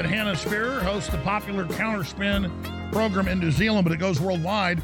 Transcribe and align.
And 0.00 0.08
Hannah 0.08 0.34
Spierer 0.34 0.80
host 0.80 1.10
the 1.10 1.18
popular 1.18 1.66
Counterspin 1.66 2.90
program 2.90 3.28
in 3.28 3.38
New 3.38 3.50
Zealand, 3.50 3.84
but 3.84 3.92
it 3.92 3.98
goes 3.98 4.18
worldwide. 4.18 4.82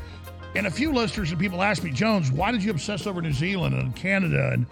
And 0.55 0.67
a 0.67 0.71
few 0.71 0.93
listeners 0.93 1.31
and 1.31 1.41
people 1.41 1.63
ask 1.63 1.83
me, 1.83 1.91
Jones, 1.91 2.31
why 2.31 2.53
did 2.53 2.63
you 2.63 2.71
obsess 2.71 3.07
over 3.07 3.23
New 3.23 3.33
Zealand 3.33 3.75
and 3.77 3.97
Canada 3.97 4.51
and 4.53 4.67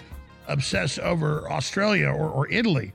obsess 0.46 0.98
over 0.98 1.50
Australia 1.50 2.08
or, 2.08 2.28
or 2.28 2.46
Italy? 2.52 2.92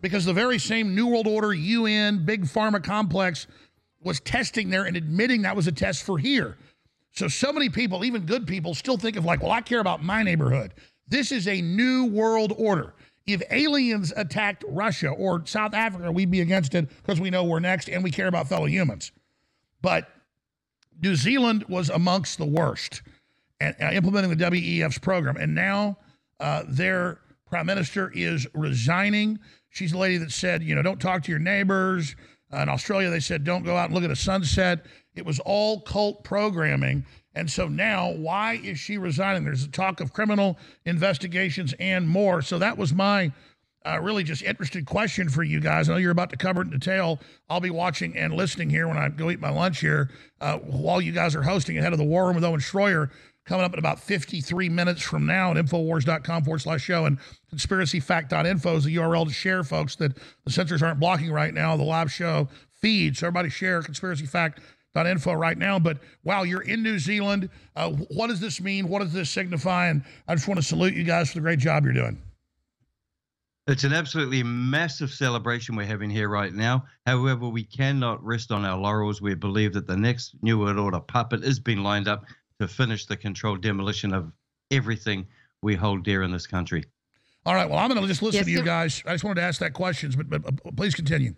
Because 0.00 0.24
the 0.24 0.32
very 0.32 0.60
same 0.60 0.94
New 0.94 1.08
World 1.08 1.26
Order, 1.26 1.52
UN, 1.52 2.24
big 2.24 2.44
pharma 2.44 2.80
complex 2.80 3.48
was 4.04 4.20
testing 4.20 4.70
there 4.70 4.84
and 4.84 4.96
admitting 4.96 5.42
that 5.42 5.56
was 5.56 5.66
a 5.66 5.72
test 5.72 6.04
for 6.04 6.18
here. 6.18 6.56
So, 7.10 7.26
so 7.26 7.52
many 7.52 7.68
people, 7.68 8.04
even 8.04 8.26
good 8.26 8.46
people, 8.46 8.74
still 8.74 8.96
think 8.96 9.16
of 9.16 9.24
like, 9.24 9.42
well, 9.42 9.50
I 9.50 9.60
care 9.60 9.80
about 9.80 10.04
my 10.04 10.22
neighborhood. 10.22 10.72
This 11.08 11.32
is 11.32 11.48
a 11.48 11.60
new 11.62 12.04
world 12.04 12.52
order. 12.56 12.94
If 13.26 13.42
aliens 13.50 14.12
attacked 14.16 14.64
Russia 14.68 15.08
or 15.08 15.46
South 15.46 15.74
Africa, 15.74 16.10
we'd 16.10 16.30
be 16.30 16.40
against 16.40 16.74
it 16.74 16.88
because 17.02 17.20
we 17.20 17.30
know 17.30 17.44
we're 17.44 17.60
next 17.60 17.88
and 17.88 18.02
we 18.02 18.10
care 18.10 18.26
about 18.26 18.48
fellow 18.48 18.66
humans. 18.66 19.12
But 19.80 20.08
New 21.00 21.14
Zealand 21.16 21.64
was 21.68 21.88
amongst 21.90 22.38
the 22.38 22.46
worst 22.46 23.02
at, 23.60 23.80
uh, 23.80 23.90
implementing 23.92 24.36
the 24.36 24.36
WEF's 24.50 24.98
program. 24.98 25.36
And 25.36 25.54
now 25.54 25.98
uh, 26.40 26.64
their 26.68 27.20
prime 27.46 27.66
minister 27.66 28.10
is 28.14 28.46
resigning. 28.54 29.38
She's 29.70 29.92
the 29.92 29.98
lady 29.98 30.18
that 30.18 30.32
said, 30.32 30.62
you 30.62 30.74
know, 30.74 30.82
don't 30.82 31.00
talk 31.00 31.22
to 31.24 31.30
your 31.30 31.38
neighbors. 31.38 32.16
Uh, 32.52 32.58
in 32.58 32.68
Australia, 32.68 33.08
they 33.08 33.20
said, 33.20 33.44
don't 33.44 33.64
go 33.64 33.76
out 33.76 33.86
and 33.86 33.94
look 33.94 34.04
at 34.04 34.10
a 34.10 34.16
sunset. 34.16 34.86
It 35.14 35.24
was 35.24 35.38
all 35.40 35.80
cult 35.80 36.24
programming. 36.24 37.06
And 37.34 37.50
so 37.50 37.68
now, 37.68 38.12
why 38.12 38.60
is 38.62 38.78
she 38.78 38.98
resigning? 38.98 39.44
There's 39.44 39.64
a 39.64 39.68
talk 39.68 40.00
of 40.00 40.12
criminal 40.12 40.58
investigations 40.84 41.74
and 41.78 42.08
more. 42.08 42.42
So 42.42 42.58
that 42.58 42.76
was 42.76 42.92
my 42.92 43.32
uh, 43.84 43.98
really 44.00 44.22
just 44.22 44.42
interested 44.42 44.86
question 44.86 45.28
for 45.28 45.42
you 45.42 45.60
guys. 45.60 45.88
I 45.88 45.94
know 45.94 45.98
you're 45.98 46.10
about 46.10 46.30
to 46.30 46.36
cover 46.36 46.62
it 46.62 46.66
in 46.66 46.78
detail. 46.78 47.20
I'll 47.48 47.60
be 47.60 47.70
watching 47.70 48.16
and 48.16 48.34
listening 48.34 48.70
here 48.70 48.86
when 48.86 48.96
I 48.96 49.08
go 49.08 49.30
eat 49.30 49.40
my 49.40 49.50
lunch 49.50 49.80
here 49.80 50.10
uh, 50.40 50.58
while 50.58 51.00
you 51.00 51.12
guys 51.12 51.34
are 51.34 51.42
hosting 51.42 51.78
ahead 51.78 51.92
of 51.92 51.98
the 51.98 52.04
War 52.04 52.26
Room 52.26 52.36
with 52.36 52.44
Owen 52.44 52.60
Schroyer 52.60 53.10
coming 53.44 53.64
up 53.64 53.72
in 53.72 53.78
about 53.78 53.98
53 53.98 54.68
minutes 54.68 55.02
from 55.02 55.26
now 55.26 55.50
at 55.50 55.56
Infowars.com 55.56 56.44
forward 56.44 56.60
slash 56.60 56.82
show 56.82 57.06
and 57.06 57.18
conspiracyfact.info 57.52 58.76
is 58.76 58.84
the 58.84 58.96
URL 58.96 59.26
to 59.26 59.32
share, 59.32 59.64
folks, 59.64 59.96
that 59.96 60.16
the 60.44 60.52
censors 60.52 60.82
aren't 60.82 61.00
blocking 61.00 61.32
right 61.32 61.52
now, 61.52 61.76
the 61.76 61.82
live 61.82 62.12
show 62.12 62.48
feed. 62.70 63.16
So 63.16 63.26
everybody 63.26 63.48
share 63.48 63.82
conspiracyfact.info 64.94 65.32
right 65.32 65.58
now. 65.58 65.78
But 65.78 65.98
wow, 66.24 66.42
you're 66.42 66.62
in 66.62 66.82
New 66.82 66.98
Zealand. 66.98 67.48
Uh, 67.76 67.90
what 67.90 68.28
does 68.28 68.40
this 68.40 68.60
mean? 68.60 68.88
What 68.88 69.00
does 69.00 69.12
this 69.12 69.30
signify? 69.30 69.88
And 69.88 70.04
I 70.28 70.34
just 70.34 70.48
want 70.48 70.60
to 70.60 70.66
salute 70.66 70.94
you 70.94 71.04
guys 71.04 71.28
for 71.28 71.34
the 71.34 71.40
great 71.40 71.58
job 71.58 71.84
you're 71.84 71.92
doing. 71.92 72.20
It's 73.68 73.84
an 73.84 73.92
absolutely 73.92 74.42
massive 74.42 75.10
celebration 75.10 75.76
we're 75.76 75.86
having 75.86 76.10
here 76.10 76.28
right 76.28 76.52
now. 76.52 76.84
However, 77.06 77.48
we 77.48 77.62
cannot 77.62 78.22
rest 78.24 78.50
on 78.50 78.64
our 78.64 78.76
laurels. 78.76 79.22
We 79.22 79.34
believe 79.34 79.72
that 79.74 79.86
the 79.86 79.96
next 79.96 80.34
New 80.42 80.58
World 80.58 80.78
Order 80.78 80.98
puppet 80.98 81.44
is 81.44 81.60
being 81.60 81.78
lined 81.78 82.08
up 82.08 82.24
to 82.60 82.66
finish 82.66 83.06
the 83.06 83.16
controlled 83.16 83.62
demolition 83.62 84.12
of 84.12 84.32
everything 84.72 85.26
we 85.62 85.76
hold 85.76 86.02
dear 86.02 86.24
in 86.24 86.32
this 86.32 86.46
country. 86.46 86.82
All 87.46 87.54
right. 87.54 87.68
Well, 87.70 87.78
I'm 87.78 87.88
going 87.88 88.00
to 88.00 88.08
just 88.08 88.22
listen 88.22 88.38
yes, 88.38 88.46
to 88.46 88.50
you 88.50 88.62
guys. 88.62 89.02
I 89.06 89.12
just 89.12 89.22
wanted 89.22 89.40
to 89.40 89.46
ask 89.46 89.60
that 89.60 89.74
questions, 89.74 90.16
but, 90.16 90.28
but, 90.28 90.42
but 90.42 90.76
please 90.76 90.94
continue. 90.94 91.34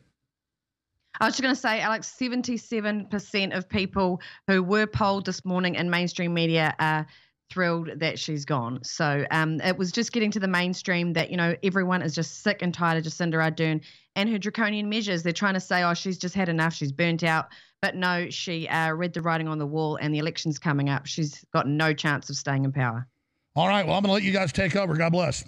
I 1.20 1.26
was 1.26 1.34
just 1.34 1.42
going 1.42 1.54
to 1.54 1.60
say, 1.60 1.80
Alex, 1.80 2.14
77% 2.20 3.56
of 3.56 3.68
people 3.68 4.20
who 4.46 4.62
were 4.62 4.86
polled 4.86 5.26
this 5.26 5.44
morning 5.44 5.76
in 5.76 5.88
mainstream 5.88 6.34
media 6.34 6.74
are 6.78 7.06
thrilled 7.50 7.90
that 7.96 8.18
she's 8.18 8.44
gone. 8.44 8.80
So 8.82 9.24
um, 9.30 9.60
it 9.60 9.78
was 9.78 9.92
just 9.92 10.12
getting 10.12 10.30
to 10.32 10.40
the 10.40 10.48
mainstream 10.48 11.12
that, 11.12 11.30
you 11.30 11.36
know, 11.36 11.54
everyone 11.62 12.02
is 12.02 12.14
just 12.14 12.42
sick 12.42 12.62
and 12.62 12.74
tired 12.74 12.98
of 12.98 13.04
Jacinda 13.04 13.34
Ardern 13.34 13.80
and 14.16 14.28
her 14.28 14.38
draconian 14.38 14.88
measures. 14.88 15.22
They're 15.22 15.32
trying 15.32 15.54
to 15.54 15.60
say, 15.60 15.84
oh, 15.84 15.94
she's 15.94 16.18
just 16.18 16.34
had 16.34 16.48
enough. 16.48 16.74
She's 16.74 16.92
burnt 16.92 17.22
out. 17.22 17.46
But 17.80 17.94
no, 17.94 18.28
she 18.30 18.66
uh, 18.68 18.92
read 18.92 19.12
the 19.12 19.22
writing 19.22 19.46
on 19.46 19.58
the 19.58 19.66
wall 19.66 19.96
and 19.96 20.12
the 20.12 20.18
election's 20.18 20.58
coming 20.58 20.88
up. 20.88 21.06
She's 21.06 21.44
got 21.52 21.68
no 21.68 21.92
chance 21.92 22.28
of 22.30 22.36
staying 22.36 22.64
in 22.64 22.72
power. 22.72 23.06
All 23.54 23.68
right. 23.68 23.86
Well, 23.86 23.96
I'm 23.96 24.02
going 24.02 24.08
to 24.08 24.14
let 24.14 24.22
you 24.24 24.32
guys 24.32 24.52
take 24.52 24.74
over. 24.74 24.96
God 24.96 25.12
bless. 25.12 25.44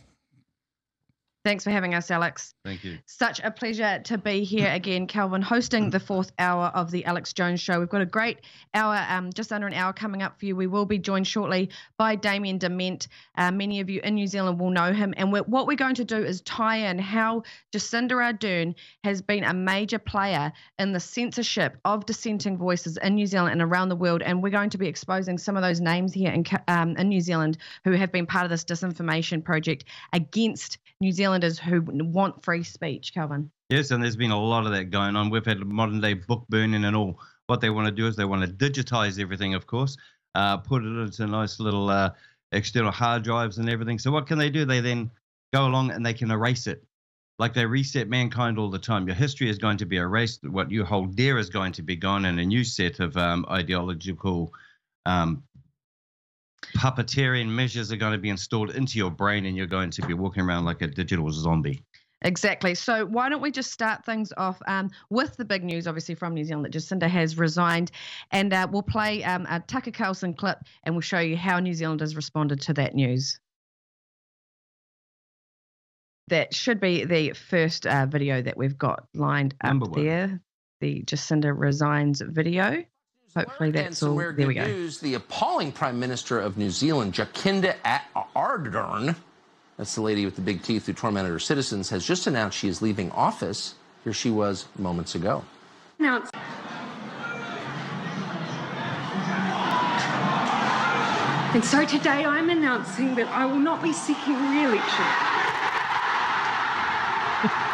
Thanks 1.46 1.62
for 1.62 1.70
having 1.70 1.94
us, 1.94 2.10
Alex. 2.10 2.56
Thank 2.64 2.82
you. 2.82 2.98
Such 3.06 3.38
a 3.38 3.52
pleasure 3.52 4.00
to 4.06 4.18
be 4.18 4.42
here 4.42 4.68
again, 4.68 5.06
Kelvyn, 5.06 5.42
hosting 5.42 5.90
the 5.90 6.00
fourth 6.00 6.32
hour 6.40 6.72
of 6.74 6.90
the 6.90 7.04
Alex 7.04 7.32
Jones 7.32 7.60
Show. 7.60 7.78
We've 7.78 7.88
got 7.88 8.00
a 8.00 8.06
great 8.06 8.40
hour, 8.74 9.06
um, 9.08 9.32
just 9.32 9.52
under 9.52 9.68
an 9.68 9.72
hour 9.72 9.92
coming 9.92 10.24
up 10.24 10.40
for 10.40 10.46
you. 10.46 10.56
We 10.56 10.66
will 10.66 10.86
be 10.86 10.98
joined 10.98 11.28
shortly 11.28 11.70
by 11.98 12.16
Damien 12.16 12.58
De 12.58 12.68
Ment. 12.68 13.06
Uh, 13.36 13.52
many 13.52 13.78
of 13.78 13.88
you 13.88 14.00
in 14.02 14.16
New 14.16 14.26
Zealand 14.26 14.58
will 14.58 14.70
know 14.70 14.92
him. 14.92 15.14
And 15.16 15.32
we're, 15.32 15.44
what 15.44 15.68
we're 15.68 15.76
going 15.76 15.94
to 15.94 16.04
do 16.04 16.16
is 16.16 16.40
tie 16.40 16.78
in 16.78 16.98
how 16.98 17.44
Jacinda 17.72 18.14
Ardern 18.14 18.74
has 19.04 19.22
been 19.22 19.44
a 19.44 19.54
major 19.54 20.00
player 20.00 20.52
in 20.80 20.90
the 20.90 20.98
censorship 20.98 21.76
of 21.84 22.06
dissenting 22.06 22.58
voices 22.58 22.96
in 22.96 23.14
New 23.14 23.26
Zealand 23.26 23.52
and 23.52 23.62
around 23.62 23.90
the 23.90 23.94
world. 23.94 24.20
And 24.20 24.42
we're 24.42 24.50
going 24.50 24.70
to 24.70 24.78
be 24.78 24.88
exposing 24.88 25.38
some 25.38 25.56
of 25.56 25.62
those 25.62 25.80
names 25.80 26.12
here 26.12 26.32
in, 26.32 26.44
um, 26.66 26.96
in 26.96 27.08
New 27.08 27.20
Zealand 27.20 27.58
who 27.84 27.92
have 27.92 28.10
been 28.10 28.26
part 28.26 28.42
of 28.42 28.50
this 28.50 28.64
disinformation 28.64 29.44
project 29.44 29.84
against 30.12 30.78
New 30.98 31.12
Who 31.44 31.82
want 31.82 32.42
free 32.42 32.62
speech, 32.62 33.12
Kelvyn. 33.12 33.50
Yes, 33.69 33.91
and 33.91 34.02
there's 34.02 34.16
been 34.16 34.30
a 34.30 34.41
lot 34.41 34.66
of 34.66 34.72
that 34.72 34.86
going 34.86 35.16
on. 35.16 35.30
We've 35.30 35.44
had 35.44 35.58
modern 35.66 36.00
day 36.00 36.14
book 36.14 36.47
burning 36.48 36.84
and 36.84 36.97
all. 36.97 37.20
What 37.47 37.60
they 37.60 37.70
want 37.70 37.86
to 37.86 37.92
do 37.92 38.06
is 38.06 38.16
they 38.16 38.24
want 38.24 38.42
to 38.42 38.48
digitize 38.48 39.20
everything, 39.20 39.54
of 39.54 39.66
course, 39.66 39.96
uh, 40.34 40.56
put 40.58 40.82
it 40.82 40.86
into 40.86 41.26
nice 41.26 41.60
little 41.60 41.88
uh, 41.91 42.10
external 42.52 42.91
hard 42.91 43.22
drives 43.22 43.58
and 43.58 43.69
everything. 43.69 43.98
So 43.98 44.10
what 44.10 44.26
can 44.26 44.38
they 44.38 44.50
do? 44.50 44.64
They 44.64 44.80
then 44.80 45.10
go 45.52 45.66
along 45.66 45.91
and 45.91 46.04
they 46.04 46.14
can 46.14 46.30
erase 46.30 46.66
it. 46.66 46.82
Like 47.38 47.54
they 47.54 47.66
reset 47.66 48.08
mankind 48.08 48.58
all 48.58 48.70
the 48.70 48.78
time. 48.78 49.06
Your 49.06 49.14
history 49.14 49.50
is 49.50 49.58
going 49.58 49.76
to 49.78 49.86
be 49.86 49.96
erased. 49.96 50.42
What 50.48 50.70
you 50.70 50.84
hold 50.84 51.16
dear 51.16 51.38
is 51.38 51.50
going 51.50 51.72
to 51.72 51.82
be 51.82 51.96
gone, 51.96 52.25
and 52.25 52.41
a 52.41 52.46
new 52.46 52.64
set 52.64 52.98
of 52.98 53.16
um, 53.16 53.44
ideological 53.50 54.52
um, 55.04 55.42
puppeteering 56.77 57.49
measures 57.49 57.93
are 57.93 57.97
going 57.97 58.12
to 58.12 58.19
be 58.19 58.31
installed 58.31 58.71
into 58.71 58.99
your 58.99 59.10
brain 59.10 59.47
and 59.47 59.56
you're 59.56 59.66
going 59.66 59.91
to 59.91 60.06
be 60.06 60.15
walking 60.15 60.43
around 60.43 60.65
like 60.65 60.82
a 60.82 60.87
digital 60.87 61.31
zombie. 61.31 61.82
Exactly. 62.22 62.75
So 62.75 63.04
why 63.04 63.28
don't 63.28 63.43
we 63.43 63.50
just 63.50 63.71
start 63.71 64.04
things 64.04 64.32
off 64.37 64.60
um, 64.66 64.91
with 65.10 65.37
the 65.37 65.44
big 65.44 65.62
news, 65.62 65.87
obviously 65.87 66.15
from 66.15 66.34
New 66.34 66.44
Zealand, 66.44 66.65
that 66.65 66.72
Jacinda 66.72 67.09
has 67.09 67.37
resigned, 67.37 67.91
and 68.32 68.53
uh, 68.53 68.66
we'll 68.71 68.82
play 68.82 69.22
um, 69.22 69.47
a 69.49 69.60
Tucker 69.60 69.91
Carlson 69.91 70.32
clip, 70.32 70.59
and 70.84 70.94
we'll 70.94 71.03
show 71.03 71.19
you 71.19 71.37
how 71.37 71.60
New 71.60 71.75
Zealand 71.75 72.00
has 72.00 72.16
responded 72.16 72.60
to 72.62 72.72
that 72.75 72.94
news. 72.94 73.38
That 76.28 76.55
should 76.55 76.81
be 76.81 77.05
the 77.05 77.34
first 77.34 77.87
uh, 77.87 78.06
video 78.06 78.43
that 78.43 78.56
we've 78.56 78.78
got 78.78 79.06
lined 79.15 79.55
up 79.62 79.94
there. 79.94 80.41
The 80.81 81.03
Jacinda 81.03 81.56
resigns 81.56 82.21
video. 82.21 82.82
Hopefully 83.36 83.70
that's 83.70 84.02
all. 84.02 84.16
There 84.16 84.47
we 84.47 84.54
go. 84.54 84.64
News, 84.64 84.98
the 84.98 85.12
appalling 85.12 85.70
Prime 85.70 86.00
Minister 86.00 86.41
of 86.41 86.56
New 86.56 86.70
Zealand, 86.70 87.12
Jacinda 87.12 87.76
Ardern, 88.34 89.14
that's 89.76 89.94
the 89.94 90.00
lady 90.00 90.24
with 90.24 90.36
the 90.36 90.41
big 90.41 90.62
teeth 90.62 90.86
who 90.86 90.94
tormented 90.94 91.30
her 91.32 91.38
citizens, 91.38 91.91
has 91.91 92.02
just 92.02 92.26
announced 92.26 92.56
she 92.56 92.66
is 92.66 92.80
leaving 92.80 93.10
office. 93.10 93.75
Here 94.04 94.14
she 94.14 94.30
was 94.30 94.64
moments 94.78 95.14
ago. 95.14 95.44
Announce. 95.98 96.30
And 101.54 101.62
so 101.62 101.84
today 101.84 102.25
I'm 102.25 102.48
announcing 102.48 103.14
that 103.16 103.28
I 103.28 103.44
will 103.44 103.58
not 103.58 103.82
be 103.82 103.92
seeking 103.92 104.34
re-election. 104.50 105.04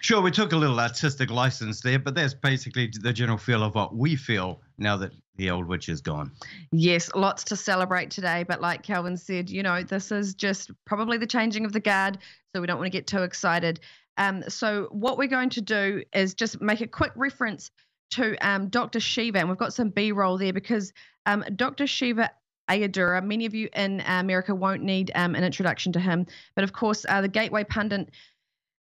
Sure, 0.04 0.22
we 0.22 0.32
took 0.32 0.52
a 0.52 0.58
little 0.58 0.82
artistic 0.82 1.32
license 1.32 1.80
there, 1.80 1.98
but 1.98 2.14
that's 2.14 2.34
basically 2.34 2.92
the 3.00 3.14
general 3.14 3.38
feel 3.38 3.64
of 3.64 3.74
what 3.74 3.96
we 3.96 4.18
feel 4.18 4.60
now 4.78 4.98
that 4.98 5.14
the 5.38 5.50
old 5.50 5.66
witch 5.66 5.88
is 5.88 6.02
gone. 6.02 6.30
Yes, 6.74 7.10
lots 7.16 7.46
to 7.46 7.56
celebrate 7.56 8.12
today, 8.12 8.44
but 8.46 8.60
like 8.60 8.84
Kelvyn 8.84 9.16
said, 9.16 9.50
you 9.50 9.64
know, 9.64 9.82
this 9.82 10.12
is 10.12 10.34
just 10.34 10.72
probably 10.84 11.18
the 11.18 11.26
changing 11.26 11.64
of 11.64 11.72
the 11.72 11.80
guard, 11.80 12.18
so 12.54 12.60
we 12.60 12.68
don't 12.68 12.80
want 12.80 12.88
to 12.88 12.98
get 12.98 13.08
too 13.08 13.24
excited. 13.24 13.80
Um, 14.18 14.44
so 14.50 14.90
what 14.92 15.18
we're 15.18 15.30
going 15.30 15.52
to 15.52 15.62
do 15.62 16.04
is 16.14 16.34
just 16.34 16.60
make 16.60 16.82
a 16.82 16.88
quick 16.88 17.14
reference 17.16 17.72
to 18.12 18.36
um, 18.46 18.68
Dr. 18.68 19.00
Shiva, 19.00 19.40
and 19.40 19.48
we've 19.48 19.58
got 19.58 19.74
some 19.74 19.88
B-roll 19.88 20.38
there 20.38 20.52
because 20.52 20.92
um, 21.26 21.46
Dr. 21.56 21.88
Shiva 21.88 22.30
Ayyadurai. 22.70 23.24
Many 23.24 23.46
of 23.46 23.54
you 23.54 23.70
in 23.74 24.02
America 24.06 24.54
won't 24.56 24.84
need 24.84 25.12
um, 25.16 25.36
an 25.36 25.44
introduction 25.44 25.92
to 25.94 26.00
him, 26.00 26.26
but 26.56 26.64
of 26.64 26.74
course, 26.74 27.06
uh, 27.08 27.22
the 27.22 27.28
Gateway 27.28 27.64
pundit 27.64 28.10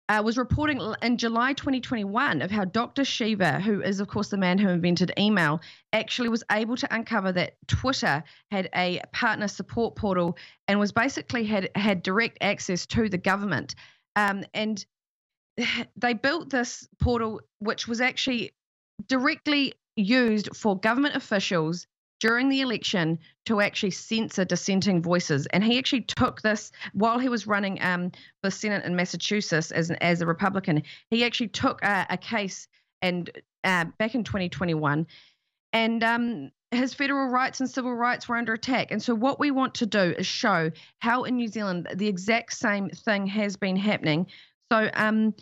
uh, 0.09 0.21
was 0.23 0.37
reporting 0.37 0.81
in 1.01 1.17
July 1.17 1.53
2021 1.53 2.41
of 2.41 2.51
how 2.51 2.65
Dr. 2.65 3.05
Shiva, 3.05 3.59
who 3.59 3.81
is, 3.81 3.99
of 3.99 4.07
course, 4.07 4.29
the 4.29 4.37
man 4.37 4.57
who 4.57 4.67
invented 4.69 5.13
email, 5.17 5.61
actually 5.93 6.29
was 6.29 6.43
able 6.51 6.75
to 6.75 6.93
uncover 6.93 7.31
that 7.31 7.55
Twitter 7.67 8.23
had 8.51 8.69
a 8.75 9.01
partner 9.13 9.47
support 9.47 9.95
portal 9.95 10.37
and 10.67 10.79
was 10.79 10.91
basically 10.91 11.45
had, 11.45 11.69
had 11.75 12.03
direct 12.03 12.37
access 12.41 12.85
to 12.87 13.07
the 13.07 13.17
government. 13.17 13.75
Um, 14.15 14.43
and 14.53 14.85
they 15.95 16.13
built 16.13 16.49
this 16.49 16.87
portal, 16.99 17.41
which 17.59 17.87
was 17.87 18.01
actually 18.01 18.51
directly 19.07 19.73
used 19.95 20.55
for 20.55 20.77
government 20.77 21.15
officials 21.15 21.87
during 22.23 22.47
the 22.47 22.61
election 22.61 23.19
to 23.43 23.59
actually 23.59 23.91
censor 23.91 24.45
dissenting 24.45 25.01
voices. 25.01 25.45
And 25.47 25.61
he 25.61 25.77
actually 25.77 26.03
took 26.03 26.41
this 26.41 26.71
while 26.93 27.19
he 27.19 27.27
was 27.27 27.45
running 27.45 27.81
um, 27.81 28.13
for 28.41 28.49
Senate 28.49 28.85
in 28.85 28.95
Massachusetts 28.95 29.71
as, 29.71 29.89
an, 29.89 29.97
as 29.99 30.21
a 30.21 30.25
Republican. 30.25 30.83
He 31.09 31.25
actually 31.25 31.49
took 31.49 31.83
a, 31.83 32.05
a 32.09 32.15
case 32.15 32.69
and 33.01 33.29
uh, 33.65 33.83
back 33.97 34.15
in 34.15 34.23
2021 34.23 35.05
and 35.73 36.01
um, 36.01 36.51
his 36.71 36.93
federal 36.93 37.27
rights 37.27 37.59
and 37.59 37.69
civil 37.69 37.93
rights 37.93 38.29
were 38.29 38.37
under 38.37 38.53
attack. 38.53 38.91
And 38.91 39.03
so, 39.03 39.13
what 39.13 39.37
we 39.37 39.51
want 39.51 39.75
to 39.75 39.85
do 39.85 40.15
is 40.17 40.25
show 40.25 40.71
how 40.99 41.25
in 41.25 41.35
New 41.35 41.49
Zealand 41.49 41.89
the 41.93 42.07
exact 42.07 42.53
same 42.53 42.89
thing 42.89 43.27
has 43.27 43.57
been 43.57 43.75
happening. 43.75 44.27
So, 44.71 44.89
um, 44.93 45.33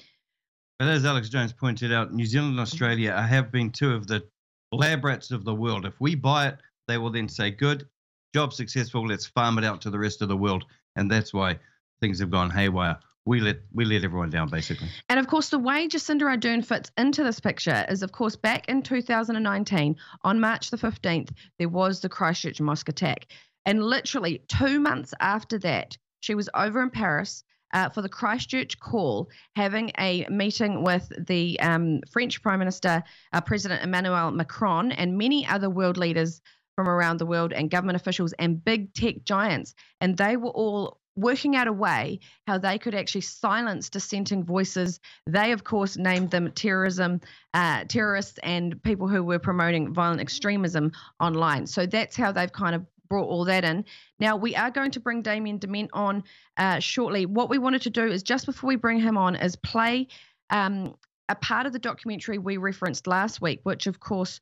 but 0.80 0.88
as 0.88 1.06
Alex 1.06 1.30
Jones 1.30 1.54
pointed 1.54 1.94
out, 1.94 2.12
New 2.12 2.26
Zealand 2.26 2.54
and 2.54 2.60
Australia 2.60 3.22
have 3.22 3.52
been 3.52 3.70
two 3.70 3.94
of 3.94 4.08
the 4.08 4.24
lab 4.72 5.04
rats 5.04 5.30
of 5.30 5.44
the 5.44 5.54
world. 5.54 5.86
If 5.86 6.00
we 6.00 6.16
buy 6.16 6.48
it, 6.48 6.58
they 6.92 6.98
will 6.98 7.12
then 7.12 7.30
say, 7.30 7.52
good, 7.52 7.88
job 8.34 8.54
successful, 8.54 9.08
let's 9.08 9.26
farm 9.26 9.58
it 9.58 9.64
out 9.64 9.82
to 9.82 9.90
the 9.90 10.00
rest 10.00 10.22
of 10.22 10.28
the 10.28 10.38
world. 10.38 10.66
And 10.96 11.10
that's 11.10 11.34
why 11.34 11.60
things 12.02 12.20
have 12.20 12.32
gone 12.32 12.50
haywire. 12.50 13.00
We 13.24 13.40
let 13.40 13.58
we 13.72 13.86
let 13.86 14.04
everyone 14.04 14.32
down 14.32 14.50
basically. 14.50 14.88
And 15.08 15.20
of 15.20 15.28
course, 15.28 15.50
the 15.50 15.60
way 15.60 15.88
Jacinda 15.88 16.24
Ardern 16.24 16.66
fits 16.66 16.92
into 16.98 17.24
this 17.24 17.40
picture 17.40 17.86
is, 17.88 18.02
of 18.02 18.12
course, 18.12 18.36
back 18.36 18.68
in 18.68 18.82
2019, 18.82 19.96
on 20.24 20.40
March 20.40 20.72
the 20.72 20.78
15th, 20.78 21.30
there 21.60 21.70
was 21.70 22.02
the 22.02 22.10
Christchurch 22.10 22.60
mosque 22.60 22.90
attack, 22.90 23.28
and 23.64 23.84
literally 23.84 24.42
two 24.48 24.80
months 24.80 25.14
after 25.20 25.60
that, 25.60 25.98
she 26.22 26.34
was 26.34 26.50
over 26.56 26.82
in 26.82 26.90
Paris 26.90 27.44
uh, 27.74 27.90
for 27.90 28.02
the 28.02 28.10
Christchurch 28.10 28.80
call, 28.80 29.30
having 29.56 29.92
a 30.00 30.26
meeting 30.30 30.84
with 30.84 31.12
the 31.28 31.60
um, 31.60 32.02
French 32.12 32.42
Prime 32.42 32.60
Minister, 32.60 33.04
uh, 33.34 33.42
President 33.42 33.84
Emmanuel 33.84 34.32
Macron, 34.32 34.92
and 34.92 35.18
many 35.18 35.46
other 35.46 35.70
world 35.70 35.98
leaders 35.98 36.42
from 36.76 36.90
around 36.90 37.18
the 37.18 37.26
world, 37.26 37.54
and 37.54 37.70
government 37.70 37.96
officials 37.96 38.34
and 38.40 38.64
big 38.64 38.94
tech 38.94 39.24
giants. 39.24 39.74
And 40.00 40.18
they 40.18 40.38
were 40.38 40.50
all 40.52 41.00
working 41.16 41.56
out 41.56 41.68
a 41.68 41.74
way 41.74 42.20
how 42.48 42.58
they 42.58 42.78
could 42.78 42.96
actually 42.96 43.22
silence 43.22 43.90
dissenting 43.90 44.44
voices. 44.44 45.00
They, 45.28 45.52
of 45.52 45.64
course, 45.64 45.98
named 45.98 46.32
them 46.32 46.52
terrorism, 46.52 47.22
uh, 47.54 47.84
terrorists, 47.88 48.40
and 48.44 48.82
people 48.84 49.08
who 49.08 49.24
were 49.24 49.40
promoting 49.40 49.94
violent 49.94 50.22
extremism 50.22 50.92
online. 51.20 51.68
So 51.68 51.86
that's 51.86 52.16
how 52.16 52.32
they've 52.32 52.52
kind 52.52 52.76
of 52.76 52.86
brought 53.10 53.28
all 53.28 53.44
that 53.44 53.66
in. 53.66 53.84
Now, 54.20 54.38
we 54.38 54.56
are 54.56 54.72
going 54.72 54.92
to 54.92 55.02
bring 55.02 55.22
Damien 55.22 55.58
De 55.58 55.68
Ment 55.68 55.90
on 55.92 56.24
uh, 56.56 56.80
shortly. 56.80 57.26
What 57.26 57.50
we 57.50 57.58
wanted 57.58 57.82
to 57.82 57.90
do 57.90 58.06
is 58.06 58.24
just 58.24 58.46
before 58.46 58.70
we 58.70 58.78
bring 58.78 59.02
him 59.02 59.18
on, 59.18 59.36
is 59.36 59.58
play 59.58 60.08
um, 60.50 60.96
a 61.28 61.36
part 61.36 61.66
of 61.66 61.74
the 61.74 61.80
documentary 61.80 62.38
we 62.38 62.56
referenced 62.56 63.06
last 63.06 63.42
week, 63.42 63.60
which, 63.64 63.86
of 63.86 64.00
course, 64.00 64.40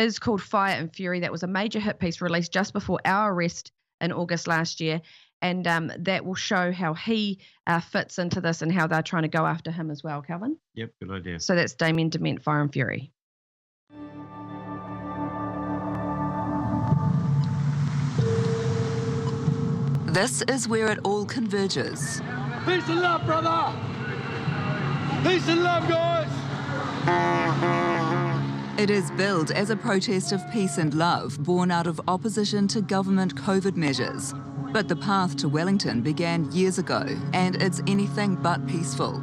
is 0.00 0.18
called 0.18 0.42
Fire 0.42 0.76
and 0.76 0.94
Fury. 0.94 1.20
That 1.20 1.32
was 1.32 1.42
a 1.42 1.46
major 1.46 1.78
hit 1.78 1.98
piece 1.98 2.20
released 2.20 2.52
just 2.52 2.72
before 2.72 3.00
our 3.04 3.32
arrest 3.32 3.72
in 4.00 4.12
August 4.12 4.46
last 4.46 4.80
year. 4.80 5.00
And 5.42 5.66
um, 5.66 5.90
that 6.00 6.24
will 6.24 6.34
show 6.34 6.70
how 6.70 6.92
he 6.92 7.40
uh, 7.66 7.80
fits 7.80 8.18
into 8.18 8.40
this 8.40 8.60
and 8.60 8.70
how 8.70 8.86
they're 8.86 9.02
trying 9.02 9.22
to 9.22 9.28
go 9.28 9.46
after 9.46 9.70
him 9.70 9.90
as 9.90 10.04
well, 10.04 10.20
Kelvyn. 10.20 10.58
Yep, 10.74 10.90
good 11.00 11.10
idea. 11.10 11.40
So 11.40 11.54
that's 11.54 11.74
Damien 11.74 12.10
De 12.10 12.18
Ment, 12.18 12.42
Fire 12.42 12.60
and 12.60 12.72
Fury. 12.72 13.10
This 20.12 20.42
is 20.42 20.68
where 20.68 20.90
it 20.90 20.98
all 21.04 21.24
converges. 21.24 22.20
Peace 22.66 22.86
and 22.88 23.00
love, 23.00 23.24
brother! 23.24 23.78
Peace 25.22 25.48
and 25.48 25.62
love, 25.62 25.88
guys! 25.88 27.99
It 28.80 28.88
is 28.88 29.10
billed 29.10 29.50
as 29.50 29.68
a 29.68 29.76
protest 29.76 30.32
of 30.32 30.40
peace 30.50 30.78
and 30.78 30.94
love 30.94 31.36
born 31.44 31.70
out 31.70 31.86
of 31.86 32.00
opposition 32.08 32.66
to 32.68 32.80
government 32.80 33.34
COVID 33.34 33.76
measures. 33.76 34.32
But 34.72 34.88
the 34.88 34.96
path 34.96 35.36
to 35.36 35.50
Wellington 35.50 36.00
began 36.00 36.50
years 36.50 36.78
ago, 36.78 37.04
and 37.34 37.60
it's 37.60 37.82
anything 37.86 38.36
but 38.36 38.66
peaceful. 38.66 39.18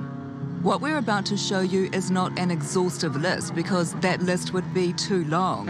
What 0.62 0.80
we're 0.80 1.00
about 1.00 1.25
to 1.25 1.38
show 1.38 1.62
you 1.62 1.89
is 1.92 2.12
not 2.12 2.38
an 2.38 2.51
exhaustive 2.51 3.15
list 3.15 3.56
because 3.56 3.95
that 3.95 4.21
list 4.21 4.54
would 4.54 4.75
be 4.75 4.94
too 4.94 5.25
long. 5.25 5.65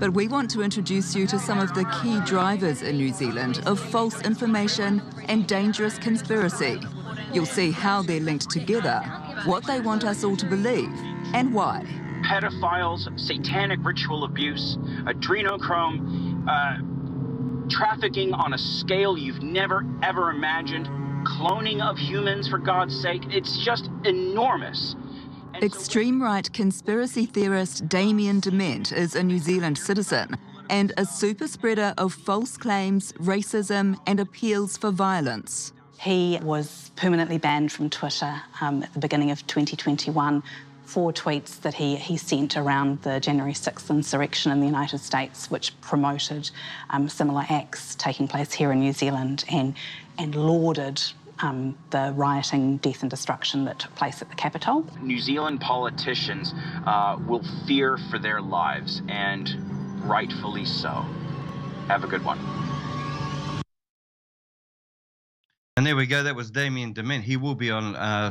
But 0.00 0.12
we 0.12 0.26
want 0.26 0.50
to 0.50 0.62
introduce 0.62 1.14
you 1.14 1.28
to 1.28 1.38
some 1.38 1.60
of 1.60 1.72
the 1.74 1.84
key 2.02 2.18
drivers 2.26 2.82
in 2.82 2.96
New 2.96 3.12
Zealand 3.12 3.62
of 3.64 3.78
false 3.78 4.20
information 4.22 5.00
and 5.28 5.46
dangerous 5.46 5.98
conspiracy. 5.98 6.80
You'll 7.32 7.46
see 7.46 7.70
how 7.70 8.02
they're 8.02 8.18
linked 8.18 8.50
together, 8.50 8.98
what 9.44 9.62
they 9.68 9.78
want 9.78 10.02
us 10.02 10.24
all 10.24 10.36
to 10.38 10.46
believe, 10.46 10.90
and 11.32 11.54
why. 11.54 12.03
Pedophiles, 12.24 13.08
satanic 13.18 13.78
ritual 13.82 14.24
abuse, 14.24 14.76
adrenochrome, 15.06 16.46
uh, 16.48 17.68
trafficking 17.68 18.32
on 18.32 18.54
a 18.54 18.58
scale 18.58 19.16
you've 19.16 19.42
never 19.42 19.84
ever 20.02 20.30
imagined, 20.30 20.86
cloning 21.26 21.82
of 21.82 21.98
humans, 21.98 22.48
for 22.48 22.58
God's 22.58 22.98
sake. 23.00 23.22
It's 23.28 23.64
just 23.64 23.90
enormous. 24.04 24.96
Extreme 25.62 26.22
right 26.22 26.52
conspiracy 26.52 27.26
theorist 27.26 27.88
Damien 27.88 28.40
De 28.40 28.50
Ment 28.50 28.92
is 28.92 29.14
a 29.14 29.22
New 29.22 29.38
Zealand 29.38 29.78
citizen 29.78 30.36
and 30.68 30.92
a 30.96 31.04
super 31.04 31.46
spreader 31.46 31.94
of 31.98 32.12
false 32.12 32.56
claims, 32.56 33.12
racism, 33.14 33.98
and 34.06 34.18
appeals 34.18 34.76
for 34.76 34.90
violence. 34.90 35.72
He 36.00 36.38
was 36.42 36.90
permanently 36.96 37.38
banned 37.38 37.70
from 37.72 37.88
Twitter 37.88 38.42
um, 38.60 38.82
at 38.82 38.92
the 38.92 38.98
beginning 38.98 39.30
of 39.30 39.46
2021 39.46 40.42
for 40.84 41.12
tweets 41.12 41.60
that 41.62 41.74
he, 41.74 41.96
he 41.96 42.16
sent 42.16 42.56
around 42.56 43.02
the 43.02 43.18
January 43.20 43.52
6th 43.52 43.90
insurrection 43.90 44.52
in 44.52 44.60
the 44.60 44.66
United 44.66 44.98
States, 44.98 45.50
which 45.50 45.78
promoted 45.80 46.50
um, 46.90 47.08
similar 47.08 47.44
acts 47.48 47.94
taking 47.94 48.28
place 48.28 48.52
here 48.52 48.72
in 48.72 48.80
New 48.80 48.92
Zealand 48.92 49.44
and, 49.50 49.74
and 50.18 50.34
lauded 50.34 51.02
um, 51.40 51.76
the 51.90 52.12
rioting, 52.16 52.76
death, 52.78 53.02
and 53.02 53.10
destruction 53.10 53.64
that 53.64 53.78
took 53.78 53.94
place 53.94 54.22
at 54.22 54.28
the 54.28 54.36
Capitol. 54.36 54.86
New 55.00 55.18
Zealand 55.18 55.60
politicians 55.60 56.54
uh, 56.86 57.18
will 57.26 57.42
fear 57.66 57.98
for 58.10 58.18
their 58.18 58.40
lives, 58.40 59.02
and 59.08 59.50
rightfully 60.04 60.64
so. 60.64 61.04
Have 61.88 62.04
a 62.04 62.06
good 62.06 62.24
one. 62.24 62.38
And 65.76 65.84
there 65.84 65.96
we 65.96 66.06
go. 66.06 66.22
That 66.22 66.36
was 66.36 66.50
Damien 66.50 66.92
De 66.92 67.02
Ment. 67.02 67.24
He 67.24 67.36
will 67.36 67.56
be 67.56 67.70
on 67.70 67.96
uh, 67.96 68.30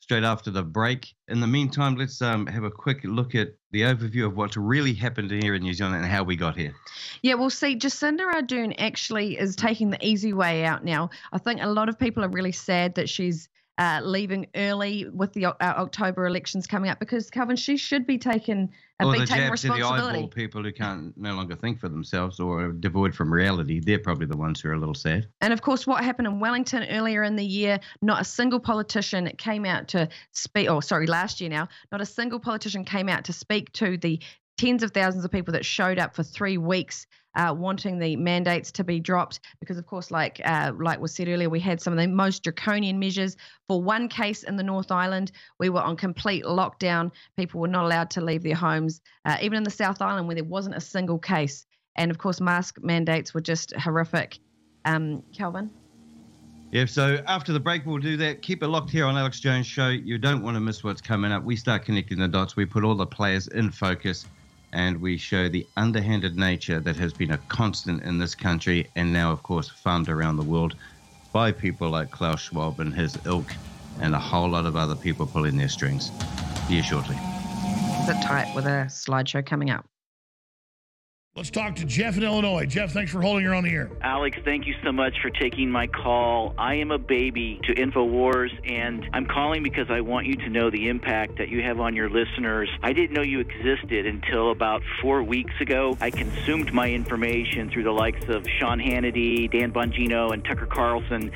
straight 0.00 0.24
after 0.24 0.50
the 0.50 0.62
break. 0.62 1.14
In 1.28 1.40
the 1.40 1.46
meantime, 1.46 1.96
let's 1.96 2.22
um, 2.22 2.46
have 2.46 2.64
a 2.64 2.70
quick 2.70 3.00
look 3.04 3.34
at 3.34 3.48
the 3.72 3.82
overview 3.82 4.26
of 4.26 4.36
what's 4.36 4.56
really 4.56 4.94
happened 4.94 5.30
here 5.30 5.54
in 5.54 5.62
New 5.62 5.74
Zealand 5.74 5.96
and 5.96 6.06
how 6.06 6.22
we 6.22 6.36
got 6.36 6.56
here. 6.56 6.74
Yeah, 7.22 7.34
well, 7.34 7.50
see, 7.50 7.76
Jacinda 7.76 8.32
Ardern 8.32 8.74
actually 8.78 9.38
is 9.38 9.56
taking 9.56 9.90
the 9.90 10.04
easy 10.04 10.32
way 10.32 10.64
out 10.64 10.84
now. 10.84 11.10
I 11.32 11.38
think 11.38 11.62
a 11.62 11.68
lot 11.68 11.88
of 11.88 11.98
people 11.98 12.24
are 12.24 12.28
really 12.28 12.52
sad 12.52 12.94
that 12.94 13.08
she's 13.08 13.48
uh, 13.78 14.00
leaving 14.02 14.46
early 14.56 15.08
with 15.08 15.32
the 15.32 15.46
uh, 15.46 15.54
October 15.60 16.26
elections 16.26 16.66
coming 16.66 16.90
up 16.90 16.98
because 16.98 17.30
Kelvyn, 17.30 17.56
she 17.56 17.76
should 17.76 18.06
be 18.06 18.18
taking 18.18 18.70
or 19.00 19.12
be 19.12 19.20
the 19.20 19.26
jabs 19.26 19.62
to 19.62 19.68
the 19.68 19.82
eyeball 19.82 20.26
people 20.26 20.62
who 20.62 20.72
can't 20.72 21.16
no 21.16 21.34
longer 21.34 21.54
think 21.54 21.78
for 21.78 21.88
themselves 21.88 22.40
or 22.40 22.64
are 22.64 22.72
devoid 22.72 23.14
from 23.14 23.32
reality. 23.32 23.78
They're 23.78 23.98
probably 23.98 24.26
the 24.26 24.36
ones 24.36 24.60
who 24.60 24.70
are 24.70 24.72
a 24.72 24.78
little 24.78 24.94
sad. 24.94 25.28
And 25.40 25.52
of 25.52 25.62
course, 25.62 25.86
what 25.86 26.02
happened 26.02 26.26
in 26.26 26.40
Wellington 26.40 26.84
earlier 26.90 27.22
in 27.22 27.36
the 27.36 27.44
year, 27.44 27.78
not 28.02 28.20
a 28.20 28.24
single 28.24 28.58
politician 28.58 29.30
came 29.38 29.64
out 29.64 29.88
to 29.88 30.08
speak, 30.32 30.68
oh, 30.68 30.80
sorry, 30.80 31.06
last 31.06 31.40
year 31.40 31.50
now, 31.50 31.68
not 31.92 32.00
a 32.00 32.06
single 32.06 32.40
politician 32.40 32.84
came 32.84 33.08
out 33.08 33.24
to 33.24 33.32
speak 33.32 33.72
to 33.74 33.96
the 33.96 34.20
tens 34.58 34.82
of 34.82 34.90
thousands 34.90 35.24
of 35.24 35.30
people 35.30 35.52
that 35.52 35.64
showed 35.64 35.98
up 35.98 36.14
for 36.14 36.22
three 36.22 36.58
weeks 36.58 37.06
uh, 37.36 37.54
wanting 37.56 37.98
the 37.98 38.16
mandates 38.16 38.72
to 38.72 38.82
be 38.82 38.98
dropped 38.98 39.40
because 39.60 39.78
of 39.78 39.86
course 39.86 40.10
like 40.10 40.40
uh, 40.44 40.72
like 40.78 41.00
was 41.00 41.14
said 41.14 41.28
earlier 41.28 41.48
we 41.48 41.60
had 41.60 41.80
some 41.80 41.92
of 41.92 41.98
the 41.98 42.08
most 42.08 42.42
draconian 42.42 42.98
measures 42.98 43.36
for 43.68 43.80
one 43.80 44.08
case 44.08 44.42
in 44.42 44.56
the 44.56 44.62
north 44.62 44.90
island 44.90 45.30
we 45.58 45.68
were 45.68 45.80
on 45.80 45.96
complete 45.96 46.44
lockdown 46.44 47.10
people 47.36 47.60
were 47.60 47.68
not 47.68 47.84
allowed 47.84 48.10
to 48.10 48.20
leave 48.20 48.42
their 48.42 48.56
homes 48.56 49.00
uh, 49.24 49.36
even 49.40 49.56
in 49.56 49.62
the 49.62 49.70
south 49.70 50.02
island 50.02 50.26
where 50.26 50.34
there 50.34 50.44
wasn't 50.44 50.74
a 50.74 50.80
single 50.80 51.18
case 51.18 51.64
and 51.96 52.10
of 52.10 52.18
course 52.18 52.40
mask 52.40 52.78
mandates 52.82 53.32
were 53.32 53.40
just 53.40 53.72
horrific 53.76 54.38
um, 54.84 55.22
kelvyn 55.32 55.70
Yeah, 56.70 56.86
so 56.86 57.22
after 57.26 57.52
the 57.52 57.60
break, 57.60 57.86
we'll 57.86 57.96
do 57.96 58.18
that. 58.18 58.42
Keep 58.42 58.62
it 58.62 58.68
locked 58.68 58.90
here 58.90 59.06
on 59.06 59.16
Alex 59.16 59.40
Jones 59.40 59.66
Show. 59.66 59.88
You 59.88 60.18
don't 60.18 60.42
want 60.42 60.54
to 60.54 60.60
miss 60.60 60.84
what's 60.84 61.00
coming 61.00 61.32
up. 61.32 61.42
We 61.42 61.56
start 61.56 61.84
connecting 61.86 62.18
the 62.18 62.28
dots. 62.28 62.56
We 62.56 62.66
put 62.66 62.84
all 62.84 62.94
the 62.94 63.06
players 63.06 63.48
in 63.48 63.70
focus 63.70 64.26
and 64.72 65.00
we 65.00 65.16
show 65.16 65.48
the 65.48 65.66
underhanded 65.76 66.36
nature 66.36 66.80
that 66.80 66.96
has 66.96 67.12
been 67.12 67.32
a 67.32 67.38
constant 67.48 68.02
in 68.02 68.18
this 68.18 68.34
country 68.34 68.88
and 68.96 69.12
now, 69.12 69.32
of 69.32 69.42
course, 69.42 69.68
farmed 69.68 70.08
around 70.08 70.36
the 70.36 70.42
world 70.42 70.74
by 71.32 71.52
people 71.52 71.90
like 71.90 72.10
Klaus 72.10 72.40
Schwab 72.40 72.80
and 72.80 72.94
his 72.94 73.18
ilk 73.24 73.52
and 74.00 74.14
a 74.14 74.18
whole 74.18 74.48
lot 74.48 74.66
of 74.66 74.76
other 74.76 74.94
people 74.94 75.26
pulling 75.26 75.56
their 75.56 75.68
strings. 75.68 76.10
See 76.66 76.76
you 76.76 76.82
shortly. 76.82 77.16
sit 78.06 78.20
tight 78.22 78.54
with 78.54 78.66
a 78.66 78.86
slideshow 78.88 79.44
coming 79.44 79.70
up 79.70 79.86
Let's 81.38 81.50
talk 81.50 81.76
to 81.76 81.84
Jeff 81.84 82.16
in 82.16 82.24
Illinois. 82.24 82.66
Jeff, 82.66 82.90
thanks 82.92 83.12
for 83.12 83.22
holding 83.22 83.44
your 83.44 83.54
own 83.54 83.64
ear. 83.64 83.92
Alex, 84.00 84.36
thank 84.44 84.66
you 84.66 84.74
so 84.82 84.90
much 84.90 85.14
for 85.22 85.30
taking 85.30 85.70
my 85.70 85.86
call. 85.86 86.52
I 86.58 86.74
am 86.74 86.90
a 86.90 86.98
baby 86.98 87.60
to 87.62 87.76
InfoWars, 87.76 88.50
and 88.68 89.08
I'm 89.12 89.24
calling 89.24 89.62
because 89.62 89.88
I 89.88 90.00
want 90.00 90.26
you 90.26 90.34
to 90.34 90.48
know 90.48 90.68
the 90.68 90.88
impact 90.88 91.38
that 91.38 91.48
you 91.48 91.62
have 91.62 91.78
on 91.78 91.94
your 91.94 92.10
listeners. 92.10 92.68
I 92.82 92.92
didn't 92.92 93.12
know 93.12 93.22
you 93.22 93.38
existed 93.38 94.04
until 94.04 94.50
about 94.50 94.82
four 95.00 95.22
weeks 95.22 95.54
ago. 95.60 95.96
I 96.00 96.10
consumed 96.10 96.72
my 96.72 96.90
information 96.90 97.70
through 97.70 97.84
the 97.84 97.92
likes 97.92 98.28
of 98.28 98.44
Sean 98.58 98.80
Hannity, 98.80 99.48
Dan 99.48 99.70
Bongino, 99.70 100.32
and 100.32 100.44
Tucker 100.44 100.66
Carlson. 100.66 101.30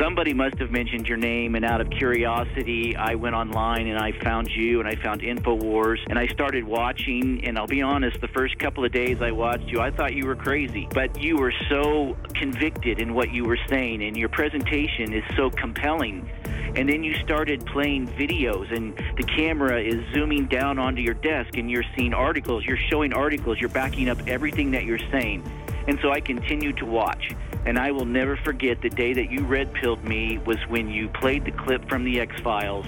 Somebody 0.00 0.34
must 0.34 0.58
have 0.58 0.72
mentioned 0.72 1.06
your 1.06 1.18
name, 1.18 1.54
and 1.54 1.64
out 1.64 1.80
of 1.80 1.90
curiosity, 1.90 2.96
I 2.96 3.14
went 3.14 3.36
online 3.36 3.86
and 3.86 4.00
I 4.00 4.10
found 4.18 4.50
you, 4.50 4.80
and 4.80 4.88
I 4.88 4.96
found 4.96 5.20
InfoWars, 5.20 5.98
and 6.08 6.18
I 6.18 6.26
started 6.26 6.64
watching. 6.64 7.44
And 7.44 7.56
I'll 7.56 7.68
be 7.68 7.82
honest, 7.82 8.20
the 8.20 8.26
first 8.26 8.58
couple 8.58 8.84
of 8.84 8.90
days 8.90 9.22
I 9.22 9.30
watched 9.30 9.43
you, 9.66 9.80
I 9.80 9.90
thought 9.90 10.14
you 10.14 10.26
were 10.26 10.36
crazy, 10.36 10.88
but 10.92 11.20
you 11.20 11.36
were 11.36 11.52
so 11.68 12.16
convicted 12.34 13.00
in 13.00 13.14
what 13.14 13.30
you 13.30 13.44
were 13.44 13.58
saying, 13.68 14.02
and 14.02 14.16
your 14.16 14.28
presentation 14.28 15.12
is 15.12 15.24
so 15.36 15.50
compelling. 15.50 16.28
And 16.76 16.88
then 16.88 17.04
you 17.04 17.14
started 17.14 17.64
playing 17.66 18.08
videos, 18.08 18.74
and 18.74 18.96
the 19.16 19.22
camera 19.22 19.80
is 19.80 20.02
zooming 20.12 20.46
down 20.46 20.78
onto 20.78 21.02
your 21.02 21.14
desk, 21.14 21.56
and 21.56 21.70
you're 21.70 21.84
seeing 21.96 22.14
articles, 22.14 22.64
you're 22.64 22.78
showing 22.90 23.12
articles, 23.12 23.58
you're 23.60 23.68
backing 23.70 24.08
up 24.08 24.18
everything 24.26 24.70
that 24.72 24.84
you're 24.84 24.98
saying. 25.10 25.44
And 25.86 25.98
so 26.00 26.10
I 26.10 26.20
continued 26.20 26.78
to 26.78 26.86
watch. 26.86 27.34
And 27.66 27.78
I 27.78 27.92
will 27.92 28.04
never 28.04 28.36
forget 28.36 28.82
the 28.82 28.90
day 28.90 29.12
that 29.14 29.30
you 29.30 29.44
red 29.44 29.72
pilled 29.72 30.04
me 30.04 30.38
was 30.38 30.58
when 30.68 30.88
you 30.88 31.08
played 31.08 31.44
the 31.44 31.52
clip 31.52 31.88
from 31.88 32.04
the 32.04 32.20
X 32.20 32.38
Files 32.40 32.86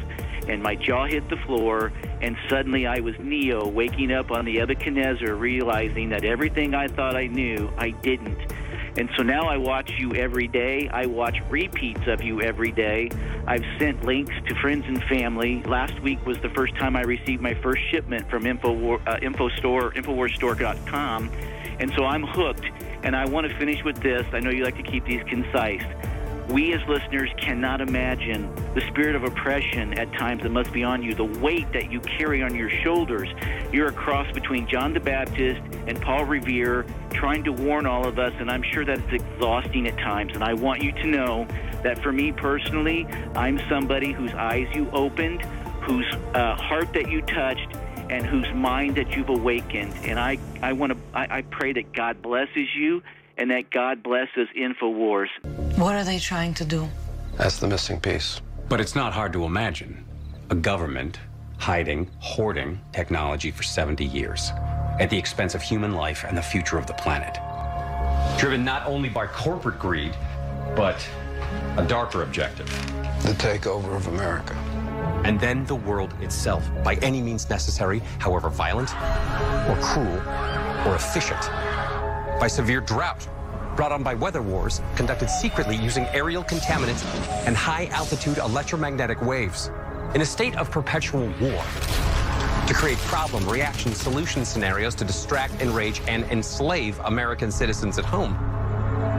and 0.48 0.62
my 0.62 0.74
jaw 0.74 1.06
hit 1.06 1.28
the 1.28 1.36
floor, 1.36 1.92
and 2.20 2.36
suddenly 2.48 2.86
I 2.86 3.00
was 3.00 3.14
Neo 3.18 3.68
waking 3.68 4.12
up 4.12 4.30
on 4.30 4.44
the 4.44 4.54
Nebuchadnezzar, 4.54 5.34
realizing 5.34 6.08
that 6.10 6.24
everything 6.24 6.74
I 6.74 6.88
thought 6.88 7.16
I 7.16 7.26
knew, 7.26 7.70
I 7.78 7.90
didn't. 7.90 8.38
And 8.98 9.10
so 9.14 9.22
now 9.22 9.46
I 9.46 9.58
watch 9.58 9.92
you 9.98 10.14
every 10.14 10.48
day. 10.48 10.88
I 10.88 11.04
watch 11.04 11.36
repeats 11.50 12.06
of 12.06 12.22
you 12.22 12.40
every 12.40 12.72
day. 12.72 13.10
I've 13.46 13.64
sent 13.78 14.04
links 14.04 14.34
to 14.48 14.54
friends 14.54 14.84
and 14.86 15.02
family. 15.04 15.62
Last 15.64 16.00
week 16.00 16.24
was 16.24 16.38
the 16.40 16.48
first 16.50 16.74
time 16.76 16.96
I 16.96 17.02
received 17.02 17.42
my 17.42 17.54
first 17.54 17.82
shipment 17.90 18.30
from 18.30 18.46
Info, 18.46 18.96
uh, 18.96 19.18
InfoStore, 19.18 19.94
InfoWarsStore.com. 19.94 21.30
And 21.78 21.92
so 21.94 22.04
I'm 22.04 22.22
hooked. 22.22 22.64
And 23.02 23.14
I 23.14 23.26
want 23.26 23.46
to 23.46 23.56
finish 23.58 23.84
with 23.84 24.00
this. 24.00 24.26
I 24.32 24.40
know 24.40 24.50
you 24.50 24.64
like 24.64 24.76
to 24.76 24.82
keep 24.82 25.04
these 25.04 25.22
concise. 25.24 25.84
We 26.48 26.72
as 26.74 26.80
listeners 26.88 27.28
cannot 27.38 27.80
imagine 27.80 28.54
the 28.74 28.80
spirit 28.82 29.16
of 29.16 29.24
oppression 29.24 29.98
at 29.98 30.12
times 30.12 30.44
that 30.44 30.50
must 30.50 30.72
be 30.72 30.84
on 30.84 31.02
you, 31.02 31.12
the 31.12 31.24
weight 31.24 31.72
that 31.72 31.90
you 31.90 32.00
carry 32.00 32.40
on 32.42 32.54
your 32.54 32.70
shoulders. 32.70 33.28
You're 33.72 33.88
a 33.88 33.92
cross 33.92 34.30
between 34.32 34.68
John 34.68 34.94
the 34.94 35.00
Baptist 35.00 35.60
and 35.88 36.00
Paul 36.00 36.24
Revere, 36.24 36.86
trying 37.10 37.42
to 37.44 37.52
warn 37.52 37.84
all 37.84 38.06
of 38.06 38.20
us, 38.20 38.32
and 38.38 38.48
I'm 38.48 38.62
sure 38.62 38.84
that 38.84 38.98
it's 39.00 39.24
exhausting 39.24 39.88
at 39.88 39.98
times. 39.98 40.34
And 40.34 40.44
I 40.44 40.54
want 40.54 40.82
you 40.82 40.92
to 40.92 41.06
know 41.06 41.48
that 41.82 42.00
for 42.00 42.12
me 42.12 42.30
personally, 42.30 43.06
I'm 43.34 43.60
somebody 43.68 44.12
whose 44.12 44.32
eyes 44.32 44.68
you 44.72 44.88
opened, 44.92 45.42
whose 45.82 46.06
uh, 46.34 46.54
heart 46.54 46.92
that 46.92 47.10
you 47.10 47.22
touched, 47.22 47.74
and 48.08 48.24
whose 48.24 48.46
mind 48.54 48.96
that 48.96 49.16
you've 49.16 49.30
awakened. 49.30 49.92
And 50.04 50.20
I, 50.20 50.38
I 50.62 50.74
want 50.74 50.92
to, 50.92 50.98
I, 51.12 51.38
I 51.38 51.42
pray 51.42 51.72
that 51.72 51.92
God 51.92 52.22
blesses 52.22 52.68
you 52.76 53.02
and 53.36 53.50
that 53.50 53.70
God 53.70 54.02
blesses 54.02 54.48
InfoWars. 54.56 55.28
What 55.76 55.94
are 55.94 56.04
they 56.04 56.18
trying 56.18 56.54
to 56.54 56.64
do? 56.64 56.88
That's 57.36 57.58
the 57.58 57.68
missing 57.68 58.00
piece. 58.00 58.40
But 58.68 58.80
it's 58.80 58.94
not 58.94 59.12
hard 59.12 59.32
to 59.34 59.44
imagine 59.44 60.04
a 60.50 60.54
government 60.54 61.18
hiding, 61.58 62.10
hoarding 62.18 62.80
technology 62.92 63.50
for 63.50 63.62
70 63.62 64.04
years 64.04 64.50
at 64.98 65.10
the 65.10 65.18
expense 65.18 65.54
of 65.54 65.62
human 65.62 65.94
life 65.94 66.24
and 66.26 66.36
the 66.36 66.42
future 66.42 66.78
of 66.78 66.86
the 66.86 66.94
planet. 66.94 67.38
Driven 68.38 68.64
not 68.64 68.86
only 68.86 69.08
by 69.08 69.26
corporate 69.26 69.78
greed, 69.78 70.14
but 70.74 71.06
a 71.76 71.84
darker 71.86 72.22
objective 72.22 72.68
the 73.22 73.32
takeover 73.32 73.96
of 73.96 74.06
America. 74.08 74.54
And 75.24 75.40
then 75.40 75.64
the 75.64 75.74
world 75.74 76.14
itself, 76.20 76.68
by 76.84 76.94
any 76.96 77.20
means 77.20 77.50
necessary, 77.50 78.00
however 78.18 78.48
violent, 78.48 78.90
or 79.68 79.76
cruel, 79.82 80.20
or 80.86 80.94
efficient 80.94 81.42
by 82.38 82.48
severe 82.48 82.80
drought. 82.80 83.26
Brought 83.76 83.92
on 83.92 84.02
by 84.02 84.14
weather 84.14 84.42
wars 84.42 84.80
conducted 84.94 85.28
secretly 85.28 85.76
using 85.76 86.04
aerial 86.06 86.42
contaminants 86.42 87.04
and 87.46 87.56
high 87.56 87.86
altitude 87.86 88.38
electromagnetic 88.38 89.20
waves. 89.20 89.70
In 90.14 90.20
a 90.20 90.26
state 90.26 90.56
of 90.56 90.70
perpetual 90.70 91.26
war 91.40 91.62
to 92.66 92.74
create 92.74 92.98
problem, 92.98 93.48
reaction, 93.48 93.94
solution 93.94 94.44
scenarios 94.44 94.94
to 94.96 95.04
distract, 95.04 95.60
enrage, 95.60 96.00
and 96.08 96.24
enslave 96.24 96.98
American 97.04 97.50
citizens 97.50 97.98
at 97.98 98.04
home 98.04 98.36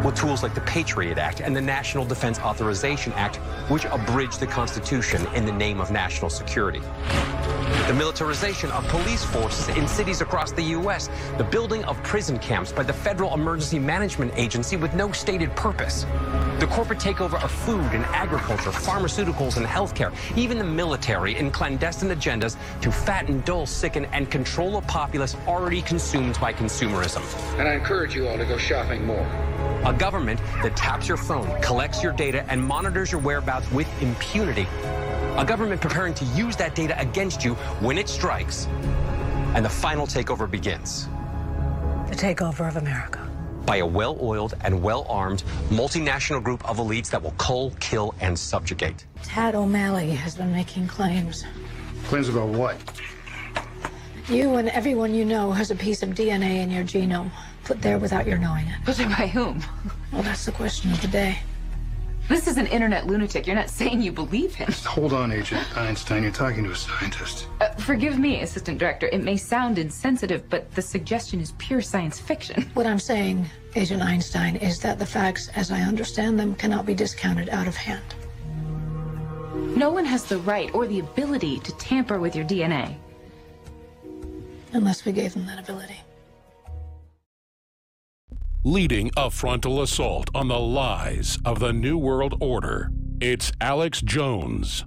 with 0.04 0.16
tools 0.16 0.44
like 0.44 0.54
the 0.54 0.62
Patriot 0.62 1.18
Act 1.18 1.40
and 1.40 1.56
the 1.56 1.62
National 1.62 2.06
Defense 2.06 2.40
Authorization 2.40 3.14
Act, 3.14 3.38
which 3.70 3.86
abridge 3.86 4.38
the 4.38 4.48
Constitution 4.48 5.26
in 5.34 5.46
the 5.46 5.52
name 5.52 5.80
of 5.80 5.92
national 5.92 6.30
security 6.30 6.82
the 7.88 7.94
militarization 7.94 8.70
of 8.72 8.86
police 8.89 9.24
forces 9.24 9.70
in 9.77 9.88
cities 9.88 10.20
across 10.20 10.51
the 10.51 10.62
U.S., 10.62 11.10
the 11.38 11.44
building 11.46 11.86
of 11.86 12.01
prison 12.03 12.38
camps 12.38 12.70
by 12.70 12.84
the 12.84 12.91
Federal 12.91 13.34
Emergency 13.34 13.79
Management 13.79 14.34
Agency 14.36 14.75
with 14.75 14.94
no 14.94 15.13
stated 15.13 15.56
purpose, 15.56 16.06
the 16.60 16.67
corporate 16.70 17.00
takeover 17.00 17.41
of 17.41 17.50
food 17.50 17.86
and 17.94 18.03
agriculture, 18.08 18.72
pharmaceuticals 18.72 19.56
and 19.56 19.65
healthcare, 19.65 20.13
even 20.36 20.58
the 20.58 20.65
military 20.65 21.38
in 21.38 21.50
clandestine 21.50 22.10
agendas 22.10 22.58
to 22.82 22.91
fatten, 22.91 23.39
dull, 23.41 23.65
sicken, 23.65 24.03
and 24.12 24.29
control 24.29 24.75
a 24.75 24.82
populace 24.82 25.38
already 25.48 25.82
consumed 25.82 26.38
by 26.41 26.51
consumerism. 26.51 27.24
And 27.58 27.70
I 27.70 27.74
encourage 27.74 28.13
you 28.13 28.27
all 28.27 28.38
to 28.38 28.46
go 28.46 28.58
shopping 28.58 29.06
more. 29.06 29.25
A 29.86 29.94
government 29.98 30.41
that 30.62 30.75
taps 30.75 31.08
your 31.08 31.17
phone, 31.17 31.62
collects 31.62 32.03
your 32.03 32.12
data, 32.12 32.46
and 32.50 32.62
monitors 32.62 33.13
your 33.13 33.22
whereabouts 33.22 33.72
with 33.72 33.88
impunity 34.01 34.67
a 35.38 35.46
government 35.46 35.79
preparing 35.79 36.15
to 36.15 36.25
use 36.25 36.56
that 36.56 36.74
data 36.74 37.00
against 37.00 37.46
you 37.46 37.53
when 37.79 37.98
it 37.98 38.10
strikes, 38.10 38.65
and 39.53 39.63
the 39.63 39.70
final 39.70 40.08
takeover 40.08 40.50
begins. 40.50 41.08
The 42.10 42.15
takeover 42.15 42.67
of 42.67 42.77
America. 42.77 43.24
By 43.65 43.77
a 43.77 43.86
well 43.86 44.17
oiled 44.20 44.56
and 44.62 44.82
well 44.82 45.06
armed 45.08 45.44
multinational 45.70 46.41
group 46.41 46.67
of 46.67 46.77
elites 46.77 47.10
that 47.12 47.22
will 47.22 47.36
cull, 47.38 47.72
kill, 47.79 48.15
and 48.20 48.38
subjugate. 48.38 49.06
Tad 49.24 49.53
O'Malley 49.53 50.12
has 50.12 50.36
been 50.36 50.51
making 50.51 50.88
claims. 50.88 51.46
Claims 52.06 52.29
about 52.29 52.50
what? 52.50 52.77
You 54.29 54.56
and 54.56 54.70
everyone 54.70 55.13
you 55.13 55.24
know 55.24 55.51
has 55.51 55.70
a 55.70 55.75
piece 55.75 56.01
of 56.01 56.10
DNA 56.10 56.63
in 56.63 56.72
your 56.72 56.84
genome, 56.84 57.29
put 57.63 57.82
there 57.82 58.00
without 58.00 58.25
your 58.25 58.38
knowing 58.38 58.65
it. 58.67 58.75
Put 58.86 58.98
there 58.98 59.10
by 59.10 59.27
whom? 59.27 59.62
Well, 60.12 60.24
that's 60.24 60.46
the 60.46 60.51
question 60.51 60.91
of 60.91 61.01
the 61.01 61.08
day. 61.10 61.38
This 62.27 62.48
is 62.48 62.57
an 62.57 62.67
internet 62.67 63.07
lunatic. 63.07 63.48
You're 63.48 63.55
not 63.55 63.69
saying 63.69 64.01
you 64.01 64.12
believe 64.12 64.53
him. 64.53 64.69
Hold 64.86 65.13
on, 65.13 65.31
Agent 65.31 65.65
Einstein. 65.77 66.24
You're 66.24 66.31
talking 66.34 66.65
to 66.65 66.72
a 66.72 66.75
scientist. 66.75 67.48
Uh, 67.62 67.69
forgive 67.75 68.19
me, 68.19 68.41
Assistant 68.41 68.77
Director. 68.77 69.07
It 69.07 69.24
may 69.24 69.38
sound 69.38 69.79
insensitive, 69.79 70.50
but 70.50 70.69
the 70.75 70.81
suggestion 70.81 71.39
is 71.39 71.53
pure 71.53 71.81
science 71.81 72.19
fiction. 72.19 72.69
What 72.74 72.86
I'm 72.86 73.00
saying, 73.00 73.46
Agent 73.75 74.01
Einstein, 74.01 74.57
is 74.57 74.79
that 74.81 75.00
the 75.00 75.05
facts, 75.05 75.48
as 75.55 75.72
I 75.72 75.81
understand 75.81 76.38
them, 76.38 76.53
cannot 76.55 76.86
be 76.86 76.93
discounted 76.93 77.48
out 77.50 77.67
of 77.67 77.77
hand. 77.77 78.03
No 79.77 79.89
one 79.89 80.05
has 80.05 80.25
the 80.25 80.39
right 80.39 80.74
or 80.74 80.86
the 80.86 81.00
ability 81.00 81.60
to 81.60 81.72
tamper 81.77 82.19
with 82.19 82.36
your 82.36 82.46
DNA. 82.46 82.96
Unless 84.74 85.05
we 85.05 85.13
gave 85.13 85.34
them 85.34 85.46
that 85.46 85.60
ability 85.60 86.01
leading 88.64 89.12
a 89.16 89.30
frontal 89.30 89.82
assault 89.82 90.30
on 90.34 90.48
the 90.48 90.60
lies 90.60 91.38
of 91.46 91.60
the 91.60 91.72
New 91.72 91.98
World 91.98 92.36
Order. 92.42 92.92
It's 93.22 93.52
Alex 93.62 94.02
Jones. 94.02 94.84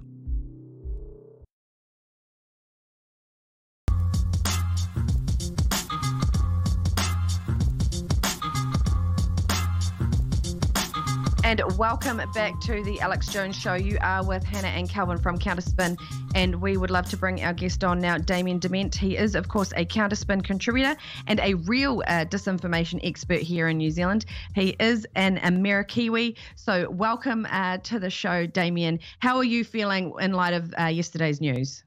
And 11.43 11.61
welcome 11.77 12.21
back 12.33 12.61
to 12.61 12.81
the 12.83 13.01
Alex 13.01 13.27
Jones 13.27 13.57
Show. 13.57 13.73
You 13.73 13.97
are 13.99 14.25
with 14.25 14.41
Hannah 14.41 14.69
and 14.69 14.89
Kelvyn 14.89 15.17
from 15.17 15.37
Counterspin, 15.37 15.97
and 16.35 16.61
we 16.61 16.77
would 16.77 16.91
love 16.91 17.09
to 17.09 17.17
bring 17.17 17.43
our 17.43 17.53
guest 17.53 17.83
on 17.83 17.99
now, 17.99 18.17
Damien 18.17 18.59
De 18.59 18.69
Ment. 18.69 18.95
He 18.95 19.17
is, 19.17 19.35
of 19.35 19.47
course, 19.47 19.71
a 19.75 19.85
Counterspin 19.85 20.43
contributor 20.43 20.95
and 21.27 21.39
a 21.39 21.55
real 21.55 22.03
uh, 22.07 22.25
disinformation 22.25 22.99
expert 23.03 23.41
here 23.41 23.67
in 23.67 23.77
New 23.77 23.91
Zealand. 23.91 24.25
He 24.55 24.75
is 24.79 25.05
an 25.15 25.37
Amerikiwi. 25.37 26.37
So, 26.55 26.89
welcome 26.89 27.47
uh, 27.49 27.77
to 27.79 27.99
the 27.99 28.09
show, 28.09 28.45
Damien. 28.45 28.99
How 29.19 29.37
are 29.37 29.43
you 29.43 29.63
feeling 29.63 30.13
in 30.19 30.33
light 30.33 30.53
of 30.53 30.73
uh, 30.79 30.85
yesterday's 30.85 31.41
news? 31.41 31.83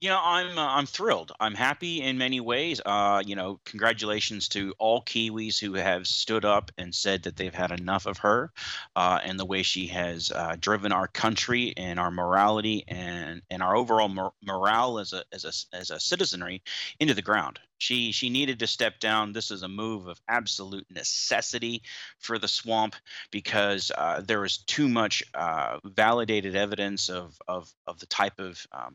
You 0.00 0.10
know, 0.10 0.20
I'm 0.22 0.58
uh, 0.58 0.66
I'm 0.66 0.84
thrilled. 0.84 1.32
I'm 1.40 1.54
happy 1.54 2.02
in 2.02 2.18
many 2.18 2.38
ways. 2.38 2.82
Uh, 2.84 3.22
you 3.24 3.34
know, 3.34 3.60
congratulations 3.64 4.46
to 4.50 4.74
all 4.78 5.02
Kiwis 5.02 5.58
who 5.58 5.72
have 5.72 6.06
stood 6.06 6.44
up 6.44 6.70
and 6.76 6.94
said 6.94 7.22
that 7.22 7.36
they've 7.36 7.54
had 7.54 7.70
enough 7.70 8.04
of 8.04 8.18
her, 8.18 8.52
uh, 8.94 9.20
and 9.24 9.40
the 9.40 9.46
way 9.46 9.62
she 9.62 9.86
has 9.86 10.30
uh, 10.30 10.56
driven 10.60 10.92
our 10.92 11.08
country 11.08 11.72
and 11.78 11.98
our 11.98 12.10
morality 12.10 12.84
and 12.88 13.40
and 13.50 13.62
our 13.62 13.74
overall 13.74 14.08
mor- 14.08 14.34
morale 14.44 14.98
as 14.98 15.14
a 15.14 15.24
as 15.32 15.44
a 15.46 15.76
as 15.76 15.90
a 15.90 15.98
citizenry 15.98 16.62
into 17.00 17.14
the 17.14 17.22
ground. 17.22 17.58
She 17.78 18.12
she 18.12 18.28
needed 18.28 18.58
to 18.58 18.66
step 18.66 19.00
down. 19.00 19.32
This 19.32 19.50
is 19.50 19.62
a 19.62 19.68
move 19.68 20.08
of 20.08 20.20
absolute 20.28 20.86
necessity 20.90 21.82
for 22.18 22.38
the 22.38 22.48
swamp 22.48 22.96
because 23.30 23.90
uh, 23.96 24.22
too 24.66 24.88
much 24.88 25.22
uh, 25.32 25.80
validated 25.84 26.54
evidence 26.54 27.08
of 27.08 27.38
of 27.48 27.72
of 27.86 27.98
the 27.98 28.06
type 28.06 28.38
of 28.38 28.66
um, 28.72 28.94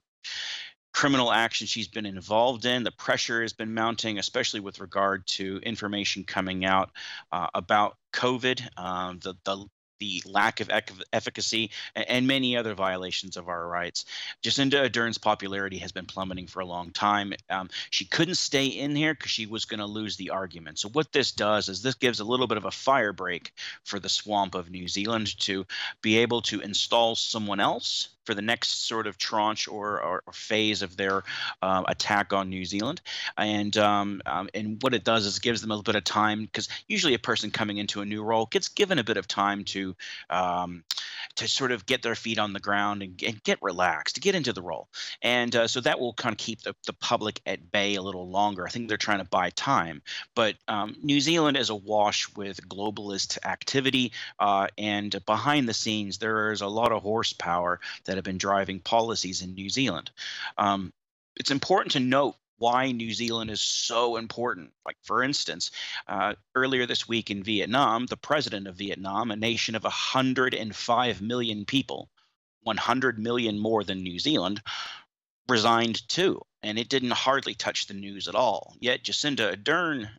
criminal 1.02 1.32
action 1.32 1.66
she's 1.66 1.88
been 1.88 2.06
involved 2.06 2.64
in. 2.64 2.84
The 2.84 2.92
pressure 2.92 3.42
has 3.42 3.54
been 3.54 3.74
mounting, 3.74 4.20
especially 4.20 4.60
with 4.60 4.80
regard 4.80 5.26
to 5.38 5.60
information 5.64 6.24
coming 6.24 6.64
out 6.64 6.92
uh, 7.32 7.48
about 7.56 7.98
COVID, 8.14 8.78
um, 8.78 9.18
the, 9.24 9.34
the 9.44 9.66
the 10.00 10.22
lack 10.26 10.60
of 10.62 10.72
efficacy, 11.14 11.72
and 11.96 12.28
many 12.28 12.58
other 12.58 12.74
violations 12.74 13.38
of 13.38 13.48
our 13.48 13.68
rights. 13.68 14.06
Jacinda 14.44 14.82
Ardern's 14.82 15.20
popularity 15.20 15.78
has 15.78 15.92
been 15.92 16.08
plummeting 16.08 16.48
for 16.48 16.60
a 16.60 16.66
long 16.66 16.92
time. 16.92 17.34
Um, 17.50 17.70
she 17.92 18.06
couldn't 18.06 18.36
stay 18.36 18.66
in 18.66 18.96
here 18.96 19.14
because 19.14 19.32
she 19.32 19.46
was 19.46 19.66
going 19.66 19.80
to 19.80 19.86
lose 19.86 20.18
the 20.18 20.32
argument. 20.32 20.80
So 20.80 20.90
what 20.90 21.12
this 21.12 21.32
does 21.32 21.70
is 21.70 21.82
this 21.82 21.96
gives 21.96 22.20
a 22.20 22.26
little 22.26 22.48
bit 22.48 22.58
of 22.58 22.66
a 22.66 22.72
fire 22.72 23.14
break 23.14 23.54
for 23.84 24.00
the 24.00 24.10
swamp 24.10 24.56
of 24.56 24.72
New 24.72 24.88
Zealand 24.88 25.40
to 25.42 25.66
be 26.02 26.18
able 26.18 26.42
to 26.44 26.62
install 26.62 27.16
someone 27.16 27.60
else 27.60 28.10
for 28.26 28.34
the 28.34 28.42
next 28.42 28.88
sort 28.88 29.08
of 29.08 29.18
tranche 29.18 29.68
or, 29.68 30.02
or, 30.02 30.24
phase 30.32 30.82
of 30.82 30.96
their 30.96 31.24
uh, 31.62 31.84
attack 31.88 32.34
on 32.34 32.50
New 32.50 32.64
Zealand. 32.64 33.02
And 33.38 33.76
um, 33.78 34.22
um, 34.26 34.50
and 34.54 34.82
what 34.82 34.94
it 34.94 35.04
does 35.04 35.26
is 35.26 35.40
gives 35.40 35.62
them 35.62 35.72
a 35.72 35.74
little 35.74 35.84
bit 35.84 35.96
of 35.96 36.04
time 36.04 36.46
because 36.46 36.70
usually 36.88 37.14
a 37.14 37.20
person 37.20 37.52
coming 37.52 37.78
into 37.78 38.02
a 38.02 38.06
new 38.06 38.24
role 38.24 38.46
gets 38.46 38.70
given 38.70 38.98
a 38.98 39.04
bit 39.04 39.18
of 39.18 39.28
time 39.28 39.66
to 39.66 39.96
um, 40.30 40.84
to 41.36 41.48
sort 41.48 41.72
of 41.72 41.86
get 41.86 42.02
their 42.02 42.16
feet 42.16 42.40
on 42.40 42.54
the 42.54 42.60
ground 42.60 43.02
and, 43.02 43.22
and 43.26 43.44
get 43.44 43.58
relaxed, 43.62 44.16
to 44.16 44.22
get 44.22 44.36
into 44.36 44.54
the 44.54 44.62
role. 44.62 44.88
And 45.22 45.56
uh, 45.56 45.68
so 45.68 45.82
that 45.82 46.00
will 46.00 46.14
kind 46.14 46.34
of 46.34 46.38
keep 46.38 46.62
the, 46.62 46.76
the 46.86 46.94
public 46.94 47.42
at 47.46 47.72
bay 47.72 47.96
a 47.96 48.02
little 48.02 48.30
longer. 48.30 48.66
I 48.66 48.70
think 48.70 48.88
they're 48.88 48.98
trying 48.98 49.20
to 49.20 49.26
buy 49.26 49.50
time. 49.52 50.02
But 50.36 50.56
um, 50.68 50.96
New 51.02 51.20
Zealand 51.20 51.58
is 51.58 51.70
awash 51.70 52.34
with 52.36 52.68
globalist 52.68 53.38
activity. 53.46 54.12
Uh, 54.40 54.68
and 54.78 55.16
behind 55.26 55.68
the 55.68 55.74
scenes, 55.74 56.18
there 56.18 56.52
is 56.52 56.62
a 56.62 56.68
lot 56.68 56.92
of 56.92 57.02
horsepower 57.02 57.80
that 58.06 58.11
have 58.18 58.24
been 58.24 58.38
driving 58.38 58.80
policies 58.80 59.42
in 59.42 59.54
New 59.54 59.70
Zealand. 59.70 60.12
Um, 60.58 60.94
it's 61.36 61.52
important 61.52 61.94
to 61.94 62.00
note 62.00 62.36
why 62.62 62.92
New 62.92 63.12
Zealand 63.12 63.50
is 63.50 63.60
so 63.60 64.18
important. 64.18 64.72
Like, 64.86 64.98
for 65.02 65.24
instance, 65.24 65.72
uh, 66.08 66.36
earlier 66.54 66.86
this 66.86 67.08
week 67.08 67.32
in 67.32 67.44
Vietnam, 67.44 68.06
the 68.06 68.18
president 68.18 68.68
of 68.68 68.76
Vietnam, 68.76 69.32
a 69.32 69.36
nation 69.36 69.74
of 69.74 69.84
105 69.84 71.22
million 71.22 71.66
people, 71.66 72.10
100 72.62 73.18
million 73.18 73.58
more 73.58 73.84
than 73.84 74.04
New 74.04 74.20
Zealand, 74.20 74.62
resigned 75.50 76.08
too. 76.08 76.40
And 76.62 76.78
it 76.78 76.88
didn't 76.88 77.12
hardly 77.12 77.56
touch 77.56 77.88
the 77.88 77.96
news 77.96 78.28
at 78.28 78.36
all. 78.36 78.76
Yet 78.80 79.04
Jacinda 79.04 79.56
Ardern 79.56 80.10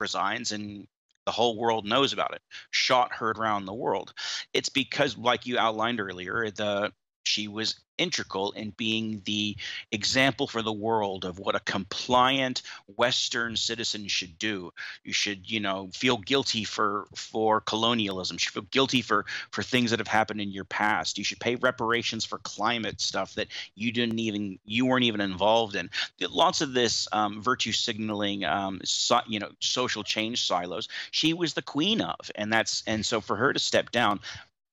resigns 0.00 0.50
and 0.50 0.88
the 1.24 1.32
whole 1.32 1.56
world 1.56 1.84
knows 1.84 2.12
about 2.12 2.34
it. 2.34 2.42
Shot 2.70 3.12
heard 3.12 3.38
around 3.38 3.66
the 3.66 3.74
world. 3.74 4.12
It's 4.52 4.68
because, 4.68 5.16
like 5.16 5.46
you 5.46 5.58
outlined 5.58 6.00
earlier, 6.00 6.50
the 6.50 6.92
she 7.26 7.48
was 7.48 7.76
integral 7.98 8.52
in 8.52 8.70
being 8.70 9.22
the 9.24 9.56
example 9.90 10.46
for 10.46 10.62
the 10.62 10.72
world 10.72 11.24
of 11.24 11.38
what 11.38 11.54
a 11.54 11.60
compliant 11.60 12.62
western 12.96 13.56
citizen 13.56 14.06
should 14.06 14.38
do. 14.38 14.72
You 15.04 15.12
should 15.12 15.50
you 15.50 15.60
know 15.60 15.90
feel 15.94 16.18
guilty 16.18 16.64
for 16.64 17.06
for 17.14 17.60
colonialism. 17.60 18.34
You 18.34 18.38
should 18.38 18.52
feel 18.52 18.62
guilty 18.70 19.02
for 19.02 19.24
for 19.50 19.62
things 19.62 19.90
that 19.90 19.98
have 19.98 20.08
happened 20.08 20.40
in 20.40 20.50
your 20.50 20.64
past. 20.64 21.18
You 21.18 21.24
should 21.24 21.40
pay 21.40 21.56
reparations 21.56 22.24
for 22.24 22.38
climate 22.38 23.00
stuff 23.00 23.34
that 23.34 23.48
you 23.74 23.92
didn't 23.92 24.18
even 24.18 24.58
you 24.64 24.86
weren't 24.86 25.04
even 25.04 25.20
involved 25.20 25.74
in. 25.74 25.90
Lots 26.20 26.60
of 26.60 26.74
this 26.74 27.08
um, 27.12 27.42
virtue 27.42 27.72
signaling 27.72 28.44
um, 28.44 28.80
so, 28.84 29.20
you 29.26 29.38
know 29.38 29.50
social 29.60 30.02
change 30.02 30.46
silos 30.46 30.88
she 31.10 31.32
was 31.32 31.54
the 31.54 31.62
queen 31.62 32.00
of 32.00 32.30
and 32.34 32.52
that's 32.52 32.82
and 32.86 33.04
so 33.04 33.20
for 33.20 33.36
her 33.36 33.52
to 33.52 33.58
step 33.58 33.90
down 33.90 34.20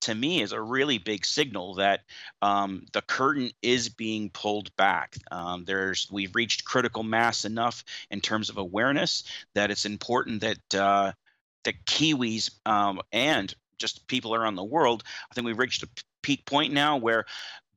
to 0.04 0.14
me 0.14 0.42
is 0.42 0.52
a 0.52 0.60
really 0.60 0.98
big 0.98 1.24
signal 1.24 1.74
that 1.74 2.00
um, 2.42 2.84
the 2.92 3.00
curtain 3.02 3.50
is 3.62 3.88
being 3.88 4.28
pulled 4.30 4.74
back. 4.76 5.16
Um, 5.30 5.64
there's 5.64 6.08
we've 6.10 6.34
reached 6.34 6.64
critical 6.64 7.02
mass 7.02 7.44
enough 7.44 7.84
in 8.10 8.20
terms 8.20 8.50
of 8.50 8.58
awareness 8.58 9.24
that 9.54 9.70
it's 9.70 9.86
important 9.86 10.42
that 10.42 10.74
uh, 10.74 11.12
that 11.64 11.86
Kiwis 11.86 12.50
um, 12.66 13.00
and 13.12 13.54
just 13.78 14.06
people 14.06 14.34
around 14.34 14.56
the 14.56 14.64
world. 14.64 15.02
I 15.30 15.34
think 15.34 15.46
we've 15.46 15.58
reached 15.58 15.82
a 15.82 15.88
peak 16.22 16.44
point 16.44 16.72
now 16.72 16.98
where 16.98 17.24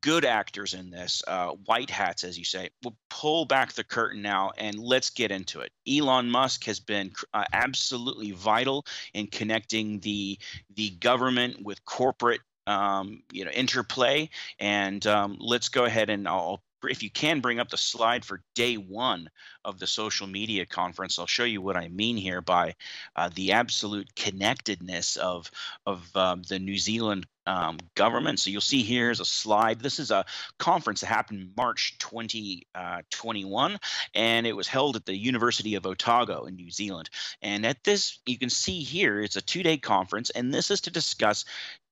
good 0.02 0.26
actors 0.26 0.74
in 0.74 0.90
this, 0.90 1.24
uh, 1.28 1.50
white 1.66 1.90
hats, 1.90 2.24
as 2.24 2.38
you 2.38 2.46
say, 2.46 2.70
will 2.84 2.96
pull 3.10 3.46
back 3.46 3.74
the 3.74 3.84
curtain 3.84 4.22
now 4.22 4.52
and 4.58 4.78
let's 4.78 5.10
get 5.10 5.32
into 5.32 5.62
it. 5.62 5.72
Elon 5.88 6.30
Musk 6.30 6.64
has 6.66 6.80
been 6.80 7.12
uh, 7.34 7.46
absolutely 7.54 8.32
vital 8.32 8.86
in 9.14 9.28
connecting 9.28 10.00
the 10.00 10.38
the 10.76 10.92
government 10.92 11.64
with 11.64 11.84
corporate. 11.86 12.42
Um, 12.66 13.24
you 13.32 13.46
know, 13.46 13.52
interplay, 13.52 14.30
and 14.60 15.08
um, 15.08 15.38
let's 15.40 15.70
go 15.70 15.86
ahead 15.86 16.10
and 16.10 16.28
I'll 16.28 16.62
if 16.84 17.02
you 17.02 17.10
can 17.10 17.40
bring 17.40 17.60
up 17.60 17.70
the 17.70 17.78
slide 17.78 18.24
for 18.24 18.42
day 18.56 18.76
one 18.76 19.30
of 19.66 19.80
the 19.80 19.88
social 19.88 20.28
media 20.28 20.66
conference, 20.66 21.18
I'll 21.18 21.26
show 21.26 21.44
you 21.44 21.62
what 21.62 21.78
I 21.78 21.88
mean 21.90 22.18
here 22.18 22.42
by 22.42 22.76
uh, 23.16 23.30
the 23.34 23.52
absolute 23.52 24.14
connectedness 24.16 25.16
of 25.18 25.50
of 25.86 26.16
um, 26.16 26.44
the 26.44 26.60
New 26.60 26.78
Zealand 26.78 27.26
um, 27.48 27.78
government. 27.96 28.40
So 28.40 28.50
you'll 28.50 28.62
see 28.62 28.84
here's 28.84 29.20
a 29.20 29.26
slide. 29.26 29.80
This 29.80 30.00
is 30.00 30.12
a 30.12 30.26
conference 30.60 31.02
that 31.02 31.08
happened 31.08 31.52
March 31.56 31.98
2021, 32.00 33.74
uh, 33.74 33.78
and 34.14 34.46
it 34.46 34.56
was 34.56 34.68
held 34.68 34.96
at 34.96 35.06
the 35.06 35.16
University 35.16 35.76
of 35.76 35.86
Otago 35.86 36.46
in 36.46 36.56
New 36.56 36.70
Zealand. 36.70 37.10
And 37.42 37.66
at 37.66 37.84
this, 37.84 38.20
you 38.26 38.38
can 38.38 38.50
see 38.50 38.84
here, 38.84 39.22
it's 39.22 39.36
a 39.36 39.42
two-day 39.42 39.78
conference, 39.78 40.30
and 40.32 40.54
this 40.54 40.70
is 40.70 40.82
to 40.82 40.92
discuss 40.92 41.46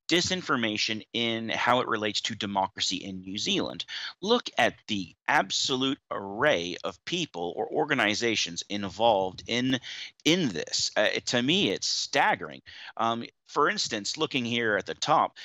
disinformation 0.08 1.06
in 1.14 1.50
how 1.50 1.80
it 1.80 1.88
relates 1.88 2.22
to 2.22 2.36
democracy 2.36 2.98
in 2.98 3.22
New 3.22 3.38
Zealand. 3.38 3.86
Look 4.22 4.50
at 4.58 4.76
the 4.88 5.16
absolute 5.28 6.00
array 6.12 6.78
of 6.84 7.04
people 7.06 7.54
or 7.56 7.68
organizations 7.72 8.64
involved 8.70 9.44
in 9.48 9.80
in 10.24 10.50
this. 10.50 10.92
Uh, 10.96 11.08
to 11.26 11.42
me, 11.42 11.70
it's 11.70 11.88
staggering. 11.88 12.62
Um, 12.98 13.26
for 13.48 13.70
instance, 13.70 14.18
looking 14.18 14.46
here 14.46 14.78
at 14.78 14.86
the 14.86 14.94
top, 14.94 15.38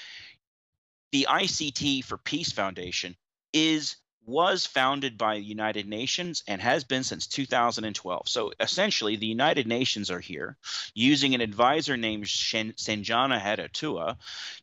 the 1.13 1.27
ICT 1.29 2.05
for 2.05 2.19
Peace 2.19 2.53
Foundation 2.53 3.17
is 3.53 3.97
was 4.31 4.65
founded 4.65 5.19
by 5.19 5.35
the 5.35 5.45
United 5.45 5.87
Nations 5.89 6.43
and 6.47 6.61
has 6.63 6.85
been 6.85 7.05
since 7.05 7.27
2012. 7.27 8.29
So 8.29 8.53
essentially, 8.61 9.17
the 9.17 9.27
United 9.27 9.67
Nations 9.67 10.11
are 10.11 10.21
here 10.21 10.57
using 10.95 11.35
an 11.35 11.41
advisor 11.41 11.97
named 11.97 12.25
Sanjana 12.27 13.41
Hattotuwa 13.41 14.17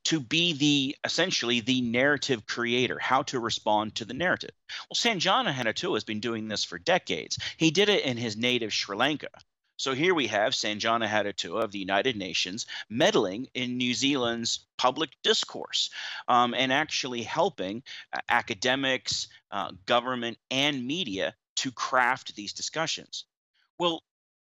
to 0.06 0.20
be 0.20 0.54
the 0.54 0.96
essentially 1.04 1.60
the 1.60 1.82
narrative 1.82 2.46
creator, 2.46 2.98
how 3.00 3.24
to 3.24 3.40
respond 3.40 3.96
to 3.96 4.06
the 4.06 4.14
narrative. 4.14 4.52
Well, 4.90 4.96
Sanjana 4.96 5.54
Hattotuwa 5.54 5.96
has 5.96 6.04
been 6.04 6.20
doing 6.20 6.48
this 6.48 6.64
for 6.64 6.80
decades. 6.80 7.38
He 7.58 7.72
did 7.72 7.90
it 7.90 8.06
in 8.06 8.18
his 8.18 8.38
native 8.38 8.74
Sri 8.74 8.96
Lanka. 8.96 9.30
So 9.78 9.94
here 9.94 10.16
we 10.16 10.26
have 10.28 10.54
Sanjana 10.54 11.08
Hattotuwa 11.08 11.64
of 11.64 11.72
the 11.72 11.78
United 11.80 12.16
Nations 12.16 12.66
meddling 12.90 13.48
in 13.54 13.78
New 13.78 13.94
Zealand's 13.94 14.66
public 14.78 15.12
discourse 15.24 15.92
um, 16.28 16.56
and 16.56 16.74
actually 16.74 17.22
helping 17.22 17.84
uh, 18.12 18.20
academics, 18.28 19.28
uh, 19.52 19.72
government, 19.86 20.40
and 20.50 20.86
media 20.86 21.36
to 21.58 21.72
craft 21.72 22.36
these 22.36 22.54
discussions. 22.54 23.26
Well, 23.78 24.02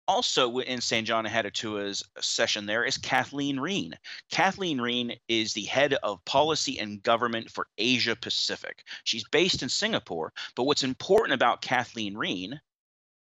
also 0.08 0.60
in 0.60 0.80
Sanjana 0.80 1.30
Hattotuwa's 1.30 2.04
session 2.20 2.68
there 2.68 2.84
is 2.84 2.98
Kathleen 3.00 3.60
Reen. 3.60 3.98
Kathleen 4.30 4.80
Reen 4.80 5.16
is 5.28 5.54
the 5.54 5.64
head 5.64 5.94
of 6.04 6.24
policy 6.26 6.78
and 6.78 7.02
government 7.02 7.50
for 7.50 7.68
Asia 7.80 8.16
Pacific. 8.16 8.84
She's 9.04 9.28
based 9.30 9.64
in 9.64 9.70
Singapore, 9.70 10.32
but 10.56 10.66
what's 10.66 10.84
important 10.84 11.34
about 11.34 11.62
Kathleen 11.62 12.16
Reen 12.16 12.62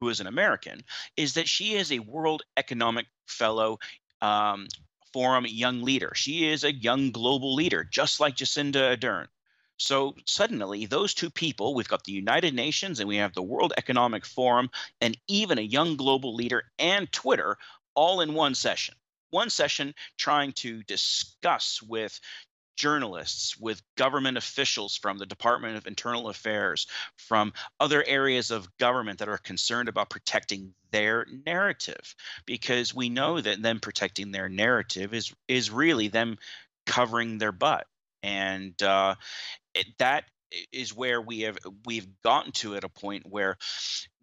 who 0.01 0.09
is 0.09 0.19
an 0.19 0.27
American, 0.27 0.83
is 1.15 1.35
that 1.35 1.47
she 1.47 1.75
is 1.75 1.91
a 1.91 1.99
World 1.99 2.41
Economic 2.57 3.05
Fellow 3.27 3.79
um, 4.21 4.67
Forum 5.13 5.45
young 5.47 5.83
leader. 5.83 6.11
She 6.15 6.49
is 6.49 6.63
a 6.63 6.73
young 6.73 7.11
global 7.11 7.53
leader, 7.53 7.83
just 7.83 8.19
like 8.19 8.35
Jacinda 8.35 8.97
Ardern. 8.97 9.27
So 9.77 10.15
suddenly, 10.25 10.85
those 10.85 11.13
two 11.13 11.29
people, 11.29 11.73
we've 11.73 11.87
got 11.87 12.03
the 12.03 12.11
United 12.11 12.53
Nations 12.53 12.99
and 12.99 13.07
we 13.07 13.17
have 13.17 13.33
the 13.33 13.41
World 13.41 13.73
Economic 13.77 14.25
Forum 14.25 14.69
and 14.99 15.17
even 15.27 15.57
a 15.57 15.61
young 15.61 15.95
global 15.97 16.35
leader 16.35 16.63
and 16.77 17.11
Twitter 17.11 17.57
all 17.95 18.21
in 18.21 18.33
one 18.33 18.55
session. 18.55 18.95
One 19.31 19.49
session 19.49 19.95
trying 20.17 20.51
to 20.53 20.83
discuss 20.83 21.81
with 21.81 22.19
journalists, 22.75 23.57
with 23.59 23.81
government 23.95 24.37
officials 24.37 24.95
from 24.95 25.17
the 25.17 25.25
Department 25.25 25.77
of 25.77 25.87
Internal 25.87 26.29
Affairs, 26.29 26.87
from 27.17 27.53
other 27.79 28.03
areas 28.05 28.51
of 28.51 28.75
government 28.77 29.19
that 29.19 29.29
are 29.29 29.37
concerned 29.37 29.89
about 29.89 30.09
protecting 30.09 30.73
their 30.91 31.25
narrative, 31.45 32.15
because 32.45 32.93
we 32.93 33.09
know 33.09 33.39
that 33.39 33.61
them 33.61 33.79
protecting 33.79 34.31
their 34.31 34.49
narrative 34.49 35.13
is 35.13 35.33
is 35.47 35.71
really 35.71 36.07
them 36.07 36.37
covering 36.85 37.37
their 37.37 37.51
butt, 37.51 37.87
and 38.23 38.81
uh, 38.81 39.15
it, 39.73 39.87
that 39.99 40.25
is 40.71 40.95
where 40.95 41.21
we 41.21 41.41
have 41.41 41.57
we've 41.85 42.07
gotten 42.23 42.51
to 42.51 42.75
at 42.75 42.83
a 42.83 42.89
point 42.89 43.25
where 43.25 43.57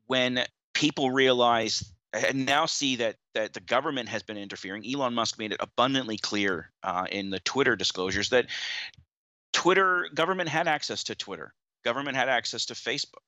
when 0.06 0.44
people 0.74 1.10
realize 1.10 1.84
and 2.12 2.46
now 2.46 2.66
see 2.66 2.96
that 2.96 3.16
that 3.34 3.52
the 3.52 3.60
government 3.60 4.08
has 4.08 4.22
been 4.22 4.36
interfering. 4.36 4.84
Elon 4.86 5.14
Musk 5.14 5.38
made 5.38 5.52
it 5.52 5.60
abundantly 5.60 6.18
clear 6.18 6.70
uh, 6.82 7.06
in 7.10 7.30
the 7.30 7.40
Twitter 7.40 7.76
disclosures 7.76 8.30
that 8.30 8.46
Twitter 9.52 10.08
government 10.14 10.48
had 10.48 10.68
access 10.68 11.04
to 11.04 11.14
Twitter, 11.14 11.54
government 11.84 12.16
had 12.16 12.28
access 12.28 12.66
to 12.66 12.74
Facebook. 12.74 13.24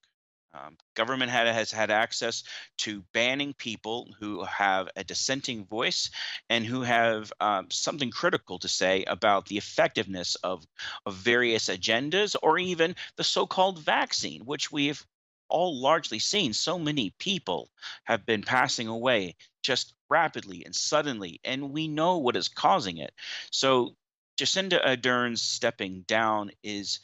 Um, 0.53 0.77
government 0.95 1.31
had, 1.31 1.47
has 1.47 1.71
had 1.71 1.93
access 1.93 2.43
to 2.79 3.05
banning 3.13 3.55
people 3.55 4.09
who 4.19 4.43
have 4.43 4.89
a 4.97 5.05
dissenting 5.05 5.65
voice 5.65 6.11
and 6.49 6.67
who 6.67 6.83
have 6.83 7.33
um, 7.39 7.71
something 7.71 8.11
critical 8.11 8.59
to 8.59 8.67
say 8.67 9.05
about 9.05 9.47
the 9.47 9.59
effectiveness 9.59 10.35
of, 10.37 10.67
of 11.07 11.15
various 11.15 11.69
agendas 11.69 12.35
or 12.43 12.59
even 12.59 12.97
the 13.17 13.23
so-called 13.23 13.79
vaccine, 13.79 14.45
which 14.45 14.73
we've 14.73 15.07
all 15.51 15.81
largely 15.81 16.19
seen 16.19 16.53
so 16.53 16.79
many 16.79 17.11
people 17.19 17.71
have 18.05 18.25
been 18.25 18.43
passing 18.43 18.89
away 18.89 19.35
just 19.63 19.95
rapidly 20.09 20.65
and 20.65 20.75
suddenly, 20.75 21.41
and 21.45 21.71
we 21.71 21.89
know 21.89 22.19
what 22.19 22.37
is 22.37 22.49
causing 22.49 22.99
it. 22.99 23.13
So 23.51 23.95
Jacinda 24.39 24.81
Ardern's 24.85 25.43
stepping 25.43 26.03
down 26.03 26.51
is 26.63 27.01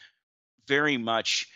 very 0.66 0.96
much 0.96 1.48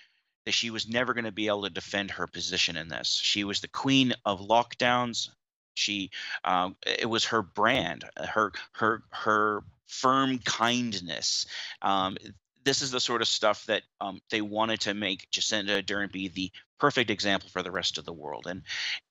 that 0.45 0.53
she 0.53 0.71
was 0.71 0.89
never 0.89 1.15
going 1.15 1.25
to 1.25 1.33
be 1.33 1.49
able 1.49 1.63
to 1.63 1.71
defend 1.71 2.11
her 2.11 2.27
position 2.27 2.77
in 2.77 2.89
this. 2.89 3.09
She 3.09 3.45
was 3.45 3.61
the 3.61 3.69
queen 3.69 4.15
of 4.25 4.41
lockdowns. 4.41 5.31
She, 5.75 6.11
um, 6.45 6.77
it 6.87 7.09
was 7.09 7.25
her 7.27 7.43
brand, 7.43 8.05
her 8.17 8.53
her 8.73 9.03
her 9.11 9.63
firm 9.87 10.39
kindness. 10.39 11.47
Um, 11.83 12.17
this 12.65 12.83
is 12.83 12.91
the 12.91 13.01
sort 13.01 13.23
of 13.23 13.29
stuff 13.29 13.65
that 13.67 13.83
um, 14.01 14.21
they 14.31 14.41
wanted 14.41 14.81
to 14.81 14.95
make 14.95 15.29
Jacinda 15.31 15.83
Ardern 15.83 16.11
be 16.13 16.29
the 16.29 16.51
perfect 16.79 17.11
example 17.11 17.49
for 17.51 17.63
the 17.63 17.71
rest 17.71 17.99
of 17.99 18.05
the 18.05 18.13
world. 18.13 18.47
And 18.49 18.63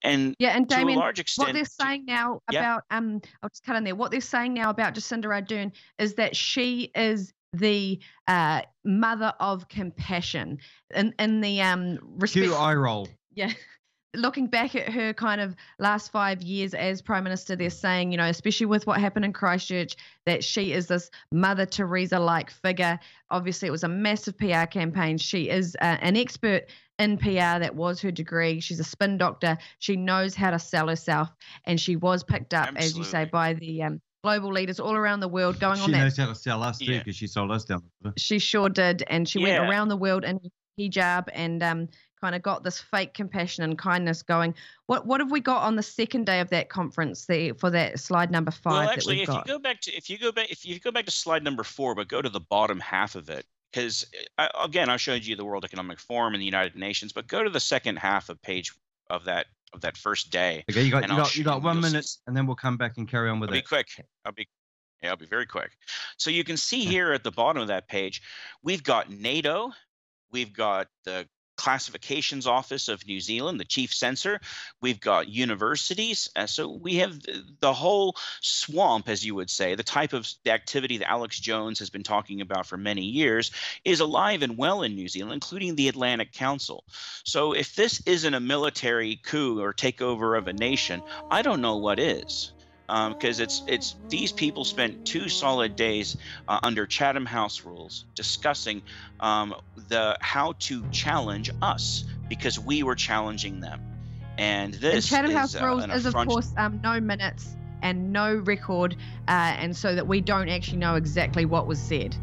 and 0.03 0.35
yeah, 0.39 0.55
and 0.55 0.67
Damien, 0.67 0.95
to 0.97 0.99
a 0.99 0.99
large 0.99 1.19
extent, 1.19 1.49
what 1.49 1.53
they're 1.53 1.65
saying 1.65 2.05
now 2.05 2.41
yeah. 2.51 2.59
about 2.59 2.83
um, 2.91 3.21
I'll 3.41 3.49
just 3.49 3.63
cut 3.63 3.75
in 3.75 3.83
there. 3.83 3.95
What 3.95 4.11
they're 4.11 4.21
saying 4.21 4.53
now 4.53 4.69
about 4.69 4.95
Jacinda 4.95 5.25
Ardern 5.25 5.71
is 5.97 6.15
that 6.15 6.35
she 6.35 6.91
is 6.95 7.33
the 7.53 7.99
uh, 8.27 8.61
mother 8.83 9.33
of 9.39 9.67
compassion, 9.69 10.59
and 10.91 11.13
in, 11.19 11.35
in 11.35 11.41
the 11.41 11.61
um 11.61 11.99
respect. 12.17 12.45
Cue 12.45 12.55
eye 12.55 12.75
roll. 12.75 13.07
Yeah. 13.33 13.53
Looking 14.15 14.47
back 14.47 14.75
at 14.75 14.89
her 14.89 15.13
kind 15.13 15.39
of 15.39 15.55
last 15.77 16.11
five 16.11 16.41
years 16.41 16.73
as 16.73 17.01
prime 17.01 17.23
minister, 17.23 17.55
they're 17.55 17.69
saying, 17.69 18.11
you 18.11 18.17
know, 18.17 18.25
especially 18.25 18.65
with 18.65 18.87
what 18.87 18.99
happened 18.99 19.25
in 19.25 19.33
Christchurch, 19.33 19.95
that 20.25 20.43
she 20.43 20.73
is 20.73 20.87
this 20.87 21.11
Mother 21.31 21.65
Teresa 21.65 22.19
like 22.19 22.49
figure. 22.49 22.99
Obviously, 23.29 23.67
it 23.67 23.71
was 23.71 23.83
a 23.83 23.87
massive 23.87 24.37
PR 24.37 24.65
campaign. 24.65 25.17
She 25.17 25.49
is 25.49 25.75
uh, 25.81 25.97
an 26.01 26.17
expert 26.17 26.63
in 26.97 27.17
PR. 27.17 27.59
That 27.59 27.75
was 27.75 28.01
her 28.01 28.11
degree. 28.11 28.59
She's 28.59 28.79
a 28.79 28.83
spin 28.83 29.17
doctor. 29.17 29.57
She 29.77 29.95
knows 29.95 30.33
how 30.35 30.51
to 30.51 30.59
sell 30.59 30.87
herself, 30.87 31.29
and 31.65 31.79
she 31.79 31.95
was 31.95 32.23
picked 32.23 32.53
up, 32.53 32.69
Absolutely. 32.69 32.85
as 32.87 32.97
you 32.97 33.03
say, 33.03 33.25
by 33.25 33.53
the 33.53 33.83
um, 33.83 34.01
global 34.23 34.51
leaders 34.51 34.79
all 34.79 34.95
around 34.95 35.19
the 35.19 35.27
world 35.27 35.59
going 35.59 35.77
She 35.77 35.81
on 35.83 35.89
She 35.89 35.91
knows 35.93 36.15
that. 36.15 36.21
how 36.23 36.29
to 36.29 36.35
sell 36.35 36.63
us 36.63 36.79
too 36.79 36.91
Yeah. 36.93 36.99
because 36.99 37.15
she 37.15 37.27
sold 37.27 37.51
us 37.51 37.63
down. 37.63 37.83
She 38.17 38.39
sure 38.39 38.69
did, 38.69 39.03
and 39.07 39.29
she 39.29 39.39
Yeah. 39.39 39.59
went 39.59 39.69
around 39.69 39.87
the 39.89 39.97
world 39.97 40.23
in 40.25 40.39
hijab 40.79 41.27
and 41.33 41.61
um, 41.61 41.89
kind 42.21 42.35
of 42.35 42.41
got 42.41 42.63
this 42.63 42.79
fake 42.79 43.13
compassion 43.13 43.63
and 43.63 43.77
kindness 43.77 44.21
going. 44.21 44.53
What 44.87 45.05
what 45.05 45.19
have 45.19 45.31
we 45.31 45.39
got 45.39 45.63
on 45.63 45.75
the 45.75 45.83
second 45.83 46.25
day 46.25 46.39
of 46.39 46.49
that 46.49 46.69
conference? 46.69 47.25
The 47.25 47.53
for 47.53 47.69
that 47.71 47.99
slide 47.99 48.31
number 48.31 48.51
five 48.51 48.73
well, 48.73 48.81
that 48.81 48.97
actually, 48.97 49.15
we've 49.15 49.23
if 49.23 49.27
got. 49.27 49.47
you 49.47 49.53
go 49.53 49.59
back 49.59 49.81
to 49.81 49.91
if 49.93 50.09
you 50.09 50.17
go 50.17 50.31
back 50.31 50.49
if 50.49 50.65
you 50.65 50.79
go 50.79 50.91
back 50.91 51.05
to 51.05 51.11
slide 51.11 51.43
number 51.43 51.63
four, 51.63 51.95
but 51.95 52.07
go 52.07 52.21
to 52.21 52.29
the 52.29 52.39
bottom 52.39 52.79
half 52.79 53.15
of 53.15 53.29
it, 53.29 53.45
because 53.71 54.05
uh, 54.37 54.47
again, 54.63 54.89
I 54.89 54.97
showed 54.97 55.25
you 55.25 55.35
the 55.35 55.45
World 55.45 55.65
Economic 55.65 55.99
Forum 55.99 56.33
and 56.33 56.41
the 56.41 56.45
United 56.45 56.75
Nations, 56.75 57.11
but 57.11 57.27
go 57.27 57.43
to 57.43 57.49
the 57.49 57.59
second 57.59 57.97
half 57.97 58.29
of 58.29 58.41
page 58.41 58.73
of 59.09 59.25
that 59.25 59.47
of 59.73 59.81
that 59.81 59.97
first 59.97 60.31
day. 60.31 60.63
Okay, 60.69 60.83
you 60.83 60.91
got 60.91 61.03
you 61.03 61.15
got 61.15 61.35
you 61.35 61.43
got 61.43 61.61
one 61.61 61.77
you'll 61.77 61.83
see- 61.83 61.91
minute, 61.91 62.09
and 62.27 62.35
then 62.35 62.45
we'll 62.45 62.55
come 62.55 62.77
back 62.77 62.97
and 62.97 63.07
carry 63.07 63.29
on 63.29 63.39
with 63.39 63.49
I'll 63.49 63.55
be 63.55 63.61
quick. 63.61 63.87
I'll 64.25 64.31
be 64.31 64.47
yeah, 65.01 65.11
I'll 65.11 65.17
be 65.17 65.25
very 65.25 65.45
quick. 65.45 65.71
So 66.17 66.29
you 66.29 66.43
can 66.43 66.57
see 66.57 66.83
here 66.83 67.13
at 67.13 67.23
the 67.23 67.31
bottom 67.31 67.61
of 67.61 67.69
that 67.69 67.87
page, 67.87 68.21
we've 68.63 68.83
got 68.83 69.09
NATO, 69.09 69.71
we've 70.31 70.51
got 70.51 70.87
the 71.05 71.27
classifications 71.59 72.47
office 72.47 72.87
of 72.87 73.05
New 73.05 73.19
Zealand, 73.19 73.59
the 73.59 73.65
chief 73.65 73.93
censor, 73.93 74.39
we've 74.79 75.01
got 75.01 75.27
universities. 75.27 76.29
Uh, 76.33 76.45
so 76.45 76.69
we 76.69 76.95
have 76.95 77.21
the, 77.21 77.43
the 77.59 77.73
whole 77.73 78.15
swamp, 78.39 79.09
as 79.09 79.25
you 79.25 79.35
would 79.35 79.49
say, 79.49 79.75
the 79.75 79.83
type 79.83 80.13
of 80.13 80.25
activity 80.45 80.99
that 80.99 81.11
Alex 81.11 81.37
Jones 81.37 81.79
has 81.79 81.89
been 81.89 82.03
talking 82.03 82.39
about 82.39 82.65
for 82.65 82.77
many 82.77 83.03
years 83.03 83.51
is 83.83 83.99
alive 83.99 84.41
and 84.41 84.57
well 84.57 84.83
in 84.83 84.95
New 84.95 85.09
Zealand, 85.09 85.33
including 85.33 85.75
the 85.75 85.89
Atlantic 85.89 86.31
Council. 86.31 86.85
So 87.25 87.51
if 87.51 87.75
this 87.75 88.01
isn't 88.05 88.33
a 88.33 88.39
military 88.39 89.17
coup 89.17 89.59
or 89.59 89.73
takeover 89.73 90.37
of 90.37 90.47
a 90.47 90.53
nation, 90.53 91.03
I 91.29 91.41
don't 91.41 91.61
know 91.61 91.75
what 91.75 91.99
is 91.99 92.53
because 93.09 93.39
it's 93.39 93.63
it's 93.67 93.95
these 94.09 94.31
people 94.31 94.65
spent 94.65 95.05
two 95.05 95.29
solid 95.29 95.75
days 95.75 96.17
uh, 96.47 96.59
under 96.63 96.85
Chatham 96.85 97.25
House 97.25 97.63
rules 97.63 98.05
discussing 98.15 98.81
um, 99.19 99.53
the 99.87 100.17
how 100.21 100.53
to 100.59 100.83
challenge 100.91 101.51
us 101.61 102.05
because 102.27 102.59
we 102.59 102.83
were 102.83 102.95
challenging 102.95 103.59
them, 103.59 103.81
and 104.37 104.73
this 104.73 104.93
and 104.93 105.03
Chatham 105.03 105.31
is 105.31 105.37
House 105.37 105.55
uh, 105.55 105.65
rules 105.65 105.83
an 105.83 105.91
is 105.91 106.05
of 106.05 106.13
course 106.13 106.51
um, 106.57 106.79
no 106.83 106.99
minutes 106.99 107.55
and 107.81 108.11
no 108.11 108.35
record, 108.35 108.95
uh, 109.27 109.31
and 109.57 109.75
so 109.75 109.95
that 109.95 110.05
we 110.05 110.21
don't 110.21 110.49
actually 110.49 110.79
know 110.79 110.95
exactly 110.95 111.45
what 111.45 111.67
was 111.67 111.79
said. 111.79 112.15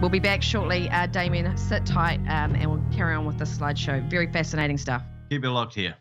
We'll 0.00 0.10
be 0.10 0.20
back 0.20 0.42
shortly, 0.42 0.90
uh, 0.90 1.06
Damien. 1.06 1.56
Sit 1.56 1.86
tight, 1.86 2.18
um, 2.28 2.54
and 2.54 2.70
we'll 2.70 2.84
carry 2.92 3.14
on 3.14 3.24
with 3.24 3.38
the 3.38 3.44
slideshow. 3.44 4.08
Very 4.10 4.30
fascinating 4.30 4.76
stuff. 4.76 5.02
Keep 5.30 5.44
it 5.44 5.50
locked 5.50 5.74
here. 5.74 5.94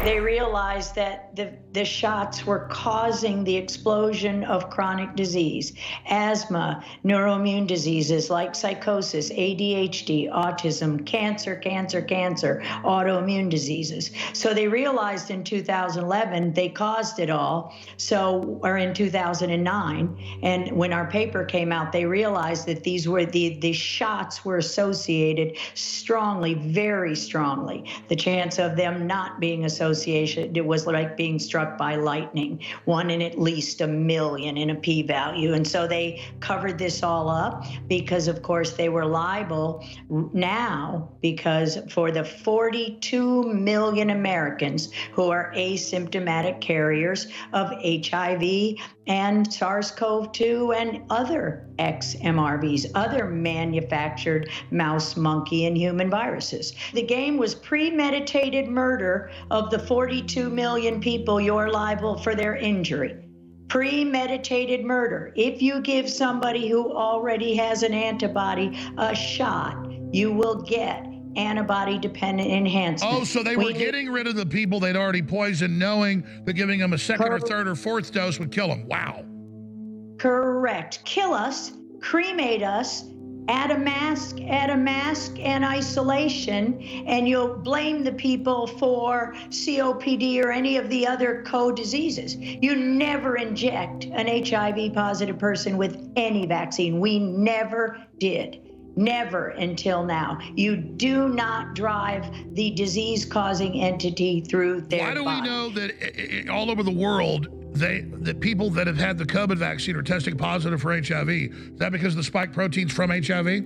They 0.00 0.20
realized 0.20 0.94
that 0.94 1.34
the, 1.34 1.52
the 1.72 1.84
shots 1.84 2.46
were 2.46 2.68
causing 2.70 3.42
the 3.42 3.56
explosion 3.56 4.44
of 4.44 4.70
chronic 4.70 5.16
disease, 5.16 5.72
asthma, 6.08 6.84
neuroimmune 7.04 7.66
diseases 7.66 8.30
like 8.30 8.54
psychosis, 8.54 9.30
ADHD, 9.30 10.30
autism, 10.30 11.04
cancer, 11.04 11.56
cancer, 11.56 12.00
cancer, 12.00 12.62
autoimmune 12.84 13.50
diseases. 13.50 14.12
So 14.34 14.54
they 14.54 14.68
realized 14.68 15.30
in 15.30 15.42
2011 15.42 16.52
they 16.52 16.68
caused 16.68 17.18
it 17.18 17.28
all. 17.28 17.74
So, 17.96 18.60
or 18.62 18.76
in 18.76 18.94
2009, 18.94 20.38
and 20.42 20.72
when 20.76 20.92
our 20.92 21.10
paper 21.10 21.44
came 21.44 21.72
out, 21.72 21.90
they 21.90 22.04
realized 22.04 22.66
that 22.66 22.84
these 22.84 23.08
were 23.08 23.24
the, 23.24 23.58
the 23.58 23.72
shots 23.72 24.44
were 24.44 24.58
associated 24.58 25.56
strongly, 25.74 26.54
very 26.54 27.16
strongly. 27.16 27.84
The 28.06 28.16
chance 28.16 28.60
of 28.60 28.76
them 28.76 29.08
not 29.08 29.40
being 29.40 29.64
associated 29.64 29.87
it 29.90 30.66
was 30.66 30.86
like 30.86 31.16
being 31.16 31.38
struck 31.38 31.78
by 31.78 31.96
lightning, 31.96 32.60
one 32.84 33.10
in 33.10 33.22
at 33.22 33.38
least 33.38 33.80
a 33.80 33.86
million 33.86 34.56
in 34.56 34.70
a 34.70 34.74
p 34.74 35.02
value. 35.02 35.54
And 35.54 35.66
so 35.66 35.86
they 35.86 36.22
covered 36.40 36.78
this 36.78 37.02
all 37.02 37.28
up 37.28 37.64
because, 37.88 38.28
of 38.28 38.42
course, 38.42 38.72
they 38.72 38.88
were 38.88 39.06
liable 39.06 39.84
now 40.08 41.08
because 41.20 41.78
for 41.90 42.10
the 42.10 42.24
42 42.24 43.52
million 43.52 44.10
Americans 44.10 44.90
who 45.12 45.30
are 45.30 45.52
asymptomatic 45.54 46.60
carriers 46.60 47.28
of 47.52 47.72
HIV 47.82 48.76
and 49.08 49.50
SARS 49.52 49.90
CoV 49.90 50.32
2 50.32 50.72
and 50.72 51.02
other 51.10 51.66
XMRVs, 51.78 52.90
other 52.94 53.24
manufactured 53.26 54.50
mouse, 54.70 55.16
monkey, 55.16 55.64
and 55.66 55.76
human 55.76 56.10
viruses. 56.10 56.74
The 56.92 57.02
game 57.02 57.38
was 57.38 57.54
premeditated 57.54 58.68
murder 58.68 59.30
of 59.50 59.70
the 59.70 59.78
42 59.78 60.50
million 60.50 61.00
people 61.00 61.40
you're 61.40 61.70
liable 61.70 62.18
for 62.18 62.34
their 62.34 62.56
injury. 62.56 63.16
Premeditated 63.68 64.84
murder. 64.84 65.32
If 65.36 65.60
you 65.62 65.80
give 65.80 66.08
somebody 66.08 66.68
who 66.68 66.92
already 66.92 67.56
has 67.56 67.82
an 67.82 67.94
antibody 67.94 68.78
a 68.96 69.14
shot, 69.14 69.86
you 70.12 70.32
will 70.32 70.62
get 70.62 71.07
antibody 71.38 71.98
dependent 71.98 72.50
enhancement. 72.50 73.14
Oh, 73.14 73.24
so 73.24 73.42
they 73.42 73.56
were 73.56 73.66
We- 73.66 73.72
getting 73.74 74.10
rid 74.10 74.26
of 74.26 74.34
the 74.34 74.44
people 74.46 74.80
they'd 74.80 74.96
already 74.96 75.22
poisoned, 75.22 75.78
knowing 75.78 76.24
that 76.44 76.54
giving 76.54 76.80
them 76.80 76.92
a 76.92 76.98
second 76.98 77.28
or 77.32 77.38
third 77.38 77.68
or 77.68 77.74
fourth 77.74 78.12
dose 78.12 78.38
would 78.38 78.50
kill 78.52 78.68
them. 78.68 78.86
Wow. 78.88 79.24
Correct. 80.18 81.00
Kill 81.04 81.32
us, 81.32 81.72
cremate 82.00 82.62
us, 82.62 83.04
add 83.46 83.70
a 83.70 83.78
mask, 83.78 84.38
add 84.48 84.68
a 84.68 84.76
mask 84.76 85.38
and 85.38 85.64
isolation, 85.64 86.78
and 87.06 87.28
you'll 87.28 87.56
blame 87.56 88.02
the 88.02 88.12
people 88.12 88.66
for 88.66 89.34
COPD 89.50 90.42
or 90.42 90.50
any 90.50 90.76
of 90.76 90.90
the 90.90 91.06
other 91.06 91.44
co 91.46 91.70
diseases. 91.70 92.34
You 92.36 92.74
never 92.74 93.36
inject 93.36 94.04
an 94.06 94.26
HIV 94.26 94.92
positive 94.92 95.38
person 95.38 95.78
with 95.78 96.10
any 96.16 96.46
vaccine. 96.46 96.98
We 97.00 97.20
never 97.20 97.98
did. 98.18 98.60
Never 98.98 99.50
until 99.50 100.04
now. 100.04 100.38
You 100.56 100.76
do 100.76 101.28
not 101.28 101.74
drive 101.76 102.26
the 102.54 102.70
disease 102.72 103.24
causing 103.24 103.80
entity 103.80 104.40
through 104.40 104.80
their 104.82 105.00
Why 105.06 105.14
do 105.14 105.22
body. 105.24 105.40
we 105.42 105.46
know 105.46 105.68
that 105.70 105.92
i- 106.02 106.48
i- 106.48 106.52
all 106.52 106.68
over 106.68 106.82
the 106.82 106.90
world, 106.90 107.46
they 107.74 108.00
the 108.00 108.34
people 108.34 108.70
that 108.70 108.88
have 108.88 108.98
had 108.98 109.16
the 109.16 109.24
COVID 109.24 109.56
vaccine 109.56 109.94
are 109.94 110.02
testing 110.02 110.36
positive 110.36 110.82
for 110.82 110.92
HIV? 110.92 111.28
Is 111.30 111.78
that 111.78 111.92
because 111.92 112.14
of 112.14 112.16
the 112.16 112.24
spike 112.24 112.52
proteins 112.52 112.92
from 112.92 113.12
HIV? 113.12 113.62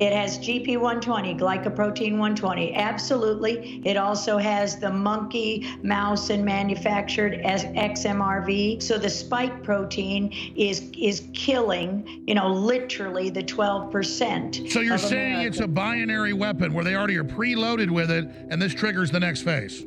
It 0.00 0.12
has 0.12 0.38
GP120, 0.38 1.38
glycoprotein 1.38 2.12
120. 2.12 2.74
Absolutely. 2.74 3.82
It 3.84 3.96
also 3.96 4.38
has 4.38 4.78
the 4.78 4.90
monkey, 4.90 5.68
mouse, 5.82 6.30
and 6.30 6.44
manufactured 6.44 7.34
as 7.44 7.64
XMRV. 7.64 8.82
So 8.82 8.98
the 8.98 9.10
spike 9.10 9.62
protein 9.62 10.32
is 10.56 10.90
is 10.96 11.26
killing, 11.32 12.24
you 12.26 12.34
know, 12.34 12.48
literally 12.48 13.30
the 13.30 13.42
12%. 13.42 14.70
So 14.70 14.80
you're 14.80 14.98
saying 14.98 15.40
it's 15.42 15.60
a 15.60 15.68
binary 15.68 16.32
weapon 16.32 16.72
where 16.72 16.84
they 16.84 16.94
already 16.94 17.16
are 17.16 17.24
preloaded 17.24 17.90
with 17.90 18.10
it, 18.10 18.28
and 18.50 18.60
this 18.60 18.74
triggers 18.74 19.10
the 19.10 19.20
next 19.20 19.42
phase. 19.42 19.84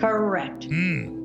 Correct. 0.00 0.64
Hmm. 0.64 1.21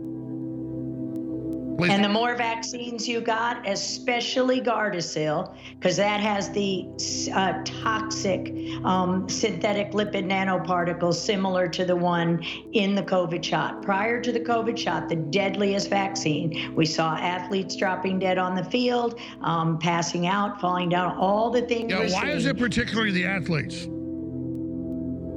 Hmm. 1.77 1.91
And 1.91 2.03
the 2.03 2.09
more 2.09 2.35
vaccines 2.35 3.07
you 3.07 3.21
got, 3.21 3.67
especially 3.67 4.59
Gardasil, 4.61 5.55
because 5.75 5.97
that 5.97 6.19
has 6.19 6.49
the 6.49 6.87
uh, 7.33 7.61
toxic 7.63 8.53
um, 8.83 9.29
synthetic 9.29 9.91
lipid 9.91 10.25
nanoparticles 10.25 11.15
similar 11.15 11.67
to 11.67 11.85
the 11.85 11.95
one 11.95 12.43
in 12.73 12.95
the 12.95 13.03
COVID 13.03 13.43
shot. 13.43 13.83
Prior 13.83 14.19
to 14.21 14.31
the 14.31 14.39
COVID 14.39 14.77
shot, 14.77 15.07
the 15.07 15.15
deadliest 15.15 15.89
vaccine, 15.89 16.73
we 16.75 16.85
saw 16.85 17.15
athletes 17.15 17.75
dropping 17.75 18.19
dead 18.19 18.37
on 18.37 18.55
the 18.55 18.63
field, 18.63 19.19
um, 19.41 19.77
passing 19.77 20.25
out, 20.25 20.59
falling 20.59 20.89
down, 20.89 21.15
all 21.17 21.51
the 21.51 21.61
things. 21.61 21.91
Yeah, 21.91 22.09
why 22.09 22.31
is 22.31 22.45
it 22.45 22.57
particularly 22.57 23.11
the 23.11 23.25
athletes? 23.25 23.87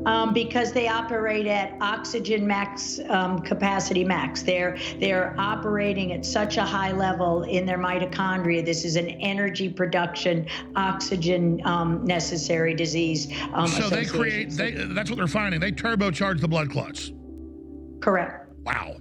Um, 0.06 0.32
because 0.32 0.72
they 0.72 0.88
operate 0.88 1.46
at 1.46 1.76
oxygen 1.80 2.46
max 2.46 2.98
um, 3.10 3.38
capacity 3.40 4.04
max. 4.04 4.42
They're 4.42 4.78
they're 4.98 5.34
operating 5.38 6.12
at 6.12 6.24
such 6.24 6.56
a 6.56 6.64
high 6.64 6.92
level 6.92 7.42
in 7.42 7.66
their 7.66 7.78
mitochondria. 7.78 8.64
This 8.64 8.84
is 8.84 8.96
an 8.96 9.08
energy 9.08 9.68
production, 9.68 10.46
oxygen 10.76 11.60
um, 11.66 12.04
necessary 12.04 12.74
disease. 12.74 13.28
Um, 13.52 13.66
so 13.66 13.88
they 13.90 14.04
create. 14.04 14.50
They, 14.50 14.70
that's 14.72 15.10
what 15.10 15.16
they're 15.16 15.26
finding. 15.26 15.60
They 15.60 15.72
turbocharge 15.72 16.40
the 16.40 16.48
blood 16.48 16.70
clots. 16.70 17.12
correct. 18.00 18.48
Wow. 18.64 18.96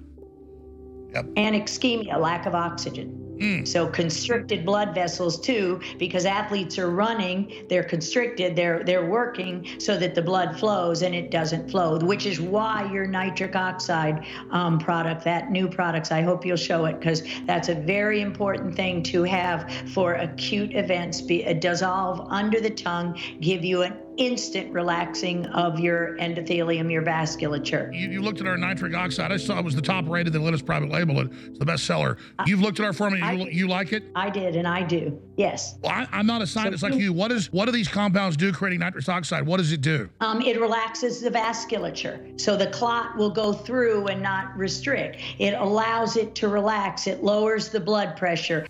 And 1.16 1.56
ischemia, 1.56 2.20
lack 2.20 2.46
of 2.46 2.54
oxygen. 2.56 3.29
Hmm. 3.40 3.64
So 3.64 3.88
constricted 3.88 4.66
blood 4.66 4.94
vessels 4.94 5.40
too, 5.40 5.80
because 5.98 6.26
athletes 6.26 6.78
are 6.78 6.90
running, 6.90 7.66
they're 7.70 7.84
constricted, 7.84 8.56
they're 8.56 8.84
they're 8.84 9.06
working 9.06 9.66
so 9.80 9.98
that 9.98 10.14
the 10.14 10.22
blood 10.22 10.60
flows 10.60 11.04
and 11.04 11.16
it 11.16 11.32
doesn't 11.32 11.72
flow, 11.72 11.98
which 12.00 12.26
is 12.26 12.42
why 12.42 12.92
your 12.92 13.08
nitric 13.08 13.56
oxide 13.56 14.26
um, 14.52 14.78
product, 14.78 15.24
that 15.24 15.52
new 15.52 15.70
products, 15.70 16.12
I 16.12 16.22
hope 16.22 16.46
you'll 16.46 16.58
show 16.58 16.86
it 16.86 17.00
because 17.00 17.24
that's 17.46 17.70
a 17.70 17.76
very 17.76 18.22
important 18.22 18.76
thing 18.76 19.04
to 19.04 19.24
have 19.24 19.72
for 19.94 20.16
acute 20.16 20.76
events. 20.76 21.22
Be 21.22 21.46
uh, 21.46 21.54
dissolve 21.54 22.28
under 22.30 22.60
the 22.60 22.70
tongue, 22.70 23.18
give 23.40 23.64
you 23.64 23.84
an 23.84 23.96
instant 24.20 24.72
relaxing 24.74 25.46
of 25.48 25.80
your 25.80 26.18
endothelium, 26.18 26.92
your 26.92 27.02
vasculature. 27.02 27.92
You, 27.98 28.10
you 28.10 28.22
looked 28.22 28.42
at 28.42 28.48
our 28.48 28.58
nitric 28.58 28.94
oxide. 28.94 29.32
I 29.32 29.38
saw 29.38 29.58
it 29.58 29.66
was 29.66 29.76
the 29.76 29.82
top 29.82 30.08
rated. 30.08 30.34
They 30.34 30.40
let 30.40 30.54
us 30.54 30.62
private 30.62 30.90
label 30.90 31.22
it. 31.22 31.30
It's 31.48 31.58
the 31.58 31.66
best 31.66 31.86
seller. 31.86 32.18
You've 32.46 32.60
looked 32.60 32.80
at 32.80 32.86
our 32.86 32.94
formula. 32.94 33.34
You, 33.34 33.48
you 33.50 33.68
like 33.68 33.94
it? 33.94 34.04
I 34.16 34.30
did, 34.30 34.58
and 34.58 34.68
I 34.68 34.84
do. 34.84 35.20
Yes. 35.38 35.76
Well, 35.82 35.94
I, 35.94 36.08
I'm 36.12 36.26
not 36.26 36.42
a 36.42 36.48
scientist 36.48 36.84
like 36.84 36.96
you. 36.96 37.14
What 37.14 37.32
is 37.32 37.52
what 37.54 37.66
do 37.66 37.72
these 37.72 37.88
compounds 37.88 38.36
do 38.36 38.52
creating 38.52 38.82
nitrous 38.82 39.08
oxide? 39.08 39.46
What 39.46 39.58
does 39.58 39.72
it 39.72 39.82
do? 39.82 40.10
Um, 40.20 40.42
it 40.42 40.60
relaxes 40.60 41.22
the 41.22 41.32
vasculature. 41.32 42.40
So 42.40 42.58
the 42.58 42.68
clot 42.68 43.16
will 43.16 43.30
go 43.30 43.54
through 43.54 44.08
and 44.08 44.22
not 44.22 44.56
restrict. 44.58 45.22
It 45.40 45.54
allows 45.54 46.18
it 46.18 46.36
to 46.36 46.50
relax. 46.50 47.08
It 47.08 47.24
lowers 47.24 47.70
the 47.70 47.80
blood 47.80 48.18
pressure. 48.18 48.68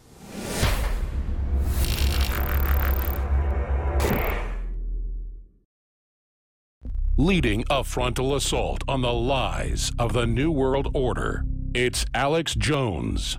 Leading 7.19 7.65
a 7.69 7.83
frontal 7.83 8.33
assault 8.33 8.81
on 8.87 9.01
the 9.01 9.11
lies 9.11 9.91
of 9.99 10.13
the 10.13 10.25
New 10.25 10.51
World 10.51 10.89
Order, 10.93 11.43
it's 11.73 12.05
Alex 12.13 12.55
Jones. 12.55 13.37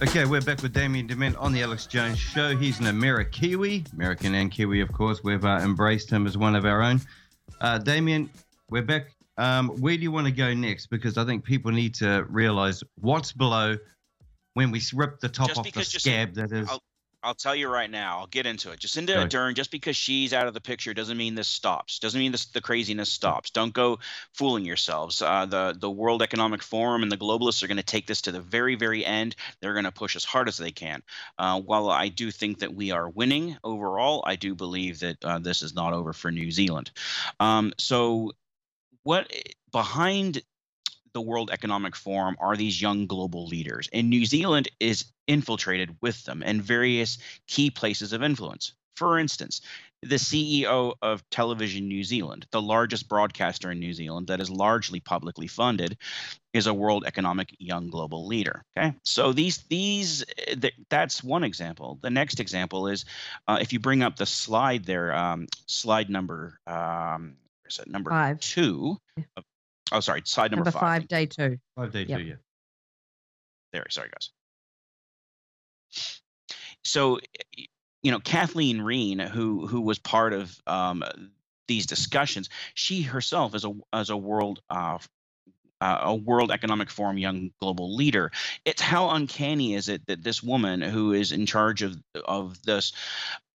Okay, 0.00 0.26
we're 0.26 0.40
back 0.40 0.62
with 0.62 0.72
Damien 0.72 1.08
De 1.08 1.16
Ment 1.16 1.34
on 1.38 1.52
the 1.52 1.60
Alex 1.60 1.86
Jones 1.86 2.20
Show. 2.20 2.56
He's 2.56 2.78
an 2.78 2.86
American 2.86 3.48
Amerikiwi, 3.48 3.92
American 3.92 4.36
and 4.36 4.52
Kiwi, 4.52 4.80
of 4.80 4.92
course. 4.92 5.24
We've 5.24 5.44
uh, 5.44 5.58
embraced 5.62 6.08
him 6.08 6.24
as 6.24 6.38
one 6.38 6.54
of 6.54 6.64
our 6.64 6.82
own. 6.82 7.00
Uh, 7.60 7.78
Damien, 7.78 8.30
we're 8.70 8.82
back. 8.82 9.08
Um, 9.38 9.70
where 9.80 9.96
do 9.96 10.04
you 10.04 10.12
want 10.12 10.28
to 10.28 10.32
go 10.32 10.54
next? 10.54 10.86
Because 10.86 11.18
I 11.18 11.24
think 11.24 11.42
people 11.42 11.72
need 11.72 11.96
to 11.96 12.24
realize 12.30 12.84
what's 13.00 13.32
below 13.32 13.76
when 14.56 14.70
we 14.70 14.80
rip 14.94 15.20
the 15.20 15.28
top 15.28 15.48
Just 15.48 15.58
off 15.58 15.66
the 15.66 15.70
because 15.70 15.88
scab 15.88 16.32
that 16.36 16.50
is. 16.50 16.66
I'll, 16.66 16.82
I'll 17.22 17.34
tell 17.34 17.54
you 17.54 17.68
right 17.68 17.90
now. 17.90 18.20
I'll 18.20 18.26
get 18.26 18.46
into 18.46 18.70
it. 18.70 18.80
Jacinda 18.80 19.08
Go. 19.08 19.26
Ardern, 19.26 19.54
just 19.54 19.70
because 19.70 19.98
she's 19.98 20.32
out 20.32 20.46
of 20.46 20.54
the 20.54 20.62
picture, 20.62 20.94
doesn't 20.94 21.18
mean 21.18 21.34
this 21.34 21.46
stops. 21.46 21.98
Doesn't 21.98 22.18
mean 22.18 22.32
this 22.32 22.46
the 22.46 22.62
craziness 22.62 23.12
stops. 23.12 23.50
Don't 23.50 23.74
go 23.74 23.98
fooling 24.32 24.64
yourselves. 24.64 25.20
Uh, 25.20 25.44
the 25.44 25.76
the 25.78 25.90
World 25.90 26.22
Economic 26.22 26.62
Forum 26.62 27.02
and 27.02 27.12
the 27.12 27.18
globalists 27.18 27.62
are 27.62 27.66
going 27.66 27.76
to 27.76 27.82
take 27.82 28.06
this 28.06 28.22
to 28.22 28.32
the 28.32 28.40
very 28.40 28.76
very 28.76 29.04
end. 29.04 29.36
They're 29.60 29.74
going 29.74 29.84
to 29.84 29.92
push 29.92 30.16
as 30.16 30.24
hard 30.24 30.48
as 30.48 30.56
they 30.56 30.72
can. 30.72 31.02
Uh, 31.38 31.60
while 31.60 31.90
I 31.90 32.08
do 32.08 32.30
think 32.30 32.60
that 32.60 32.74
we 32.74 32.92
are 32.92 33.10
winning 33.10 33.58
overall, 33.62 34.24
I 34.26 34.36
do 34.36 34.54
believe 34.54 35.00
that 35.00 35.22
uh, 35.22 35.38
this 35.38 35.60
is 35.60 35.74
not 35.74 35.92
over 35.92 36.14
for 36.14 36.32
New 36.32 36.50
Zealand. 36.50 36.92
Um, 37.40 37.74
so, 37.76 38.32
what 39.02 39.30
behind 39.70 40.40
the 41.16 41.20
World 41.22 41.48
Economic 41.50 41.96
Forum 41.96 42.36
are 42.38 42.58
these 42.58 42.82
young 42.82 43.06
global 43.06 43.46
leaders, 43.46 43.88
and 43.90 44.10
New 44.10 44.26
Zealand 44.26 44.68
is 44.80 45.06
infiltrated 45.26 45.96
with 46.02 46.22
them 46.24 46.42
in 46.42 46.60
various 46.60 47.16
key 47.46 47.70
places 47.70 48.12
of 48.12 48.22
influence. 48.22 48.74
For 48.96 49.18
instance, 49.18 49.62
the 50.02 50.16
CEO 50.16 50.92
of 51.00 51.26
Television 51.30 51.88
New 51.88 52.04
Zealand, 52.04 52.46
the 52.50 52.60
largest 52.60 53.08
broadcaster 53.08 53.70
in 53.70 53.80
New 53.80 53.94
Zealand 53.94 54.26
that 54.26 54.42
is 54.42 54.50
largely 54.50 55.00
publicly 55.00 55.46
funded, 55.46 55.96
is 56.52 56.66
a 56.66 56.74
World 56.74 57.04
Economic 57.06 57.56
Young 57.58 57.88
Global 57.88 58.26
Leader. 58.26 58.62
Okay, 58.76 58.92
so 59.02 59.32
these 59.32 59.64
these 59.70 60.22
th- 60.60 60.74
that's 60.90 61.24
one 61.24 61.44
example. 61.44 61.98
The 62.02 62.10
next 62.10 62.40
example 62.40 62.88
is 62.88 63.06
uh, 63.48 63.56
if 63.58 63.72
you 63.72 63.80
bring 63.80 64.02
up 64.02 64.16
the 64.16 64.26
slide 64.26 64.84
there, 64.84 65.16
um, 65.16 65.46
slide 65.64 66.10
number 66.10 66.60
um, 66.66 67.36
is 67.66 67.78
it 67.78 67.88
number 67.88 68.10
Five. 68.10 68.38
two? 68.40 68.98
Oh, 69.92 70.00
sorry, 70.00 70.22
side 70.24 70.50
number, 70.50 70.64
Number 70.64 70.78
five, 70.78 71.06
day 71.08 71.26
two. 71.26 71.58
Five 71.76 71.92
day 71.92 72.04
Yep. 72.04 72.18
two, 72.18 72.24
yeah. 72.24 72.34
there 73.72 73.84
sorry 73.90 74.08
guys 74.10 74.30
so 76.84 77.18
you 78.02 78.10
know 78.10 78.20
kathleen 78.20 78.80
reen 78.80 79.18
who 79.18 79.66
who 79.66 79.80
was 79.80 79.98
part 79.98 80.32
of 80.32 80.60
um, 80.66 81.04
these 81.68 81.86
discussions 81.86 82.48
she 82.74 83.02
herself 83.02 83.54
is 83.54 83.64
a 83.64 83.72
as 83.92 84.10
a 84.10 84.16
world 84.16 84.60
uh, 84.70 84.98
uh, 85.80 85.98
a 86.04 86.14
World 86.14 86.50
Economic 86.50 86.90
Forum 86.90 87.18
young 87.18 87.50
global 87.60 87.94
leader. 87.94 88.32
It's 88.64 88.80
how 88.80 89.10
uncanny 89.10 89.74
is 89.74 89.90
it 89.90 90.06
that 90.06 90.22
this 90.22 90.42
woman 90.42 90.80
who 90.80 91.12
is 91.12 91.32
in 91.32 91.44
charge 91.44 91.82
of 91.82 91.96
of 92.24 92.62
this 92.62 92.92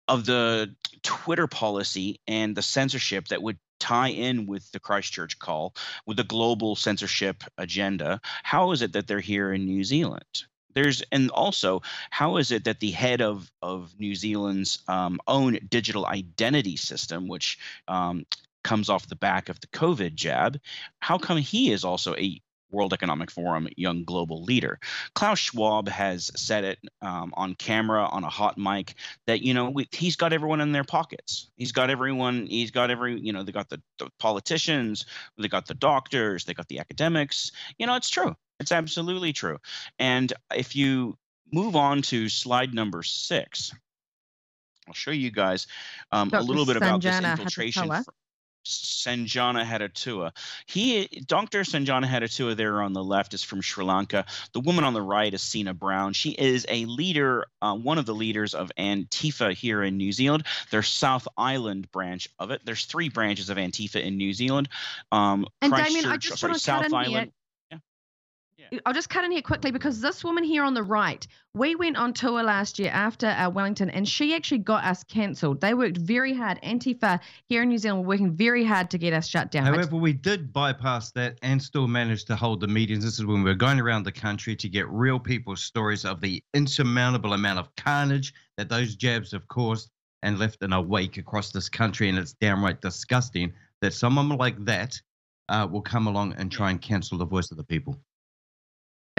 of 0.07 0.25
the 0.25 0.75
Twitter 1.01 1.47
policy 1.47 2.19
and 2.27 2.55
the 2.55 2.61
censorship 2.61 3.29
that 3.29 3.41
would 3.41 3.57
tie 3.79 4.09
in 4.09 4.45
with 4.45 4.71
the 4.71 4.79
Christchurch 4.79 5.39
call 5.39 5.75
with 6.05 6.17
the 6.17 6.23
global 6.23 6.75
censorship 6.75 7.43
agenda. 7.57 8.21
How 8.43 8.71
is 8.71 8.81
it 8.81 8.93
that 8.93 9.07
they're 9.07 9.19
here 9.19 9.53
in 9.53 9.65
New 9.65 9.83
Zealand? 9.83 10.43
There's 10.73 11.01
and 11.11 11.31
also 11.31 11.81
how 12.11 12.37
is 12.37 12.51
it 12.51 12.65
that 12.65 12.79
the 12.79 12.91
head 12.91 13.21
of 13.21 13.51
of 13.61 13.99
New 13.99 14.15
Zealand's 14.15 14.79
um, 14.87 15.19
own 15.27 15.59
digital 15.67 16.05
identity 16.05 16.75
system, 16.75 17.27
which 17.27 17.57
um, 17.87 18.25
comes 18.63 18.89
off 18.89 19.07
the 19.07 19.15
back 19.15 19.49
of 19.49 19.59
the 19.61 19.67
COVID 19.67 20.15
jab, 20.15 20.59
how 20.99 21.17
come 21.17 21.37
he 21.37 21.71
is 21.71 21.83
also 21.83 22.15
a 22.15 22.41
World 22.71 22.93
Economic 22.93 23.31
Forum 23.31 23.67
young 23.75 24.03
global 24.03 24.43
leader. 24.43 24.79
Klaus 25.15 25.39
Schwab 25.39 25.87
has 25.89 26.31
said 26.35 26.63
it 26.63 26.79
um, 27.01 27.33
on 27.35 27.55
camera 27.55 28.05
on 28.05 28.23
a 28.23 28.29
hot 28.29 28.57
mic 28.57 28.95
that 29.27 29.41
you 29.41 29.53
know 29.53 29.69
we, 29.69 29.87
he's 29.91 30.15
got 30.15 30.33
everyone 30.33 30.61
in 30.61 30.71
their 30.71 30.83
pockets. 30.83 31.49
He's 31.55 31.71
got 31.71 31.89
everyone. 31.89 32.47
He's 32.47 32.71
got 32.71 32.91
every 32.91 33.19
you 33.19 33.33
know 33.33 33.43
they 33.43 33.51
got 33.51 33.69
the, 33.69 33.81
the 33.97 34.09
politicians, 34.19 35.05
they 35.37 35.47
got 35.47 35.67
the 35.67 35.73
doctors, 35.73 36.45
they 36.45 36.53
got 36.53 36.67
the 36.67 36.79
academics. 36.79 37.51
You 37.77 37.87
know 37.87 37.95
it's 37.95 38.09
true. 38.09 38.35
It's 38.59 38.71
absolutely 38.71 39.33
true. 39.33 39.57
And 39.99 40.33
if 40.53 40.75
you 40.75 41.17
move 41.51 41.75
on 41.75 42.01
to 42.03 42.29
slide 42.29 42.73
number 42.73 43.03
six, 43.03 43.73
I'll 44.87 44.93
show 44.93 45.11
you 45.11 45.31
guys 45.31 45.67
um, 46.11 46.29
a 46.33 46.41
little 46.41 46.65
bit 46.65 46.75
about 46.75 47.01
this 47.01 47.15
Sanjana 47.15 47.31
infiltration. 47.31 47.87
Fr- 47.87 48.11
Sanjana 48.65 49.65
Hattotuwa. 49.65 50.31
He, 50.65 51.07
Dr. 51.25 51.61
Sanjana 51.61 52.05
Hattotuwa, 52.05 52.55
there 52.55 52.81
on 52.81 52.93
the 52.93 53.03
left, 53.03 53.33
is 53.33 53.43
from 53.43 53.61
Sri 53.61 53.83
Lanka. 53.83 54.25
The 54.53 54.59
woman 54.59 54.83
on 54.83 54.93
the 54.93 55.01
right 55.01 55.33
is 55.33 55.41
Sina 55.41 55.73
Brown. 55.73 56.13
She 56.13 56.31
is 56.31 56.65
a 56.69 56.85
leader, 56.85 57.45
uh, 57.61 57.75
one 57.75 57.97
of 57.97 58.05
the 58.05 58.13
leaders 58.15 58.53
of 58.53 58.71
Antifa 58.77 59.53
here 59.53 59.83
in 59.83 59.97
New 59.97 60.11
Zealand. 60.11 60.45
Their 60.71 60.83
South 60.83 61.27
Island 61.37 61.91
branch 61.91 62.27
of 62.39 62.51
it. 62.51 62.61
There's 62.65 62.85
three 62.85 63.09
branches 63.09 63.49
of 63.49 63.57
Antifa 63.57 64.01
in 64.03 64.17
New 64.17 64.33
Zealand. 64.33 64.69
Um, 65.11 65.47
And 65.61 65.71
Damien, 65.73 66.05
I 66.05 66.17
Christchurch- 66.17 66.21
just 66.29 66.39
sorry, 66.39 66.51
want 66.51 66.61
to 66.61 66.71
cut 66.71 66.77
South 66.81 66.85
in 66.85 66.93
Island. 66.93 67.13
here. 67.31 67.33
I'll 68.85 68.93
just 68.93 69.09
cut 69.09 69.23
in 69.23 69.31
here 69.31 69.41
quickly 69.41 69.71
because 69.71 70.01
this 70.01 70.23
woman 70.23 70.43
here 70.43 70.63
on 70.63 70.73
the 70.73 70.83
right, 70.83 71.25
we 71.53 71.75
went 71.75 71.97
on 71.97 72.13
tour 72.13 72.43
last 72.43 72.79
year 72.79 72.91
after 72.91 73.27
uh, 73.27 73.49
Wellington, 73.49 73.89
and 73.89 74.07
she 74.07 74.35
actually 74.35 74.59
got 74.59 74.83
us 74.83 75.03
cancelled. 75.03 75.61
They 75.61 75.73
worked 75.73 75.97
very 75.97 76.33
hard. 76.33 76.61
Antifa 76.61 77.19
here 77.47 77.63
in 77.63 77.69
New 77.69 77.77
Zealand 77.77 78.03
were 78.03 78.09
working 78.09 78.31
very 78.31 78.63
hard 78.63 78.89
to 78.91 78.97
get 78.97 79.13
us 79.13 79.27
shut 79.27 79.51
down. 79.51 79.65
However, 79.65 79.95
we 79.95 80.13
did 80.13 80.53
bypass 80.53 81.11
that 81.11 81.37
and 81.41 81.61
still 81.61 81.87
managed 81.87 82.27
to 82.27 82.35
hold 82.35 82.61
the 82.61 82.67
meetings. 82.67 83.03
This 83.03 83.19
is 83.19 83.25
when 83.25 83.43
we 83.43 83.49
were 83.49 83.55
going 83.55 83.79
around 83.79 84.03
the 84.03 84.11
country 84.11 84.55
to 84.55 84.69
get 84.69 84.87
real 84.89 85.19
people's 85.19 85.63
stories 85.63 86.05
of 86.05 86.21
the 86.21 86.43
insurmountable 86.53 87.33
amount 87.33 87.59
of 87.59 87.75
carnage 87.75 88.33
that 88.57 88.69
those 88.69 88.95
jabs 88.95 89.31
have 89.31 89.47
caused 89.47 89.89
and 90.21 90.37
left 90.37 90.61
in 90.61 90.73
a 90.73 90.81
wake 90.81 91.17
across 91.17 91.51
this 91.51 91.69
country. 91.69 92.09
And 92.09 92.17
it's 92.17 92.33
downright 92.33 92.81
disgusting 92.81 93.53
that 93.81 93.93
someone 93.93 94.29
like 94.29 94.63
that 94.65 94.99
uh, 95.47 95.67
will 95.69 95.81
come 95.81 96.07
along 96.07 96.33
and 96.33 96.51
try 96.51 96.69
and 96.69 96.81
cancel 96.81 97.17
the 97.17 97.25
voice 97.25 97.51
of 97.51 97.57
the 97.57 97.63
people. 97.63 97.97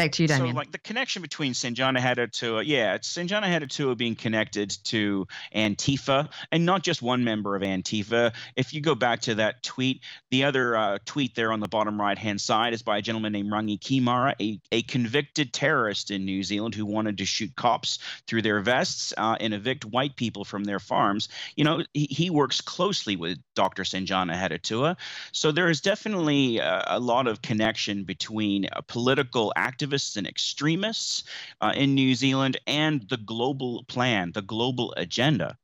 Back 0.00 0.12
to 0.12 0.22
you, 0.22 0.28
So, 0.28 0.44
like 0.46 0.72
the 0.72 0.78
connection 0.78 1.20
between 1.20 1.52
Sanjana 1.52 1.98
Hattotuwa, 1.98 2.62
yeah, 2.64 2.94
it's 2.94 3.12
Sanjana 3.12 3.42
Hattotuwa 3.42 3.98
being 3.98 4.14
connected 4.14 4.70
to 4.84 5.26
Antifa, 5.54 6.30
and 6.50 6.64
not 6.64 6.82
just 6.82 7.02
one 7.02 7.22
member 7.22 7.54
of 7.54 7.60
Antifa. 7.60 8.32
If 8.56 8.72
you 8.72 8.80
go 8.80 8.94
back 8.94 9.20
to 9.22 9.34
that 9.34 9.62
tweet, 9.62 10.00
the 10.30 10.44
other 10.44 10.74
uh, 10.74 10.98
tweet 11.04 11.34
there 11.34 11.52
on 11.52 11.60
the 11.60 11.68
bottom 11.68 12.00
right 12.00 12.16
hand 12.16 12.40
side 12.40 12.72
is 12.72 12.80
by 12.80 12.96
a 12.96 13.02
gentleman 13.02 13.34
named 13.34 13.52
Rangi 13.52 13.78
Kemara, 13.78 14.32
a, 14.40 14.58
a 14.72 14.80
convicted 14.80 15.52
terrorist 15.52 16.10
in 16.10 16.24
New 16.24 16.42
Zealand 16.44 16.74
who 16.74 16.86
wanted 16.86 17.18
to 17.18 17.26
shoot 17.26 17.54
cops 17.54 17.98
through 18.26 18.40
their 18.40 18.60
vests 18.60 19.12
uh, 19.18 19.36
and 19.38 19.52
evict 19.52 19.84
white 19.84 20.16
people 20.16 20.46
from 20.46 20.64
their 20.64 20.80
farms. 20.80 21.28
You 21.56 21.64
know, 21.64 21.84
he, 21.92 22.06
he 22.06 22.30
works 22.30 22.62
closely 22.62 23.16
with 23.16 23.38
Dr. 23.54 23.82
Sanjana 23.82 24.34
Hattotuwa. 24.34 24.96
So 25.32 25.52
there 25.52 25.68
is 25.68 25.82
definitely 25.82 26.56
a, 26.56 26.84
a 26.86 27.00
lot 27.00 27.26
of 27.26 27.42
connection 27.42 28.04
between 28.04 28.66
political 28.88 29.52
activists 29.90 30.16
and 30.16 30.26
extremists 30.26 31.24
uh, 31.60 31.72
in 31.74 31.94
New 31.94 32.14
Zealand 32.14 32.58
and 32.66 33.08
the 33.08 33.16
global 33.16 33.84
plan, 33.84 34.32
the 34.32 34.42
global 34.42 34.94
agenda. 34.96 35.56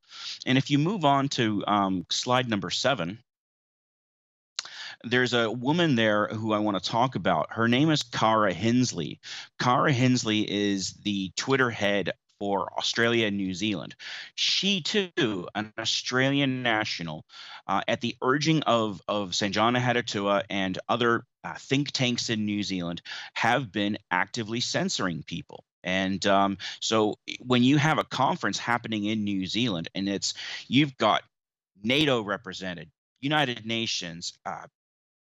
And 0.44 0.58
if 0.58 0.70
you 0.70 0.78
move 0.78 1.04
on 1.04 1.28
to 1.30 1.64
um, 1.66 2.06
slide 2.10 2.48
number 2.48 2.70
seven, 2.70 3.18
there's 5.04 5.34
a 5.34 5.50
woman 5.50 5.94
there 5.94 6.28
who 6.28 6.52
I 6.52 6.58
want 6.58 6.82
to 6.82 6.90
talk 6.90 7.14
about. 7.14 7.52
Her 7.52 7.68
name 7.68 7.90
is 7.90 8.02
Kara 8.02 8.52
Hinesley. 8.52 9.18
Kara 9.60 9.92
Hinesley 9.92 10.46
is 10.48 10.94
the 11.04 11.30
Twitter 11.36 11.70
head 11.70 12.12
for 12.38 12.72
Australia 12.78 13.26
and 13.26 13.36
New 13.36 13.54
Zealand. 13.54 13.94
She 14.34 14.80
too, 14.80 15.48
an 15.54 15.72
Australian 15.78 16.62
national, 16.62 17.24
uh, 17.66 17.82
at 17.88 18.00
the 18.00 18.16
urging 18.22 18.62
of 18.64 19.00
of 19.08 19.30
Sanjana 19.30 19.80
Hattotuwa 19.80 20.42
and 20.50 20.78
other 20.88 21.24
uh, 21.44 21.54
think 21.54 21.92
tanks 21.92 22.30
in 22.30 22.44
New 22.44 22.62
Zealand, 22.62 23.02
have 23.34 23.72
been 23.72 23.98
actively 24.10 24.60
censoring 24.60 25.22
people. 25.22 25.64
And 25.84 26.26
um, 26.26 26.58
so 26.80 27.14
when 27.40 27.62
you 27.62 27.78
have 27.78 27.98
a 27.98 28.04
conference 28.04 28.58
happening 28.58 29.04
in 29.04 29.24
New 29.24 29.46
Zealand, 29.46 29.88
and 29.94 30.08
it's 30.08 30.34
you've 30.66 30.96
got 30.96 31.22
NATO 31.82 32.22
represented, 32.22 32.90
United 33.20 33.64
Nations, 33.64 34.32
uh, 34.44 34.66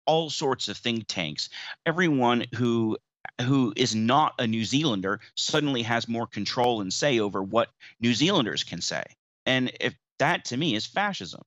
all 0.07 0.31
sorts 0.31 0.67
of 0.67 0.77
think 0.77 1.05
tanks, 1.07 1.49
everyone 1.85 2.45
who 2.55 2.97
who 3.41 3.73
is 3.75 3.95
not 3.95 4.34
a 4.39 4.47
New 4.47 4.65
Zealander 4.65 5.19
suddenly 5.36 5.82
has 5.84 6.08
more 6.08 6.27
control 6.27 6.82
and 6.82 6.93
say 6.93 7.19
over 7.19 7.41
what 7.41 7.69
New 7.99 8.13
Zealanders 8.13 8.63
can 8.63 8.82
say. 8.82 9.03
And 9.45 9.71
if 9.79 9.95
that 10.19 10.45
to 10.45 10.58
me 10.58 10.75
is 10.75 10.86
fascism 10.86 11.41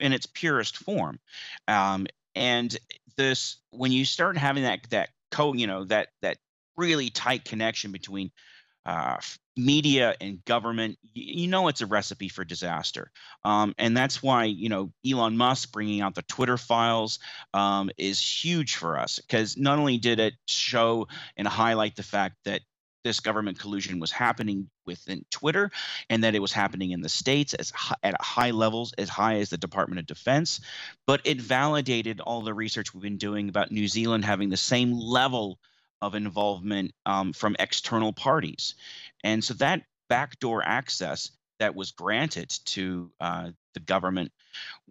in 0.00 0.12
its 0.12 0.26
purest 0.26 0.76
form. 0.76 1.18
Um, 1.68 2.06
and 2.34 2.76
this 3.16 3.56
when 3.70 3.92
you 3.92 4.04
start 4.04 4.36
having 4.36 4.62
that 4.64 4.80
that 4.90 5.10
co 5.30 5.54
you 5.54 5.66
know 5.66 5.84
that 5.84 6.08
that 6.22 6.38
really 6.76 7.08
tight 7.08 7.44
connection 7.44 7.92
between 7.92 8.30
uh, 8.84 9.16
media 9.56 10.14
and 10.20 10.44
government 10.44 10.98
you 11.14 11.48
know 11.48 11.68
it's 11.68 11.80
a 11.80 11.86
recipe 11.86 12.28
for 12.28 12.44
disaster. 12.44 13.10
Um, 13.44 13.74
and 13.78 13.96
that's 13.96 14.22
why 14.22 14.44
you 14.44 14.68
know 14.68 14.92
Elon 15.08 15.36
Musk 15.36 15.72
bringing 15.72 16.00
out 16.00 16.14
the 16.14 16.22
Twitter 16.22 16.58
files 16.58 17.18
um, 17.54 17.90
is 17.96 18.20
huge 18.20 18.76
for 18.76 18.98
us 18.98 19.18
because 19.18 19.56
not 19.56 19.78
only 19.78 19.98
did 19.98 20.20
it 20.20 20.34
show 20.46 21.08
and 21.36 21.48
highlight 21.48 21.96
the 21.96 22.02
fact 22.02 22.36
that 22.44 22.60
this 23.04 23.20
government 23.20 23.58
collusion 23.58 24.00
was 24.00 24.10
happening 24.10 24.68
within 24.84 25.24
Twitter 25.30 25.70
and 26.10 26.24
that 26.24 26.34
it 26.34 26.42
was 26.42 26.52
happening 26.52 26.90
in 26.90 27.02
the 27.02 27.08
states 27.08 27.54
as 27.54 27.72
at 28.02 28.20
high 28.20 28.50
levels 28.50 28.92
as 28.98 29.08
high 29.08 29.36
as 29.36 29.48
the 29.48 29.56
Department 29.56 30.00
of 30.00 30.06
Defense 30.06 30.60
but 31.06 31.20
it 31.24 31.40
validated 31.40 32.20
all 32.20 32.42
the 32.42 32.52
research 32.52 32.92
we've 32.92 33.02
been 33.02 33.16
doing 33.16 33.48
about 33.48 33.70
New 33.70 33.86
Zealand 33.86 34.24
having 34.24 34.48
the 34.50 34.56
same 34.56 34.92
level 34.92 35.60
of 36.02 36.14
involvement 36.14 36.92
um, 37.06 37.32
from 37.32 37.56
external 37.58 38.12
parties 38.12 38.74
and 39.26 39.42
so 39.42 39.54
that 39.54 39.82
backdoor 40.08 40.62
access 40.62 41.32
that 41.58 41.74
was 41.74 41.90
granted 41.90 42.48
to 42.64 43.10
uh, 43.20 43.50
the 43.74 43.80
government 43.80 44.30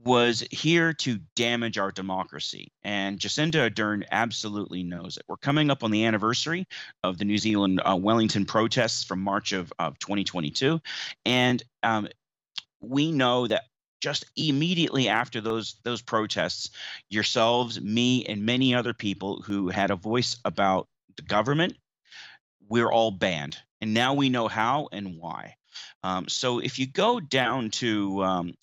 was 0.04 0.45
here 0.52 0.91
to 0.91 1.19
damage 1.38 1.78
our 1.78 1.89
democracy. 1.89 2.69
And 2.84 3.17
Jacinda 3.17 3.69
Ardern 3.69 4.04
absolutely 4.12 4.84
knows 4.84 5.15
it. 5.15 5.24
We're 5.30 5.38
coming 5.38 5.71
up 5.71 5.86
on 5.86 5.91
the 5.91 6.04
anniversary 6.04 6.67
of 7.02 7.17
the 7.17 7.24
New 7.24 7.38
Zealand 7.38 7.80
uh, 7.86 7.95
Wellington 7.95 8.45
protests 8.45 9.06
from 9.06 9.21
March 9.21 9.54
of, 9.54 9.71
of 9.80 9.98
2022. 10.00 10.82
And 11.26 11.63
um, 11.82 12.10
we 12.82 13.13
know 13.13 13.48
that 13.48 13.63
just 14.02 14.26
immediately 14.36 15.08
after 15.08 15.39
those 15.39 15.78
those 15.84 16.02
protests, 16.02 16.71
yourselves, 17.10 17.80
me, 17.80 18.26
and 18.26 18.45
many 18.45 18.76
other 18.76 18.93
people 18.93 19.41
who 19.43 19.69
had 19.69 19.91
a 19.91 19.95
voice 19.95 20.36
about 20.43 20.89
the 21.15 21.24
government, 21.24 21.78
we're 22.67 22.91
all 22.91 23.12
banned. 23.12 23.58
And 23.86 23.93
now 23.93 24.15
we 24.15 24.30
know 24.30 24.48
how 24.48 24.89
and 24.91 25.15
why. 25.19 25.58
Um, 26.02 26.28
so 26.28 26.58
if 26.58 26.80
you 26.80 26.88
go 26.88 27.19
down 27.19 27.69
to 27.82 28.24
um, 28.24 28.56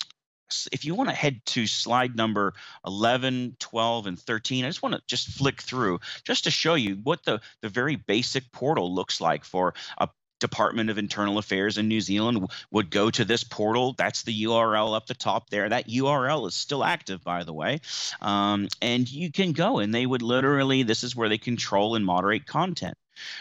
if 0.72 0.84
you 0.84 0.96
want 0.96 1.10
to 1.10 1.14
head 1.14 1.40
to 1.46 1.68
slide 1.68 2.16
number 2.16 2.54
11 2.84 3.54
12 3.60 4.06
and 4.08 4.18
13 4.18 4.64
i 4.64 4.68
just 4.68 4.82
want 4.82 4.96
to 4.96 5.02
just 5.06 5.28
flick 5.28 5.62
through 5.62 6.00
just 6.24 6.44
to 6.44 6.50
show 6.50 6.74
you 6.74 6.96
what 7.04 7.24
the, 7.24 7.40
the 7.62 7.68
very 7.68 7.94
basic 7.94 8.50
portal 8.50 8.92
looks 8.92 9.20
like 9.20 9.44
for 9.44 9.72
a 9.98 10.08
department 10.40 10.90
of 10.90 10.98
internal 10.98 11.38
affairs 11.38 11.78
in 11.78 11.86
new 11.86 12.00
zealand 12.00 12.50
would 12.72 12.90
go 12.90 13.08
to 13.08 13.24
this 13.24 13.44
portal. 13.44 13.94
That's 13.96 14.24
the 14.24 14.42
url 14.42 14.96
up 14.96 15.06
the 15.06 15.14
top 15.14 15.50
there. 15.50 15.68
That 15.68 15.88
url 15.88 16.48
is 16.48 16.56
still 16.56 16.82
active 16.82 17.22
by 17.22 17.44
the 17.44 17.52
way. 17.52 17.80
Um, 18.20 18.66
and 18.82 19.08
you 19.08 19.30
can 19.30 19.52
go 19.52 19.78
and 19.78 19.94
they 19.94 20.04
would 20.04 20.22
literally 20.22 20.82
this 20.82 21.04
is 21.04 21.14
where 21.14 21.28
they 21.28 21.38
control 21.38 21.94
and 21.94 22.04
moderate 22.04 22.44
content 22.46 22.96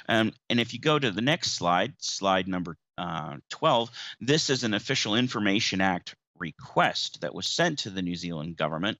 um, 0.10 0.32
and 0.50 0.60
if 0.60 0.74
you 0.74 0.80
go 0.80 0.98
to 0.98 1.12
the 1.12 1.22
next 1.22 1.54
slide 1.54 1.94
slide 2.00 2.48
number 2.48 2.78
uh, 2.98 3.38
12 3.50 3.90
this 4.20 4.50
is 4.50 4.64
an 4.64 4.74
official 4.74 5.16
information 5.16 5.82
act 5.82 6.16
request 6.42 7.22
that 7.22 7.34
was 7.34 7.48
sent 7.48 7.80
to 7.80 7.90
the 7.90 8.02
New 8.02 8.16
Zealand 8.16 8.58
government, 8.58 8.98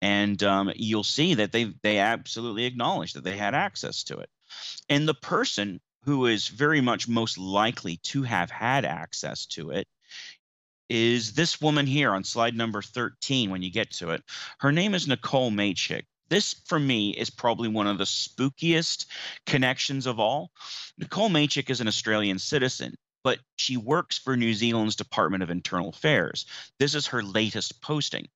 and 0.00 0.40
um, 0.44 0.72
you'll 0.76 1.04
see 1.04 1.34
that 1.34 1.52
they 1.52 1.74
they 1.82 1.98
absolutely 1.98 2.64
acknowledge 2.64 3.12
that 3.12 3.24
they 3.24 3.36
had 3.36 3.54
access 3.54 4.04
to 4.04 4.18
it, 4.18 4.30
and 4.88 5.06
the 5.06 5.14
person 5.14 5.80
who 6.04 6.26
is 6.26 6.48
very 6.48 6.80
much 6.80 7.08
most 7.08 7.36
likely 7.36 7.98
to 7.98 8.22
have 8.22 8.50
had 8.50 8.84
access 8.84 9.44
to 9.46 9.70
it 9.70 9.88
is 10.88 11.32
this 11.32 11.60
woman 11.60 11.84
here 11.84 12.12
on 12.12 12.22
slide 12.22 12.54
number 12.54 12.80
13 12.80 13.50
when 13.50 13.60
you 13.60 13.72
get 13.72 13.90
to 13.90 14.10
it. 14.10 14.22
Her 14.60 14.70
name 14.70 14.94
is 14.94 15.08
Nicole 15.08 15.50
Matejic. 15.50 16.04
This, 16.28 16.54
for 16.66 16.78
me, 16.78 17.10
is 17.10 17.30
probably 17.30 17.68
one 17.68 17.86
of 17.86 17.98
the 17.98 18.04
spookiest 18.04 19.06
connections 19.46 20.06
of 20.06 20.18
all. 20.18 20.50
Nicole 20.98 21.30
Matejic 21.30 21.70
is 21.70 21.80
an 21.80 21.88
Australian 21.88 22.38
citizen 22.38 22.96
but 23.26 23.40
she 23.56 23.76
works 23.76 24.16
for 24.16 24.36
New 24.36 24.54
Zealand's 24.54 24.94
Department 24.94 25.42
of 25.42 25.50
Internal 25.50 25.88
Affairs. 25.88 26.46
This 26.78 26.94
is 26.94 27.08
her 27.08 27.24
latest 27.24 27.82
posting. 27.82 28.28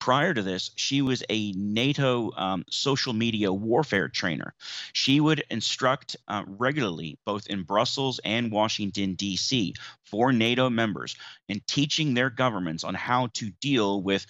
Prior 0.00 0.34
to 0.34 0.42
this, 0.42 0.72
she 0.74 1.00
was 1.00 1.22
a 1.30 1.52
NATO 1.52 2.32
um, 2.36 2.64
social 2.68 3.12
media 3.12 3.52
warfare 3.52 4.08
trainer. 4.08 4.52
She 4.94 5.20
would 5.20 5.44
instruct 5.48 6.16
uh, 6.26 6.42
regularly, 6.44 7.20
both 7.24 7.46
in 7.46 7.62
Brussels 7.62 8.18
and 8.24 8.50
Washington, 8.50 9.14
D.C., 9.14 9.76
for 10.06 10.32
NATO 10.32 10.68
members 10.68 11.14
in 11.48 11.62
teaching 11.68 12.14
their 12.14 12.28
governments 12.28 12.82
on 12.82 12.94
how 12.94 13.28
to 13.34 13.50
deal 13.60 14.02
with 14.02 14.26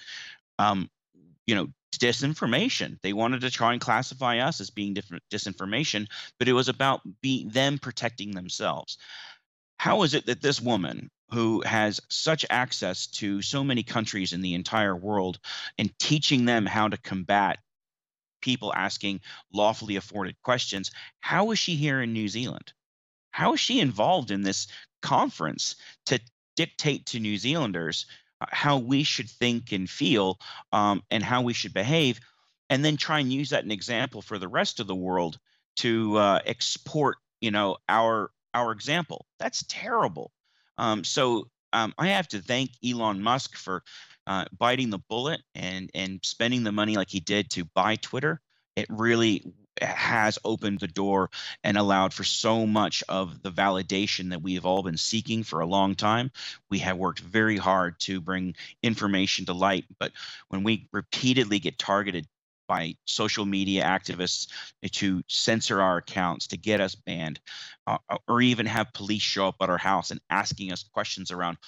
um, 0.59 0.91
you 1.47 1.55
know, 1.55 1.69
disinformation. 1.99 2.99
They 3.03 3.13
wanted 3.13 3.43
to 3.43 3.51
try 3.51 3.73
and 3.73 3.81
classify 3.81 4.39
us 4.39 4.61
as 4.61 4.71
being 4.71 4.95
different 4.95 5.23
disinformation, 5.31 6.07
but 6.39 6.49
it 6.49 6.53
was 6.53 6.69
about 6.69 7.01
be 7.21 7.49
them 7.49 7.79
protecting 7.79 8.33
themselves. 8.33 8.99
How 9.79 10.03
is 10.03 10.15
it 10.15 10.27
that 10.27 10.43
this 10.43 10.61
woman 10.61 11.11
who 11.31 11.63
has 11.63 12.01
such 12.09 12.45
access 12.51 13.07
to 13.07 13.43
so 13.43 13.65
many 13.65 13.83
countries 13.83 14.33
in 14.33 14.43
the 14.43 14.55
entire 14.55 14.95
world 14.95 15.39
and 15.79 15.97
teaching 15.99 16.45
them 16.45 16.67
how 16.67 16.89
to 16.89 16.97
combat 16.99 17.59
people 18.43 18.73
asking 18.75 19.21
lawfully 19.53 19.97
afforded 19.97 20.37
questions, 20.43 20.91
how 21.21 21.51
is 21.51 21.59
she 21.59 21.77
here 21.77 22.03
in 22.03 22.13
New 22.13 22.29
Zealand? 22.29 22.73
How 23.31 23.55
is 23.55 23.61
she 23.61 23.81
involved 23.81 24.31
in 24.31 24.43
this 24.43 24.67
conference 25.01 25.77
to 26.07 26.21
dictate 26.55 27.07
to 27.07 27.21
New 27.21 27.39
Zealanders 27.39 28.07
how 28.51 28.79
we 28.79 29.03
should 29.03 29.29
think 29.29 29.73
and 29.73 29.89
feel 29.89 30.39
um, 30.73 31.03
and 31.11 31.23
how 31.23 31.43
we 31.43 31.53
should 31.53 31.75
behave, 31.75 32.21
and 32.71 32.85
then 32.85 32.97
try 32.97 33.21
and 33.21 33.33
use 33.33 33.51
that 33.51 33.65
an 33.65 33.71
example 33.71 34.23
for 34.23 34.39
the 34.39 34.49
rest 34.49 34.81
of 34.81 34.87
the 34.87 34.95
world 34.95 35.39
to 35.77 36.17
uh, 36.17 36.41
export, 36.47 37.17
you 37.41 37.51
know, 37.51 37.77
our 37.89 38.31
our 38.55 38.73
example? 38.73 39.27
That's 39.39 39.65
terrible. 39.69 40.31
Um, 40.79 41.05
so 41.05 41.49
um, 41.73 41.95
I 41.99 42.09
have 42.09 42.29
to 42.29 42.41
thank 42.41 42.71
Elon 42.85 43.23
Musk 43.23 43.57
for 43.57 43.83
uh, 44.27 44.45
biting 44.59 44.91
the 44.91 44.99
bullet 45.09 45.41
and 45.55 45.91
and 45.95 46.21
spending 46.23 46.65
the 46.65 46.73
money 46.73 46.97
like 46.97 47.11
he 47.11 47.21
did 47.21 47.51
to 47.51 47.65
buy 47.75 47.97
Twitter. 47.97 48.41
It 48.77 48.87
really 48.89 49.53
has 49.81 50.39
opened 50.45 50.81
the 50.81 50.89
door 50.89 51.31
and 51.65 51.77
allowed 51.77 52.13
for 52.13 52.25
so 52.25 52.67
much 52.67 53.03
of 53.09 53.43
the 53.43 53.51
validation 53.51 54.31
that 54.31 54.43
we 54.43 54.55
have 54.55 54.67
all 54.67 54.83
been 54.83 54.97
seeking 54.97 55.43
for 55.43 55.61
a 55.61 55.67
long 55.67 55.95
time. 55.95 56.31
We 56.71 56.79
have 56.81 56.97
worked 56.99 57.21
very 57.21 57.57
hard 57.57 57.99
to 58.01 58.21
bring 58.21 58.55
information 58.83 59.47
to 59.47 59.55
light, 59.55 59.87
but 59.99 60.13
when 60.49 60.63
we 60.63 60.89
repeatedly 60.93 61.59
get 61.59 61.79
targeted 61.79 62.27
by 62.69 62.97
social 63.07 63.45
media 63.45 63.85
activists 63.85 64.49
to 64.93 65.23
censor 65.27 65.81
our 65.81 65.99
accounts, 65.99 66.47
to 66.49 66.57
get 66.57 66.81
us 66.81 66.95
banned, 66.95 67.41
uh, 67.87 67.99
or 68.29 68.41
even 68.41 68.67
have 68.67 68.93
police 68.93 69.23
show 69.23 69.49
up 69.49 69.57
at 69.61 69.71
our 69.71 69.79
house 69.79 70.11
and 70.11 70.21
asking 70.31 70.73
us 70.73 70.83
questions 70.83 71.31
around 71.31 71.59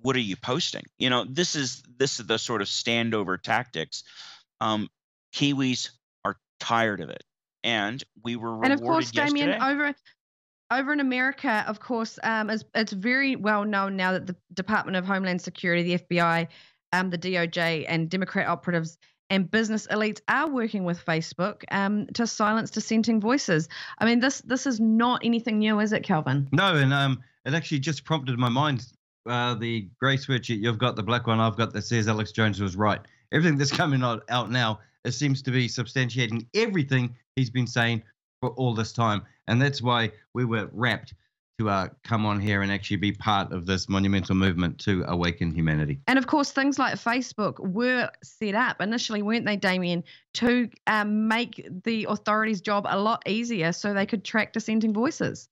what 0.00 0.16
are 0.16 0.20
you 0.20 0.34
posting? 0.34 0.82
You 0.98 1.10
know, 1.10 1.24
this 1.24 1.54
is 1.54 1.82
this 1.96 2.18
is 2.18 2.26
the 2.26 2.38
sort 2.38 2.60
of 2.60 2.66
standover 2.66 3.40
tactics. 3.40 4.02
Um, 4.60 4.88
Kiwis 5.32 5.90
are 6.24 6.36
tired 6.58 7.00
of 7.00 7.08
it 7.08 7.22
and 7.64 8.02
we 8.24 8.36
were 8.36 8.50
rewarded 8.52 8.72
and 8.72 8.80
of 8.80 8.86
course, 8.86 9.10
Damien, 9.10 9.48
yesterday. 9.48 9.72
over 9.72 9.94
over 10.72 10.92
in 10.92 11.00
America, 11.00 11.64
of 11.68 11.80
course, 11.80 12.18
um, 12.22 12.48
it's, 12.48 12.64
it's 12.74 12.92
very 12.92 13.36
well 13.36 13.64
known 13.64 13.96
now 13.96 14.12
that 14.12 14.26
the 14.26 14.36
Department 14.54 14.96
of 14.96 15.04
Homeland 15.04 15.42
Security, 15.42 15.82
the 15.82 15.98
FBI, 15.98 16.48
um, 16.92 17.10
the 17.10 17.18
DOJ, 17.18 17.84
and 17.88 18.08
Democrat 18.08 18.48
operatives 18.48 18.96
and 19.32 19.50
business 19.50 19.86
elites 19.86 20.20
are 20.28 20.48
working 20.48 20.84
with 20.84 21.04
Facebook 21.04 21.62
um, 21.70 22.06
to 22.14 22.26
silence 22.26 22.70
dissenting 22.70 23.20
voices. 23.20 23.68
I 23.98 24.04
mean, 24.04 24.20
this 24.20 24.40
this 24.42 24.66
is 24.66 24.80
not 24.80 25.22
anything 25.24 25.58
new, 25.58 25.80
is 25.80 25.92
it, 25.92 26.02
Kelvyn? 26.02 26.48
No, 26.52 26.76
and 26.76 26.92
um, 26.92 27.22
it 27.44 27.54
actually 27.54 27.80
just 27.80 28.04
prompted 28.04 28.38
my 28.38 28.48
mind. 28.48 28.86
Uh, 29.24 29.54
the 29.54 29.88
grey 29.98 30.16
sweatshirt, 30.16 30.58
you've 30.58 30.78
got 30.78 30.96
the 30.96 31.02
black 31.02 31.26
one, 31.26 31.38
I've 31.38 31.56
got 31.56 31.72
that 31.72 31.82
says 31.82 32.08
Alex 32.08 32.32
Jones 32.32 32.60
was 32.60 32.76
right. 32.76 33.00
Everything 33.32 33.56
that's 33.56 33.70
coming 33.70 34.02
out, 34.02 34.24
out 34.28 34.50
now, 34.50 34.80
it 35.04 35.12
seems 35.12 35.42
to 35.42 35.50
be 35.50 35.68
substantiating 35.68 36.46
everything 36.54 37.14
he's 37.36 37.50
been 37.50 37.66
saying 37.66 38.02
for 38.40 38.50
all 38.50 38.74
this 38.74 38.92
time. 38.92 39.22
And 39.46 39.60
that's 39.60 39.82
why 39.82 40.12
we 40.34 40.44
were 40.44 40.68
rapt 40.72 41.14
to 41.58 41.68
uh, 41.68 41.88
come 42.02 42.24
on 42.24 42.40
here 42.40 42.62
and 42.62 42.72
actually 42.72 42.96
be 42.96 43.12
part 43.12 43.52
of 43.52 43.66
this 43.66 43.88
monumental 43.88 44.34
movement 44.34 44.78
to 44.80 45.04
awaken 45.06 45.54
humanity. 45.54 46.00
And 46.08 46.18
of 46.18 46.26
course, 46.26 46.50
things 46.50 46.78
like 46.78 46.94
Facebook 46.94 47.58
were 47.58 48.10
set 48.22 48.54
up 48.54 48.80
initially, 48.80 49.22
weren't 49.22 49.44
they, 49.44 49.56
Damien, 49.56 50.02
to 50.34 50.68
um, 50.86 51.28
make 51.28 51.68
the 51.84 52.06
authorities' 52.08 52.60
job 52.60 52.86
a 52.88 52.98
lot 52.98 53.22
easier 53.26 53.72
so 53.72 53.92
they 53.92 54.06
could 54.06 54.24
track 54.24 54.52
dissenting 54.52 54.92
voices. 54.92 55.48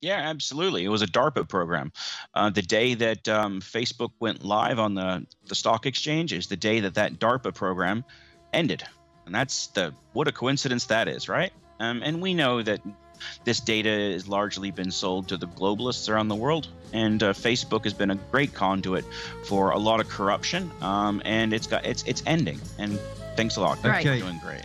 Yeah, 0.00 0.18
absolutely. 0.18 0.84
It 0.84 0.88
was 0.88 1.02
a 1.02 1.06
DARPA 1.06 1.48
program. 1.48 1.92
Uh, 2.34 2.50
the 2.50 2.62
day 2.62 2.94
that 2.94 3.28
um, 3.28 3.60
Facebook 3.60 4.10
went 4.20 4.44
live 4.44 4.78
on 4.78 4.94
the, 4.94 5.26
the 5.46 5.54
stock 5.54 5.86
exchange 5.86 6.32
is 6.32 6.46
the 6.46 6.56
day 6.56 6.80
that 6.80 6.94
that 6.94 7.18
DARPA 7.18 7.54
program 7.54 8.04
ended. 8.52 8.84
And 9.26 9.34
that's 9.34 9.66
the 9.68 9.92
what 10.12 10.28
a 10.28 10.32
coincidence 10.32 10.86
that 10.86 11.08
is, 11.08 11.28
right? 11.28 11.52
Um, 11.80 12.02
and 12.02 12.22
we 12.22 12.32
know 12.32 12.62
that 12.62 12.80
this 13.44 13.60
data 13.60 13.90
has 14.12 14.28
largely 14.28 14.70
been 14.70 14.90
sold 14.90 15.28
to 15.28 15.36
the 15.36 15.46
globalists 15.46 16.08
around 16.08 16.28
the 16.28 16.36
world, 16.36 16.68
and 16.92 17.22
uh, 17.22 17.32
Facebook 17.32 17.84
has 17.84 17.92
been 17.92 18.10
a 18.10 18.14
great 18.14 18.54
conduit 18.54 19.04
for 19.44 19.70
a 19.70 19.78
lot 19.78 20.00
of 20.00 20.08
corruption. 20.08 20.70
Um, 20.80 21.20
and 21.24 21.52
it's 21.52 21.66
got 21.66 21.84
it's 21.84 22.02
it's 22.04 22.22
ending. 22.26 22.60
And 22.78 22.98
thanks 23.36 23.56
a 23.56 23.60
lot. 23.60 23.82
Right. 23.84 24.06
Okay. 24.06 24.20
doing 24.20 24.38
great. 24.38 24.64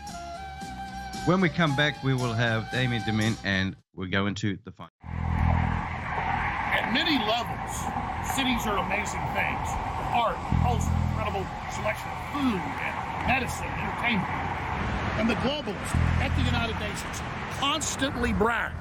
When 1.26 1.42
we 1.42 1.50
come 1.50 1.76
back, 1.76 2.04
we 2.04 2.14
will 2.14 2.34
have 2.34 2.70
Damien 2.72 3.04
De 3.04 3.14
Ment 3.14 3.38
and 3.44 3.76
we'll 3.96 4.10
go 4.10 4.28
into 4.28 4.58
the 4.66 4.72
fun. 4.72 4.90
At 5.04 6.92
many 6.94 7.18
levels, 7.26 7.72
cities 8.36 8.66
are 8.66 8.78
amazing 8.78 9.22
things. 9.34 9.68
Art, 10.14 10.38
culture, 10.62 10.90
incredible 11.10 11.46
selection 11.72 12.10
of 12.10 12.18
food 12.34 12.62
and 12.62 13.28
medicine, 13.28 13.66
entertainment. 13.66 14.30
And 15.18 15.30
the 15.30 15.36
globalists 15.36 15.96
at 16.22 16.36
the 16.36 16.44
United 16.44 16.80
Nations 16.80 17.22
constantly 17.60 18.34
brag 18.34 18.74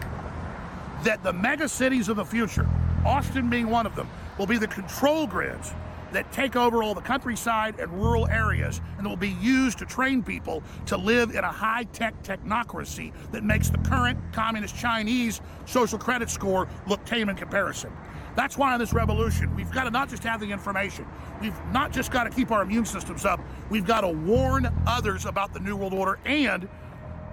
that 1.04 1.22
the 1.22 1.32
mega 1.32 1.68
cities 1.68 2.08
of 2.08 2.16
the 2.16 2.24
future, 2.24 2.66
Austin 3.04 3.50
being 3.50 3.68
one 3.68 3.86
of 3.86 3.94
them, 3.94 4.08
will 4.38 4.46
be 4.46 4.56
the 4.56 4.68
control 4.68 5.26
grids 5.26 5.72
that 6.12 6.30
take 6.32 6.56
over 6.56 6.82
all 6.82 6.94
the 6.94 7.00
countryside 7.00 7.78
and 7.78 7.92
rural 7.92 8.26
areas 8.28 8.80
and 8.98 9.06
will 9.06 9.16
be 9.16 9.36
used 9.40 9.78
to 9.78 9.84
train 9.84 10.22
people 10.22 10.62
to 10.86 10.96
live 10.96 11.30
in 11.30 11.44
a 11.44 11.52
high 11.52 11.84
tech 11.84 12.22
technocracy 12.22 13.12
that 13.32 13.44
makes 13.44 13.68
the 13.68 13.78
current 13.78 14.18
communist 14.32 14.76
Chinese 14.76 15.40
social 15.66 15.98
credit 15.98 16.30
score 16.30 16.68
look 16.86 17.04
tame 17.04 17.28
in 17.28 17.36
comparison. 17.36 17.92
That's 18.34 18.56
why 18.56 18.72
in 18.72 18.80
this 18.80 18.92
revolution, 18.92 19.54
we've 19.54 19.70
got 19.70 19.84
to 19.84 19.90
not 19.90 20.08
just 20.08 20.24
have 20.24 20.40
the 20.40 20.50
information, 20.50 21.06
we've 21.40 21.58
not 21.70 21.92
just 21.92 22.10
got 22.10 22.24
to 22.24 22.30
keep 22.30 22.50
our 22.50 22.62
immune 22.62 22.86
systems 22.86 23.26
up, 23.26 23.40
we've 23.68 23.86
got 23.86 24.02
to 24.02 24.08
warn 24.08 24.72
others 24.86 25.26
about 25.26 25.52
the 25.52 25.60
New 25.60 25.76
World 25.76 25.92
Order 25.92 26.18
and 26.24 26.68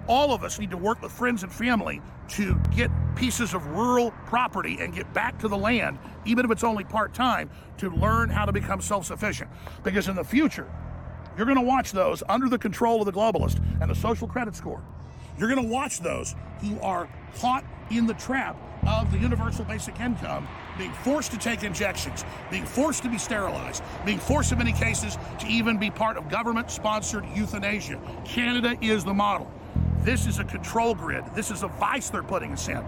all 0.08 0.32
of 0.32 0.44
us 0.44 0.58
need 0.58 0.70
to 0.70 0.76
work 0.76 1.02
with 1.02 1.12
friends 1.12 1.42
and 1.42 1.52
family 1.52 2.00
to 2.28 2.58
get 2.74 2.90
pieces 3.16 3.54
of 3.54 3.66
rural 3.66 4.12
property 4.26 4.78
and 4.80 4.94
get 4.94 5.12
back 5.12 5.38
to 5.40 5.48
the 5.48 5.56
land, 5.56 5.98
even 6.24 6.44
if 6.44 6.50
it's 6.50 6.64
only 6.64 6.84
part 6.84 7.12
time, 7.12 7.50
to 7.78 7.90
learn 7.90 8.28
how 8.28 8.44
to 8.44 8.52
become 8.52 8.80
self 8.80 9.06
sufficient. 9.06 9.50
Because 9.82 10.08
in 10.08 10.16
the 10.16 10.24
future, 10.24 10.70
you're 11.36 11.46
going 11.46 11.58
to 11.58 11.64
watch 11.64 11.92
those 11.92 12.22
under 12.28 12.48
the 12.48 12.58
control 12.58 13.00
of 13.00 13.06
the 13.06 13.12
globalist 13.12 13.60
and 13.80 13.90
the 13.90 13.94
social 13.94 14.28
credit 14.28 14.54
score. 14.54 14.82
You're 15.38 15.48
going 15.48 15.66
to 15.66 15.72
watch 15.72 16.00
those 16.00 16.34
who 16.60 16.78
are 16.80 17.08
caught 17.36 17.64
in 17.90 18.06
the 18.06 18.14
trap 18.14 18.56
of 18.86 19.10
the 19.12 19.18
universal 19.18 19.64
basic 19.64 19.98
income, 20.00 20.46
being 20.78 20.92
forced 20.92 21.32
to 21.32 21.38
take 21.38 21.62
injections, 21.62 22.24
being 22.50 22.64
forced 22.64 23.02
to 23.02 23.08
be 23.08 23.18
sterilized, 23.18 23.82
being 24.04 24.18
forced 24.18 24.52
in 24.52 24.58
many 24.58 24.72
cases 24.72 25.18
to 25.38 25.46
even 25.46 25.78
be 25.78 25.90
part 25.90 26.16
of 26.16 26.28
government 26.28 26.70
sponsored 26.70 27.24
euthanasia. 27.34 28.00
Canada 28.24 28.76
is 28.80 29.04
the 29.04 29.14
model. 29.14 29.50
This 30.02 30.26
is 30.26 30.38
a 30.38 30.44
control 30.44 30.94
grid. 30.94 31.24
This 31.34 31.50
is 31.50 31.62
a 31.62 31.68
vice 31.68 32.08
they're 32.08 32.22
putting 32.22 32.52
us 32.52 32.68
in. 32.68 32.82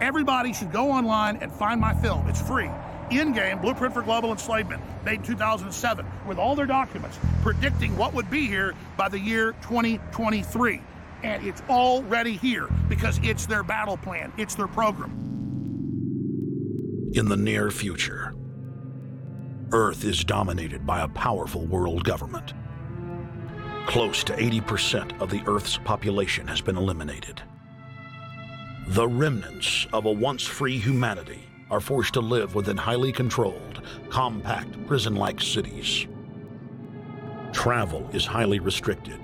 Everybody 0.00 0.52
should 0.52 0.72
go 0.72 0.92
online 0.92 1.36
and 1.38 1.52
find 1.52 1.80
my 1.80 1.92
film. 1.94 2.28
It's 2.28 2.40
free. 2.40 2.70
Endgame, 3.10 3.60
Blueprint 3.60 3.92
for 3.92 4.02
Global 4.02 4.30
Enslavement, 4.30 4.80
made 5.04 5.16
in 5.16 5.22
2007, 5.22 6.06
with 6.26 6.38
all 6.38 6.54
their 6.54 6.66
documents 6.66 7.18
predicting 7.42 7.96
what 7.96 8.14
would 8.14 8.30
be 8.30 8.46
here 8.46 8.74
by 8.96 9.08
the 9.08 9.18
year 9.18 9.52
2023. 9.62 10.80
And 11.24 11.44
it's 11.46 11.62
already 11.68 12.36
here 12.36 12.68
because 12.88 13.18
it's 13.22 13.46
their 13.46 13.62
battle 13.62 13.96
plan, 13.96 14.32
it's 14.38 14.54
their 14.54 14.68
program. 14.68 15.10
In 17.14 17.28
the 17.28 17.36
near 17.36 17.70
future, 17.70 18.34
Earth 19.72 20.04
is 20.04 20.24
dominated 20.24 20.86
by 20.86 21.00
a 21.00 21.08
powerful 21.08 21.66
world 21.66 22.04
government. 22.04 22.54
Close 23.86 24.24
to 24.24 24.32
80% 24.32 25.20
of 25.20 25.30
the 25.30 25.42
Earth's 25.46 25.76
population 25.76 26.46
has 26.46 26.60
been 26.60 26.76
eliminated. 26.76 27.42
The 28.88 29.06
remnants 29.06 29.86
of 29.92 30.06
a 30.06 30.12
once 30.12 30.44
free 30.44 30.78
humanity 30.78 31.44
are 31.70 31.80
forced 31.80 32.14
to 32.14 32.20
live 32.20 32.54
within 32.54 32.76
highly 32.76 33.12
controlled, 33.12 33.82
compact, 34.08 34.86
prison 34.86 35.16
like 35.16 35.40
cities. 35.40 36.06
Travel 37.52 38.08
is 38.12 38.24
highly 38.24 38.60
restricted. 38.60 39.20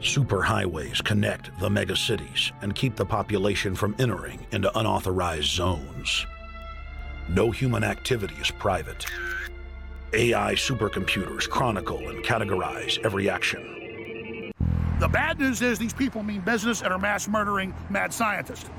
Superhighways 0.00 1.02
connect 1.02 1.50
the 1.58 1.68
megacities 1.68 2.52
and 2.62 2.74
keep 2.74 2.96
the 2.96 3.06
population 3.06 3.74
from 3.74 3.96
entering 3.98 4.46
into 4.52 4.76
unauthorized 4.78 5.48
zones. 5.48 6.26
No 7.28 7.50
human 7.50 7.82
activity 7.82 8.34
is 8.40 8.50
private. 8.50 9.06
AI 10.12 10.54
supercomputers 10.54 11.48
chronicle 11.48 12.08
and 12.08 12.24
categorize 12.24 13.04
every 13.04 13.28
action. 13.28 14.52
The 15.00 15.08
bad 15.08 15.38
news 15.38 15.62
is 15.62 15.78
these 15.78 15.92
people 15.92 16.22
mean 16.22 16.40
business 16.40 16.80
and 16.82 16.92
are 16.92 16.98
mass 16.98 17.26
murdering 17.26 17.74
mad 17.90 18.12
scientists. 18.12 18.70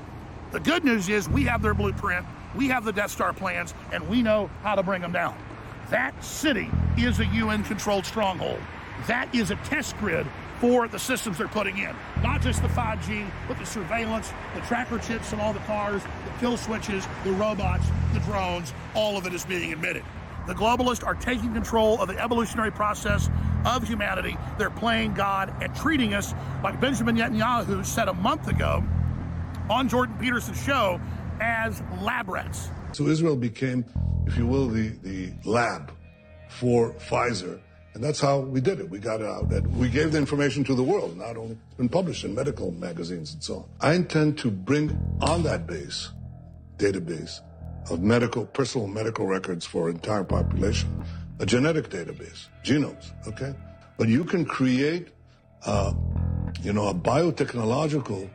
The 0.52 0.60
good 0.60 0.84
news 0.84 1.08
is 1.08 1.28
we 1.28 1.44
have 1.44 1.60
their 1.60 1.74
blueprint, 1.74 2.24
we 2.56 2.66
have 2.68 2.84
the 2.84 2.92
Death 2.92 3.10
Star 3.10 3.34
plans, 3.34 3.74
and 3.92 4.08
we 4.08 4.22
know 4.22 4.48
how 4.62 4.74
to 4.74 4.82
bring 4.82 5.02
them 5.02 5.12
down. 5.12 5.36
That 5.90 6.24
city 6.24 6.70
is 6.96 7.20
a 7.20 7.26
UN 7.26 7.62
controlled 7.62 8.06
stronghold. 8.06 8.60
that 9.06 9.32
is 9.32 9.52
a 9.52 9.56
test 9.56 9.96
grid 9.98 10.26
for 10.60 10.88
the 10.88 10.98
systems 10.98 11.38
they're 11.38 11.46
putting 11.46 11.78
in. 11.78 11.94
Not 12.20 12.40
just 12.40 12.62
the 12.62 12.68
5G, 12.68 13.30
but 13.46 13.58
the 13.58 13.66
surveillance, 13.66 14.32
the 14.54 14.60
tracker 14.62 14.98
chips 14.98 15.32
in 15.32 15.38
all 15.38 15.52
the 15.52 15.60
cars, 15.60 16.02
the 16.02 16.32
kill 16.40 16.56
switches, 16.56 17.06
the 17.22 17.30
robots, 17.32 17.86
the 18.12 18.18
drones, 18.20 18.72
all 18.94 19.16
of 19.16 19.24
it 19.24 19.32
is 19.32 19.44
being 19.44 19.72
admitted. 19.72 20.02
The 20.48 20.54
globalists 20.54 21.06
are 21.06 21.14
taking 21.14 21.52
control 21.52 22.00
of 22.00 22.08
the 22.08 22.18
evolutionary 22.18 22.72
process 22.72 23.28
of 23.66 23.86
humanity. 23.86 24.34
They're 24.56 24.70
playing 24.70 25.12
God 25.12 25.52
and 25.60 25.74
treating 25.76 26.14
us 26.14 26.32
like 26.64 26.80
Benjamin 26.80 27.18
Netanyahu 27.18 27.84
said 27.84 28.08
a 28.08 28.14
month 28.14 28.48
ago 28.48 28.82
on 29.68 29.90
Jordan 29.90 30.16
Peterson's 30.18 30.62
show 30.62 30.98
as 31.42 31.82
lab 32.00 32.30
rats. 32.30 32.70
So 32.92 33.08
Israel 33.08 33.36
became, 33.36 33.84
if 34.26 34.38
you 34.38 34.46
will, 34.46 34.68
the, 34.68 34.88
the 35.02 35.34
lab 35.44 35.92
for 36.48 36.94
Pfizer. 36.94 37.60
And 37.92 38.02
that's 38.02 38.18
how 38.18 38.38
we 38.38 38.62
did 38.62 38.80
it. 38.80 38.88
We 38.88 39.00
got 39.00 39.20
it 39.20 39.26
out. 39.26 39.50
We 39.72 39.90
gave 39.90 40.12
the 40.12 40.18
information 40.18 40.64
to 40.64 40.74
the 40.74 40.82
world, 40.82 41.18
not 41.18 41.36
only 41.36 41.58
it's 41.66 41.74
been 41.74 41.90
published 41.90 42.24
in 42.24 42.34
medical 42.34 42.70
magazines 42.70 43.34
and 43.34 43.44
so 43.44 43.56
on. 43.56 43.64
I 43.82 43.92
intend 43.92 44.38
to 44.38 44.50
bring 44.50 44.98
on 45.20 45.42
that 45.42 45.66
base, 45.66 46.08
database, 46.78 47.40
of 47.90 48.02
medical, 48.02 48.46
personal 48.46 48.86
medical 48.86 49.26
records 49.26 49.64
for 49.66 49.88
entire 49.90 50.24
population, 50.24 51.04
a 51.38 51.46
genetic 51.46 51.88
database, 51.88 52.46
genomes, 52.64 53.12
okay? 53.26 53.54
But 53.96 54.08
you 54.08 54.24
can 54.24 54.44
create, 54.44 55.08
uh, 55.64 55.92
you 56.62 56.72
know, 56.72 56.88
a 56.88 56.94
biotechnological 56.94 58.28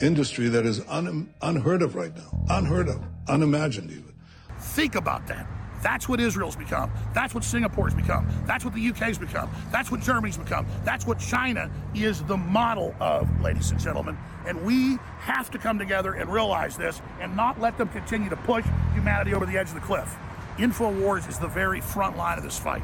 industry 0.00 0.48
that 0.48 0.66
is 0.66 0.80
un- 0.88 1.32
unheard 1.42 1.82
of 1.82 1.94
right 1.94 2.14
now, 2.16 2.44
unheard 2.48 2.88
of, 2.88 3.02
unimagined 3.28 3.90
even. 3.90 4.14
Think 4.58 4.94
about 4.94 5.26
that. 5.28 5.46
That's 5.82 6.08
what 6.08 6.20
Israel's 6.20 6.56
become. 6.56 6.90
That's 7.14 7.34
what 7.34 7.44
Singapore's 7.44 7.94
become. 7.94 8.26
That's 8.46 8.64
what 8.64 8.74
the 8.74 8.88
UK's 8.88 9.18
become. 9.18 9.50
That's 9.70 9.90
what 9.90 10.00
Germany's 10.00 10.36
become. 10.36 10.66
That's 10.84 11.06
what 11.06 11.18
China 11.18 11.70
is 11.94 12.22
the 12.24 12.36
model 12.36 12.94
of, 13.00 13.28
ladies 13.40 13.70
and 13.70 13.80
gentlemen. 13.80 14.16
And 14.46 14.64
we 14.64 14.98
have 15.18 15.50
to 15.50 15.58
come 15.58 15.78
together 15.78 16.14
and 16.14 16.32
realize 16.32 16.76
this 16.76 17.00
and 17.20 17.36
not 17.36 17.60
let 17.60 17.78
them 17.78 17.88
continue 17.88 18.30
to 18.30 18.36
push 18.36 18.64
humanity 18.94 19.34
over 19.34 19.46
the 19.46 19.56
edge 19.56 19.68
of 19.68 19.74
the 19.74 19.80
cliff. 19.80 20.14
InfoWars 20.58 21.28
is 21.28 21.38
the 21.38 21.48
very 21.48 21.80
front 21.80 22.16
line 22.16 22.36
of 22.36 22.44
this 22.44 22.58
fight 22.58 22.82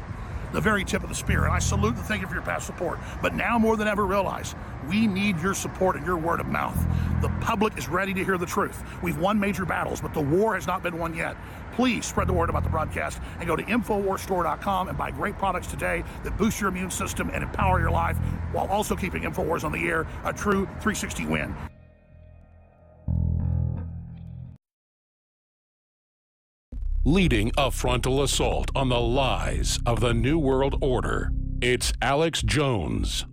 the 0.53 0.61
very 0.61 0.83
tip 0.83 1.03
of 1.03 1.09
the 1.09 1.15
spear. 1.15 1.45
And 1.45 1.53
I 1.53 1.59
salute 1.59 1.95
and 1.95 2.05
thank 2.05 2.21
you 2.21 2.27
for 2.27 2.33
your 2.33 2.43
past 2.43 2.65
support. 2.65 2.99
But 3.21 3.35
now 3.35 3.57
more 3.57 3.77
than 3.77 3.87
ever, 3.87 4.05
realize 4.05 4.55
we 4.87 5.07
need 5.07 5.39
your 5.41 5.53
support 5.53 5.95
and 5.95 6.05
your 6.05 6.17
word 6.17 6.39
of 6.39 6.47
mouth. 6.47 6.77
The 7.21 7.29
public 7.41 7.77
is 7.77 7.87
ready 7.87 8.13
to 8.13 8.23
hear 8.23 8.37
the 8.37 8.45
truth. 8.45 8.83
We've 9.01 9.17
won 9.17 9.39
major 9.39 9.65
battles, 9.65 10.01
but 10.01 10.13
the 10.13 10.21
war 10.21 10.55
has 10.55 10.67
not 10.67 10.83
been 10.83 10.97
won 10.97 11.15
yet. 11.15 11.35
Please 11.73 12.05
spread 12.05 12.27
the 12.27 12.33
word 12.33 12.49
about 12.49 12.63
the 12.63 12.69
broadcast 12.69 13.19
and 13.39 13.47
go 13.47 13.55
to 13.55 13.63
InfoWarsStore.com 13.63 14.87
and 14.87 14.97
buy 14.97 15.11
great 15.11 15.37
products 15.37 15.67
today 15.67 16.03
that 16.23 16.37
boost 16.37 16.59
your 16.59 16.69
immune 16.69 16.91
system 16.91 17.29
and 17.33 17.43
empower 17.43 17.79
your 17.79 17.91
life 17.91 18.17
while 18.51 18.67
also 18.67 18.95
keeping 18.95 19.23
InfoWars 19.23 19.63
on 19.63 19.71
the 19.71 19.87
air, 19.87 20.07
a 20.23 20.33
true 20.33 20.65
360 20.81 21.25
win. 21.25 21.55
Leading 27.09 27.53
a 27.57 27.71
frontal 27.71 28.21
assault 28.21 28.69
on 28.75 28.89
the 28.89 28.99
lies 28.99 29.79
of 29.85 30.01
the 30.01 30.13
New 30.13 30.37
World 30.37 30.77
Order. 30.81 31.31
It's 31.61 31.93
Alex 32.01 32.41
Jones. 32.41 33.25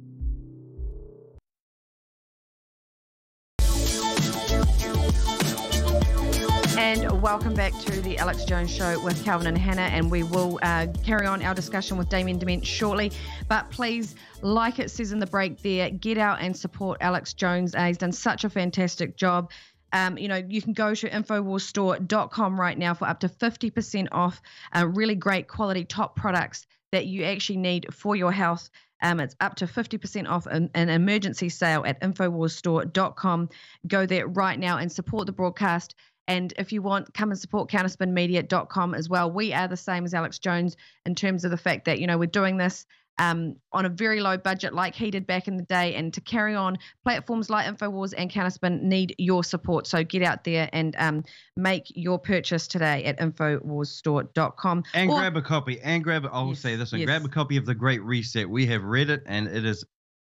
And 6.79 7.21
welcome 7.21 7.55
back 7.55 7.77
to 7.81 8.01
the 8.03 8.17
Alex 8.17 8.45
Jones 8.45 8.73
Show 8.73 9.03
with 9.03 9.25
Kelvyn 9.25 9.49
and 9.49 9.59
Hannah. 9.59 9.83
And 9.83 10.09
we 10.09 10.23
will 10.23 10.61
uh, 10.63 10.87
carry 11.03 11.27
on 11.27 11.43
our 11.43 11.53
discussion 11.53 11.97
with 11.97 12.09
Damien 12.09 12.39
De 12.39 12.47
Ment 12.47 12.65
shortly. 12.65 13.11
But 13.49 13.73
please, 13.73 14.15
like 14.41 14.79
it 14.79 14.93
says 14.93 15.11
in 15.11 15.19
the 15.19 15.27
break 15.27 15.61
there, 15.63 15.91
get 15.91 16.17
out 16.17 16.41
and 16.41 16.57
support 16.57 16.99
Alex 17.01 17.35
Jones. 17.35 17.75
Uh, 17.75 17.87
he's 17.87 17.99
done 17.99 18.13
such 18.13 18.45
a 18.45 18.51
fantastic 18.51 19.17
job. 19.17 19.51
Um, 19.95 20.19
you 20.19 20.27
know, 20.27 20.43
you 20.49 20.61
can 20.61 20.73
go 20.73 20.93
to 20.93 21.09
infowarsstore.com 21.09 22.61
right 22.61 22.77
now 22.77 22.95
for 22.95 23.07
up 23.07 23.21
to 23.21 23.29
50% 23.29 24.09
off 24.11 24.43
uh, 24.75 24.87
really 24.89 25.15
great 25.15 25.47
quality 25.47 25.85
top 25.85 26.17
products 26.17 26.67
that 26.91 27.07
you 27.07 27.23
actually 27.23 27.59
need 27.59 27.87
for 27.95 28.17
your 28.17 28.33
health. 28.33 28.69
Um, 29.01 29.21
it's 29.21 29.37
up 29.41 29.55
to 29.57 29.67
50% 29.67 30.29
off 30.29 30.47
an, 30.47 30.71
an 30.75 30.89
emergency 30.89 31.49
sale 31.49 31.85
at 31.87 32.01
infowarsstore.com. 32.01 33.51
Go 33.87 34.05
there 34.05 34.27
right 34.27 34.59
now 34.59 34.79
and 34.79 34.91
support 34.91 35.27
the 35.27 35.33
broadcast. 35.33 35.95
And 36.27 36.53
if 36.59 36.73
you 36.73 36.83
want, 36.83 37.15
come 37.15 37.31
and 37.31 37.39
support 37.39 37.71
counterspinmedia.com 37.71 38.95
as 38.95 39.09
well. 39.09 39.31
We 39.31 39.53
are 39.53 39.69
the 39.69 39.77
same 39.77 40.05
as 40.05 40.15
Alex 40.15 40.41
Jones 40.41 40.77
in 41.07 41.15
terms 41.15 41.45
of 41.45 41.53
the 41.53 41.57
fact 41.57 41.85
that, 41.85 42.01
you 42.01 42.09
know, 42.09 42.19
we're 42.19 42.27
doing 42.27 42.57
this 42.57 42.85
um, 43.19 43.57
on 43.73 43.85
a 43.85 43.89
very 43.89 44.21
low 44.21 44.37
budget 44.37 44.75
like 44.75 44.95
he 44.95 45.11
did 45.11 45.27
back 45.27 45.49
in 45.49 45.57
the 45.57 45.63
day. 45.65 45.95
And 45.95 46.13
to 46.15 46.21
carry 46.21 46.55
on, 46.55 46.79
platforms 47.03 47.51
like 47.51 47.67
InfoWars 47.67 48.15
and 48.17 48.31
Counterspin 48.31 48.83
need 48.83 49.15
your 49.19 49.45
support. 49.45 49.87
So 49.87 50.03
get 50.03 50.23
out 50.23 50.45
there 50.45 50.69
and 50.73 50.95
um, 50.99 51.25
make 51.57 51.85
your 51.95 52.19
purchase 52.19 52.67
today 52.67 53.05
at 53.05 53.19
InfoWarsStore.com. 53.19 54.85
And 54.95 55.11
or, 55.11 55.19
grab 55.19 55.37
a 55.37 55.43
copy. 55.43 55.81
And 55.81 56.03
grab, 56.03 56.27
I 56.31 56.41
will 56.41 56.51
yes, 56.51 56.61
say 56.61 56.77
this 56.77 56.93
one, 56.93 57.01
yes. 57.01 57.07
grab 57.07 57.25
a 57.25 57.29
copy 57.29 57.57
of 57.57 57.67
The 57.67 57.75
Great 57.75 58.03
Reset. 58.03 58.49
We 58.49 58.67
have 58.67 58.83
read 58.83 59.11
it 59.11 59.23
and 59.27 59.47
it 59.49 59.65
is 59.65 59.85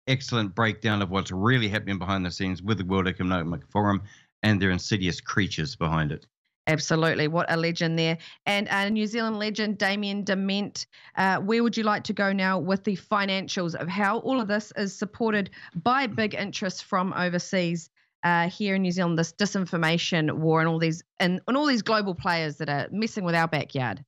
excellent 0.07 0.55
breakdown 0.55 1.01
of 1.01 1.09
what's 1.09 1.31
really 1.31 1.67
happening 1.67 1.99
behind 1.99 2.25
the 2.25 2.31
scenes 2.31 2.61
with 2.61 2.77
the 2.77 2.85
World 2.85 3.07
Economic 3.07 3.61
Forum 3.69 4.01
and 4.43 4.61
their 4.61 4.71
insidious 4.71 5.19
creatures 5.19 5.75
behind 5.75 6.11
it. 6.11 6.25
Absolutely. 6.67 7.29
What 7.29 7.45
a 7.49 7.55
legend 7.55 7.97
there. 7.97 8.17
And 8.45 8.67
uh, 8.67 8.89
New 8.89 9.07
Zealand 9.07 9.39
legend 9.39 9.77
Damien 9.77 10.23
De 10.23 10.35
Ment. 10.35 10.85
Uh, 11.15 11.37
where 11.37 11.63
would 11.63 11.77
you 11.77 11.83
like 11.83 12.03
to 12.05 12.13
go 12.13 12.33
now 12.33 12.59
with 12.59 12.83
the 12.83 12.97
financials 12.97 13.73
of 13.73 13.87
how 13.87 14.19
all 14.19 14.41
of 14.41 14.49
this 14.49 14.73
is 14.75 14.93
supported 14.93 15.49
by 15.75 16.07
big 16.07 16.35
interests 16.35 16.81
from 16.81 17.13
overseas? 17.13 17.89
Uh, 18.23 18.49
here 18.49 18.75
in 18.75 18.81
New 18.81 18.91
Zealand, 18.91 19.17
this 19.17 19.31
disinformation 19.31 20.33
war 20.33 20.59
and 20.59 20.67
all 20.67 20.79
these 20.79 21.03
and, 21.19 21.39
and 21.47 21.55
all 21.55 21.67
these 21.67 21.83
global 21.83 22.15
players 22.15 22.57
that 22.57 22.67
are 22.67 22.87
messing 22.91 23.23
with 23.23 23.35
our 23.35 23.47
backyard. 23.47 24.03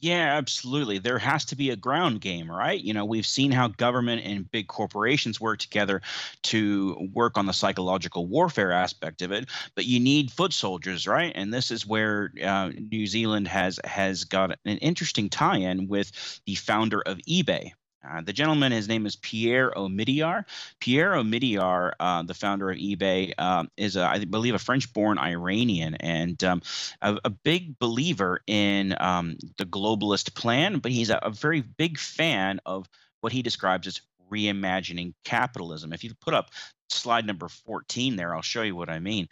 Yeah, 0.00 0.36
absolutely. 0.36 0.98
There 0.98 1.18
has 1.18 1.44
to 1.46 1.56
be 1.56 1.70
a 1.70 1.76
ground 1.76 2.20
game, 2.20 2.50
right? 2.50 2.78
You 2.80 2.92
know, 2.92 3.04
we've 3.04 3.26
seen 3.26 3.50
how 3.50 3.68
government 3.68 4.22
and 4.26 4.50
big 4.50 4.68
corporations 4.68 5.40
work 5.40 5.58
together 5.58 6.02
to 6.44 7.08
work 7.14 7.38
on 7.38 7.46
the 7.46 7.52
psychological 7.52 8.26
warfare 8.26 8.72
aspect 8.72 9.22
of 9.22 9.32
it, 9.32 9.48
but 9.74 9.86
you 9.86 9.98
need 9.98 10.30
foot 10.30 10.52
soldiers, 10.52 11.06
right? 11.06 11.32
And 11.34 11.52
this 11.52 11.70
is 11.70 11.86
where 11.86 12.30
uh, 12.44 12.70
New 12.90 13.06
Zealand 13.06 13.48
has 13.48 13.80
has 13.84 14.24
got 14.24 14.50
an 14.66 14.78
interesting 14.78 15.30
tie-in 15.30 15.88
with 15.88 16.40
the 16.46 16.56
founder 16.56 17.00
of 17.00 17.18
eBay, 17.28 17.70
uh, 18.10 18.20
the 18.20 18.32
gentleman, 18.32 18.72
his 18.72 18.88
name 18.88 19.06
is 19.06 19.16
Pierre 19.16 19.70
Omidyar. 19.70 20.44
Pierre 20.80 21.12
Omidyar, 21.12 21.92
uh, 21.98 22.22
the 22.22 22.34
founder 22.34 22.70
of 22.70 22.76
eBay, 22.76 23.38
um, 23.38 23.70
is, 23.76 23.96
a, 23.96 24.04
I 24.04 24.24
believe, 24.24 24.54
a 24.54 24.58
French-born 24.58 25.18
Iranian 25.18 25.94
and 25.96 26.42
um, 26.44 26.62
a, 27.02 27.18
a, 27.24 27.30
big 27.30 27.78
believer 27.78 28.40
in 28.46 28.94
um, 29.00 29.36
the 29.58 29.64
globalist 29.64 30.34
plan, 30.34 30.78
but 30.78 30.92
he's 30.92 31.10
a, 31.10 31.18
a 31.22 31.30
very 31.30 31.60
big 31.60 31.98
fan 31.98 32.60
of 32.66 32.88
what 33.20 33.32
he 33.32 33.42
describes 33.42 33.86
as 33.86 34.00
reimagining 34.30 35.14
capitalism. 35.24 35.92
If 35.92 36.04
you 36.04 36.12
put 36.20 36.34
up 36.34 36.50
slide 36.88 37.26
number 37.26 37.48
14 37.48 38.16
there, 38.16 38.34
I'll 38.34 38.42
show 38.42 38.62
you 38.62 38.76
what 38.76 38.88
I 38.88 38.98
mean. 38.98 39.28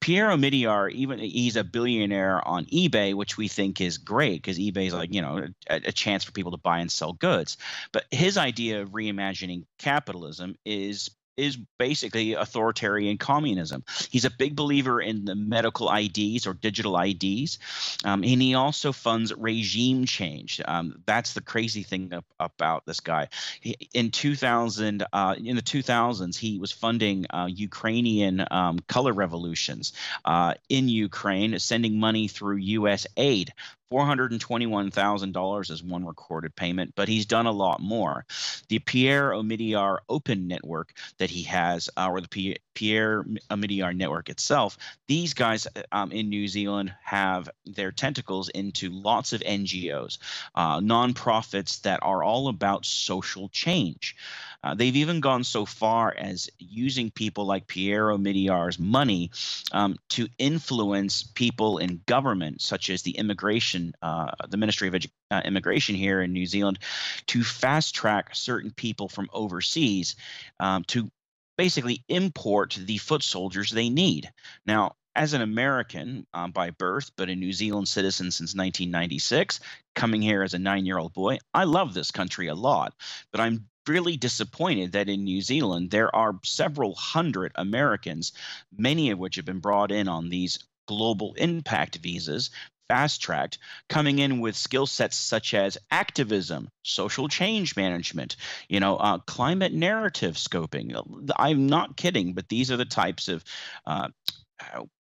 Pierre 0.00 0.28
Omidyar, 0.28 0.90
even 0.92 1.18
he's 1.18 1.56
a 1.56 1.64
billionaire 1.64 2.46
on 2.46 2.66
eBay, 2.66 3.14
which 3.14 3.36
we 3.36 3.48
think 3.48 3.80
is 3.80 3.98
great 3.98 4.42
because 4.42 4.58
eBay 4.58 4.86
is 4.86 4.94
like, 4.94 5.12
you 5.12 5.22
know, 5.22 5.46
a, 5.68 5.76
a, 5.86 5.92
chance 5.92 6.24
for 6.24 6.32
people 6.32 6.52
to 6.52 6.58
buy 6.58 6.80
and 6.80 6.90
sell 6.90 7.12
goods. 7.12 7.56
But 7.92 8.04
his 8.10 8.36
idea 8.36 8.82
of 8.82 8.90
reimagining 8.90 9.64
capitalism 9.78 10.56
is 10.64 11.10
is 11.38 11.56
basically 11.78 12.34
authoritarian 12.34 13.16
communism. 13.16 13.84
He's 14.10 14.24
a 14.24 14.30
big 14.30 14.56
believer 14.56 15.00
in 15.00 15.24
the 15.24 15.34
medical 15.34 15.90
IDs 15.90 16.46
or 16.46 16.54
digital 16.54 16.98
IDs, 16.98 17.58
um, 18.04 18.22
and 18.24 18.42
he 18.42 18.54
also 18.54 18.92
funds 18.92 19.32
regime 19.34 20.04
change. 20.04 20.60
Um, 20.64 21.02
that's 21.06 21.32
the 21.32 21.40
crazy 21.40 21.82
thing 21.82 22.12
about 22.40 22.84
this 22.86 23.00
guy. 23.00 23.28
He, 23.60 23.76
in 23.94 24.10
2000, 24.10 25.04
uh, 25.12 25.34
in 25.42 25.56
the 25.56 25.62
2000s, 25.62 26.36
he 26.36 26.58
was 26.58 26.72
funding 26.72 27.26
uh, 27.30 27.48
Ukrainian 27.50 28.44
um, 28.50 28.78
color 28.88 29.12
revolutions 29.12 29.92
uh, 30.24 30.54
in 30.68 30.88
Ukraine, 30.88 31.58
sending 31.58 31.98
money 31.98 32.28
through 32.28 32.56
U.S. 32.56 33.06
aid 33.16 33.52
$421,000 33.92 35.70
is 35.70 35.82
one 35.82 36.04
recorded 36.04 36.54
payment, 36.56 36.92
but 36.96 37.08
he's 37.08 37.26
done 37.26 37.46
a 37.46 37.52
lot 37.52 37.80
more. 37.80 38.24
The 38.68 38.78
Pierre 38.80 39.30
Omidyar 39.30 39.98
Open 40.08 40.46
Network 40.46 40.92
that 41.18 41.30
he 41.30 41.42
has, 41.44 41.88
uh, 41.96 42.08
or 42.10 42.20
the 42.20 42.58
Pierre 42.78 43.24
Omidyar 43.50 43.92
Network 43.92 44.28
itself, 44.28 44.78
these 45.08 45.34
guys 45.34 45.66
um, 45.90 46.12
in 46.12 46.28
New 46.28 46.46
Zealand 46.46 46.94
have 47.02 47.50
their 47.66 47.90
tentacles 47.90 48.50
into 48.50 48.88
lots 48.90 49.32
of 49.32 49.40
NGOs, 49.40 50.18
uh, 50.54 50.78
nonprofits 50.78 51.82
that 51.82 51.98
are 52.04 52.22
all 52.22 52.46
about 52.46 52.86
social 52.86 53.48
change. 53.48 54.14
Uh, 54.62 54.74
they've 54.74 54.94
even 54.94 55.18
gone 55.18 55.42
so 55.42 55.64
far 55.64 56.14
as 56.16 56.48
using 56.60 57.10
people 57.10 57.46
like 57.46 57.66
Pierre 57.66 58.06
Omidyar's 58.06 58.78
money 58.78 59.32
um, 59.72 59.96
to 60.10 60.28
influence 60.38 61.24
people 61.24 61.78
in 61.78 62.00
government, 62.06 62.62
such 62.62 62.90
as 62.90 63.02
the 63.02 63.18
immigration, 63.18 63.92
uh, 64.02 64.30
the 64.48 64.56
Ministry 64.56 64.86
of 64.86 64.94
Edu- 64.94 65.10
uh, 65.32 65.42
Immigration 65.44 65.96
here 65.96 66.22
in 66.22 66.32
New 66.32 66.46
Zealand, 66.46 66.78
to 67.26 67.42
fast 67.42 67.96
track 67.96 68.36
certain 68.36 68.70
people 68.70 69.08
from 69.08 69.28
overseas 69.32 70.14
um, 70.60 70.84
to 70.84 71.10
basically 71.58 72.04
import 72.08 72.78
the 72.80 72.96
foot 72.96 73.22
soldiers 73.22 73.70
they 73.70 73.90
need. 73.90 74.30
Now, 74.64 74.94
as 75.14 75.32
an 75.32 75.42
American 75.42 76.24
um, 76.32 76.52
by 76.52 76.70
birth, 76.70 77.10
but 77.16 77.28
a 77.28 77.34
New 77.34 77.52
Zealand 77.52 77.88
citizen 77.88 78.30
since 78.30 78.54
1996, 78.54 79.58
coming 79.96 80.22
here 80.22 80.44
as 80.44 80.54
a 80.54 80.58
nine 80.60 80.86
year 80.86 80.96
old 80.96 81.12
boy, 81.12 81.38
I 81.52 81.64
love 81.64 81.92
this 81.92 82.12
country 82.12 82.46
a 82.46 82.54
lot. 82.54 82.94
But 83.32 83.40
I'm 83.40 83.66
really 83.88 84.16
disappointed 84.16 84.92
that 84.92 85.08
in 85.08 85.24
New 85.24 85.40
Zealand 85.40 85.90
there 85.90 86.14
are 86.14 86.38
several 86.44 86.94
hundred 86.94 87.52
Americans, 87.56 88.32
many 88.76 89.10
of 89.10 89.18
which 89.18 89.36
have 89.36 89.44
been 89.44 89.58
brought 89.58 89.90
in 89.90 90.06
on 90.06 90.28
these 90.28 90.60
global 90.86 91.34
impact 91.34 91.96
visas 91.96 92.50
fast 92.88 93.20
tracked, 93.22 93.58
coming 93.88 94.18
in 94.18 94.40
with 94.40 94.56
skill 94.56 94.86
sets 94.86 95.16
such 95.16 95.54
as 95.54 95.78
activism, 95.90 96.70
social 96.82 97.28
change 97.28 97.76
management, 97.76 98.36
you 98.68 98.80
know, 98.80 98.96
uh, 98.96 99.18
climate 99.18 99.72
narrative 99.72 100.34
scoping. 100.34 100.94
I'm 101.36 101.66
not 101.66 101.96
kidding, 101.96 102.32
but 102.32 102.48
these 102.48 102.70
are 102.70 102.76
the 102.76 102.84
types 102.84 103.28
of 103.28 103.44
uh, 103.86 104.08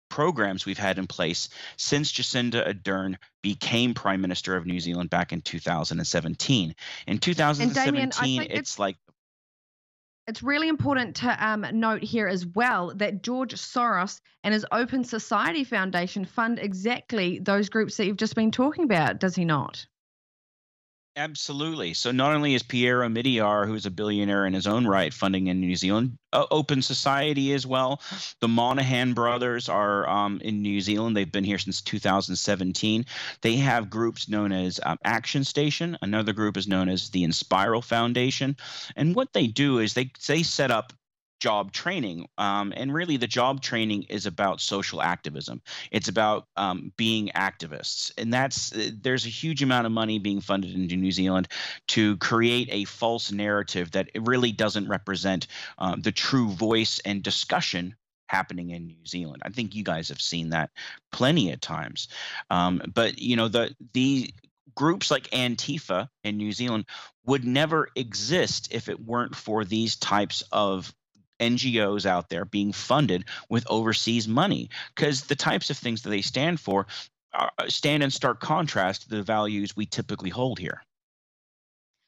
programs 0.09 0.67
we've 0.67 0.79
had 0.79 0.99
in 0.99 1.07
place 1.07 1.49
since 1.77 2.13
Jacinda 2.13 2.67
Ardern 2.67 3.17
became 3.43 3.95
Prime 3.95 4.21
Minister 4.21 4.57
of 4.57 4.67
New 4.67 4.81
Zealand 4.81 5.11
back 5.11 5.33
in 5.33 5.43
2017. 5.43 6.75
In 7.07 7.19
2017, 7.19 8.11
Damien, 8.11 8.47
it's 8.51 8.79
like 8.79 8.97
it's 10.27 10.43
really 10.43 10.69
important 10.69 11.17
to 11.17 11.47
um, 11.47 11.67
note 11.73 12.03
here 12.03 12.27
as 12.27 12.47
well 12.47 12.93
that 12.97 13.23
George 13.23 13.55
Soros 13.55 14.21
and 14.43 14.53
his 14.53 14.67
Open 14.73 15.05
Society 15.05 15.65
Foundation 15.65 16.25
fund 16.25 16.59
exactly 16.59 17.39
those 17.39 17.69
groups 17.69 17.97
that 17.97 18.07
you've 18.07 18.17
just 18.17 18.35
been 18.35 18.51
talking 18.51 18.85
about, 18.85 19.21
does 19.21 19.37
he 19.37 19.45
not? 19.45 19.87
Absolutely. 21.19 21.95
So 21.95 22.13
not 22.13 22.35
only 22.35 22.55
is 22.55 22.63
Pierre 22.63 23.01
Omidyar, 23.01 23.67
who's 23.67 23.87
a 23.87 23.91
billionaire 23.91 24.45
in 24.45 24.53
his 24.53 24.67
own 24.67 24.87
right, 24.87 25.15
funding 25.15 25.47
in 25.47 25.61
New 25.61 25.75
Zealand, 25.75 26.19
Open 26.35 26.83
Society 26.83 27.55
as 27.55 27.67
well. 27.67 28.03
The 28.41 28.49
Monahan 28.49 29.15
brothers 29.15 29.71
are 29.71 30.07
um, 30.07 30.43
in 30.45 30.61
New 30.61 30.79
Zealand. 30.83 31.17
They've 31.17 31.33
been 31.33 31.43
here 31.43 31.57
since 31.57 31.81
2017. 31.81 33.07
They 33.41 33.57
have 33.57 33.89
groups 33.89 34.29
known 34.29 34.53
as 34.53 34.79
um, 34.85 34.99
Action 35.05 35.43
Station. 35.43 35.97
Another 36.03 36.35
group 36.35 36.59
is 36.59 36.69
known 36.69 36.91
as 36.91 37.09
the 37.09 37.25
Inspiral 37.25 37.83
Foundation. 37.83 38.55
And 38.95 39.15
what 39.15 39.33
they 39.33 39.47
do 39.47 39.79
is 39.79 39.95
they 39.95 40.11
they 40.27 40.43
set 40.43 40.71
up 40.71 40.93
job 41.41 41.73
training. 41.73 42.27
Um, 42.39 42.73
and 42.77 42.93
really, 42.93 43.17
the 43.17 43.27
job 43.27 43.61
training 43.61 44.05
is 44.09 44.27
about 44.27 44.61
social 44.61 45.03
activism. 45.03 45.63
It's 45.91 46.09
about 46.09 46.47
um, 46.57 46.93
being 46.97 47.29
activists, 47.35 48.13
and 48.19 48.33
that's 48.33 48.73
uh, 48.73 48.91
there's 49.01 49.27
a 49.27 49.31
huge 49.31 49.63
amount 49.63 49.87
of 49.87 49.93
money 49.93 50.19
being 50.19 50.41
funded 50.41 50.75
into 50.75 50.97
New 50.97 51.13
Zealand 51.13 51.49
to 51.89 52.17
create 52.19 52.69
a 52.71 52.85
false 52.85 53.33
narrative 53.33 53.93
that 53.93 54.11
really 54.15 54.53
doesn't 54.53 54.89
represent 54.89 55.47
um, 55.79 56.01
the 56.01 56.13
true 56.13 56.49
voice 56.51 57.01
and 57.05 57.23
discussion 57.23 57.95
happening 58.29 58.71
in 58.71 58.87
New 58.87 59.07
Zealand. 59.07 59.43
I 59.45 59.51
think 59.51 59.75
you 59.75 59.85
guys 59.85 60.09
have 60.09 60.21
seen 60.21 60.51
that 60.51 60.71
plenty 61.13 61.53
of 61.53 61.61
times. 61.61 62.09
Um, 62.51 62.83
but 62.93 63.19
you 63.19 63.37
know 63.37 63.49
the 63.49 63.75
the 63.93 64.31
groups 64.75 65.11
like 65.11 65.31
Antifa 65.31 66.09
in 66.23 66.37
New 66.37 66.53
Zealand 66.53 66.85
would 67.25 67.45
never 67.45 67.89
exist 67.97 68.69
if 68.73 68.89
it 68.89 69.01
weren't 69.01 69.35
for 69.35 69.65
these 69.65 69.97
types 69.97 70.45
of 70.53 70.95
NGOs 71.41 72.07
out 72.07 72.29
there 72.29 72.45
being 72.45 72.73
funded 72.73 73.25
with 73.49 73.67
overseas 73.69 74.27
money 74.27 74.71
because 74.95 75.23
the 75.25 75.37
types 75.37 75.71
of 75.71 75.77
things 75.77 76.03
that 76.03 76.11
they 76.11 76.23
stand 76.23 76.61
for 76.61 76.87
uh, 77.35 77.49
stand 77.69 78.03
in 78.03 78.11
stark 78.11 78.41
contrast 78.41 79.03
to 79.03 79.09
the 79.11 79.23
values 79.23 79.77
we 79.77 79.87
typically 79.87 80.31
hold 80.31 80.59
here. 80.59 80.83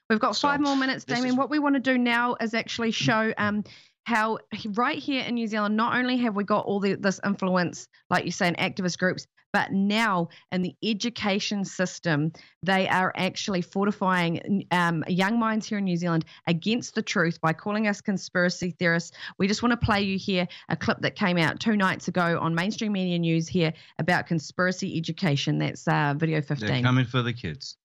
We've 0.09 0.19
got 0.19 0.37
five 0.37 0.59
so, 0.59 0.63
more 0.63 0.77
minutes, 0.77 1.05
Damien. 1.05 1.29
Is... 1.29 1.37
What 1.37 1.51
we 1.51 1.59
want 1.59 1.75
to 1.75 1.81
do 1.81 1.99
now 1.99 2.37
is 2.41 2.55
actually 2.55 2.93
show 2.93 3.33
um, 3.37 3.63
how 4.05 4.39
right 4.75 4.99
here 4.99 5.23
in 5.23 5.35
New 5.35 5.47
Zealand, 5.47 5.77
not 5.77 5.97
only 5.97 6.17
have 6.19 6.35
we 6.35 6.45
got 6.45 6.65
all 6.65 6.81
the, 6.81 6.95
this 6.95 7.21
influence, 7.25 7.89
like 8.09 8.25
you 8.25 8.31
say, 8.31 8.49
in 8.49 8.55
activist 8.55 8.99
groups, 8.99 9.27
but 9.59 9.73
now 9.73 10.29
in 10.53 10.63
the 10.63 10.77
education 10.85 11.65
system, 11.65 12.33
they 12.63 12.87
are 12.87 13.13
actually 13.17 13.61
fortifying 13.61 14.65
um, 14.71 15.03
young 15.09 15.41
minds 15.41 15.67
here 15.67 15.79
in 15.79 15.85
New 15.85 15.97
Zealand 15.97 16.25
against 16.47 16.95
the 16.95 17.03
truth 17.03 17.41
by 17.41 17.53
calling 17.53 17.89
us 17.89 18.01
conspiracy 18.01 18.71
theorists. 18.71 19.17
We 19.37 19.49
just 19.49 19.61
want 19.61 19.73
to 19.73 19.85
play 19.85 20.03
you 20.03 20.17
here 20.17 20.47
a 20.69 20.77
clip 20.77 21.01
that 21.01 21.17
came 21.17 21.39
out 21.39 21.59
two 21.59 21.77
nights 21.77 22.07
ago 22.07 22.39
on 22.41 22.55
mainstream 22.55 22.93
media 22.93 23.19
news 23.19 23.49
here 23.49 23.73
about 23.99 24.29
conspiracy 24.29 24.97
education. 24.97 25.59
That's 25.59 25.89
uh, 25.89 26.15
video 26.17 26.41
15. 26.41 26.69
They're 26.69 26.81
coming 26.81 27.05
for 27.05 27.23
the 27.23 27.33
kids. 27.33 27.77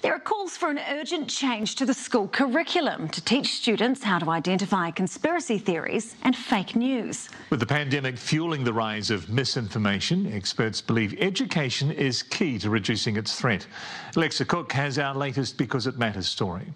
There 0.00 0.14
are 0.14 0.20
calls 0.20 0.56
for 0.56 0.70
an 0.70 0.78
urgent 0.90 1.28
change 1.28 1.74
to 1.74 1.84
the 1.84 1.92
school 1.92 2.28
curriculum 2.28 3.08
to 3.08 3.20
teach 3.24 3.54
students 3.54 4.04
how 4.04 4.20
to 4.20 4.30
identify 4.30 4.92
conspiracy 4.92 5.58
theories 5.58 6.14
and 6.22 6.36
fake 6.36 6.76
news. 6.76 7.28
With 7.50 7.58
the 7.58 7.66
pandemic 7.66 8.16
fueling 8.16 8.62
the 8.62 8.72
rise 8.72 9.10
of 9.10 9.28
misinformation, 9.28 10.32
experts 10.32 10.80
believe 10.80 11.16
education 11.18 11.90
is 11.90 12.22
key 12.22 12.60
to 12.60 12.70
reducing 12.70 13.16
its 13.16 13.34
threat. 13.40 13.66
Alexa 14.14 14.44
Cook 14.44 14.72
has 14.72 15.00
our 15.00 15.16
latest 15.16 15.58
Because 15.58 15.88
It 15.88 15.98
Matters 15.98 16.28
story. 16.28 16.72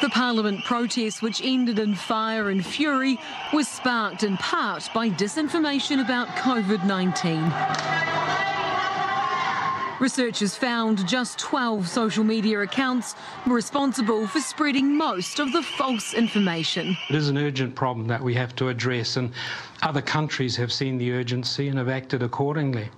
The 0.00 0.10
Parliament 0.10 0.64
protest, 0.64 1.20
which 1.20 1.40
ended 1.42 1.80
in 1.80 1.96
fire 1.96 2.50
and 2.50 2.64
fury, 2.64 3.18
was 3.52 3.66
sparked 3.66 4.22
in 4.22 4.36
part 4.36 4.88
by 4.94 5.10
disinformation 5.10 6.00
about 6.00 6.28
COVID 6.28 6.84
19. 6.86 8.51
Researchers 10.02 10.56
found 10.56 11.06
just 11.06 11.38
12 11.38 11.86
social 11.86 12.24
media 12.24 12.58
accounts 12.58 13.14
were 13.46 13.54
responsible 13.54 14.26
for 14.26 14.40
spreading 14.40 14.96
most 14.96 15.38
of 15.38 15.52
the 15.52 15.62
false 15.62 16.12
information. 16.12 16.96
It 17.08 17.14
is 17.14 17.28
an 17.28 17.38
urgent 17.38 17.76
problem 17.76 18.08
that 18.08 18.20
we 18.20 18.34
have 18.34 18.52
to 18.56 18.68
address, 18.68 19.16
and 19.16 19.30
other 19.80 20.02
countries 20.02 20.56
have 20.56 20.72
seen 20.72 20.98
the 20.98 21.12
urgency 21.12 21.68
and 21.68 21.78
have 21.78 21.88
acted 21.88 22.24
accordingly. 22.24 22.90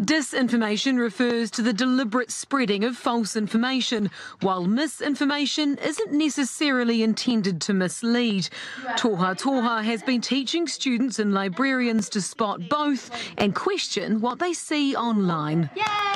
Disinformation 0.00 0.98
refers 0.98 1.50
to 1.52 1.62
the 1.62 1.72
deliberate 1.72 2.30
spreading 2.30 2.82
of 2.84 2.96
false 2.96 3.36
information, 3.36 4.10
while 4.40 4.64
misinformation 4.64 5.78
isn't 5.78 6.12
necessarily 6.12 7.02
intended 7.02 7.60
to 7.62 7.74
mislead. 7.74 8.48
Tohatoha 8.96 9.84
has 9.84 10.02
been 10.02 10.20
teaching 10.20 10.66
students 10.66 11.18
and 11.18 11.32
librarians 11.32 12.08
to 12.10 12.20
spot 12.20 12.68
both 12.68 13.10
and 13.38 13.54
question 13.54 14.20
what 14.20 14.38
they 14.38 14.52
see 14.52 14.96
online. 14.96 15.70
Yay! 15.76 16.14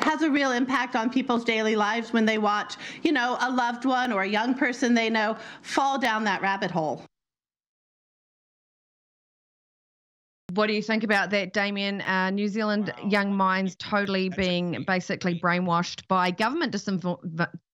has 0.00 0.22
a 0.22 0.30
real 0.30 0.50
impact 0.52 0.96
on 0.96 1.10
people's 1.10 1.44
daily 1.44 1.76
lives 1.76 2.12
when 2.12 2.24
they 2.24 2.38
watch, 2.38 2.76
you 3.02 3.12
know, 3.12 3.36
a 3.42 3.50
loved 3.50 3.84
one 3.84 4.12
or 4.12 4.22
a 4.22 4.26
young 4.26 4.54
person 4.54 4.94
they 4.94 5.10
know 5.10 5.36
fall 5.62 5.98
down 5.98 6.24
that 6.24 6.42
rabbit 6.42 6.70
hole. 6.70 7.04
What 10.54 10.66
do 10.66 10.72
you 10.72 10.82
think 10.82 11.04
about 11.04 11.30
that, 11.30 11.52
Damien? 11.52 12.00
Uh, 12.02 12.30
New 12.30 12.48
Zealand 12.48 12.92
young 13.06 13.34
minds 13.34 13.76
totally 13.76 14.28
being 14.28 14.84
basically 14.86 15.38
brainwashed 15.38 16.06
by 16.08 16.30
government 16.30 16.72
disinfo- 16.72 17.18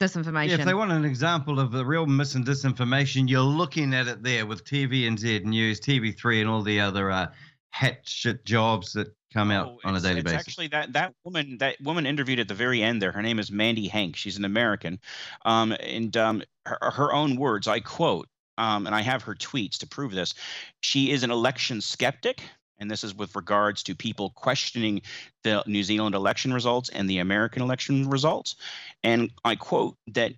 disinformation. 0.01 0.49
Yeah, 0.49 0.55
if 0.57 0.65
they 0.65 0.75
want 0.75 0.93
an 0.93 1.05
example 1.05 1.59
of 1.61 1.73
the 1.73 1.85
real 1.85 2.07
mis 2.07 2.35
and 2.35 2.45
disinformation, 2.45 3.29
you're 3.29 3.41
looking 3.41 3.95
at 3.95 4.09
it 4.09 4.23
there 4.23 4.47
with 4.47 4.65
TVNZ 4.65 5.45
News, 5.45 5.81
TV3, 5.81 6.41
and 6.41 6.51
all 6.51 6.63
the 6.63 6.81
other 6.81 7.11
uh, 7.11 7.27
hat 7.71 8.01
shit 8.05 8.45
jobs 8.45 8.93
that 8.95 9.09
come 9.33 9.51
out 9.51 9.69
oh, 9.69 9.79
on 9.85 9.97
a 9.97 10.01
daily 10.01 10.23
basis. 10.23 10.41
Actually, 10.41 10.69
that 10.69 10.93
that 10.93 11.15
woman 11.25 11.59
that 11.59 11.81
woman 11.83 12.07
interviewed 12.07 12.41
at 12.41 12.49
the 12.49 12.55
very 12.55 12.83
end 12.83 13.03
there. 13.03 13.13
Her 13.13 13.23
name 13.23 13.39
is 13.39 13.51
Mandy 13.51 13.89
Henk. 13.89 14.17
She's 14.17 14.39
an 14.39 14.45
American, 14.45 14.99
um, 15.45 15.73
and 15.81 16.17
um, 16.17 16.43
her, 16.65 16.79
her 16.81 17.13
own 17.13 17.37
words. 17.37 17.69
I 17.69 17.81
quote, 17.81 18.29
um, 18.59 18.87
and 18.87 18.95
I 18.95 19.03
have 19.03 19.23
her 19.25 19.35
tweets 19.35 19.79
to 19.79 19.87
prove 19.87 20.13
this. 20.13 20.35
She 20.81 21.11
is 21.11 21.23
an 21.23 21.31
election 21.31 21.81
skeptic. 21.81 22.43
And 22.79 22.91
this 22.91 23.05
is 23.05 23.15
with 23.15 23.35
regards 23.35 23.83
to 23.85 23.95
people 23.95 24.31
questioning 24.31 25.03
the 25.43 25.63
New 25.67 25.83
Zealand 25.83 26.15
election 26.15 26.53
results 26.53 26.89
and 26.91 27.09
the 27.09 27.19
American 27.19 27.63
election 27.63 28.09
results. 28.09 28.57
And 29.03 29.31
I 29.45 29.57
quote 29.57 29.97
that 30.09 30.35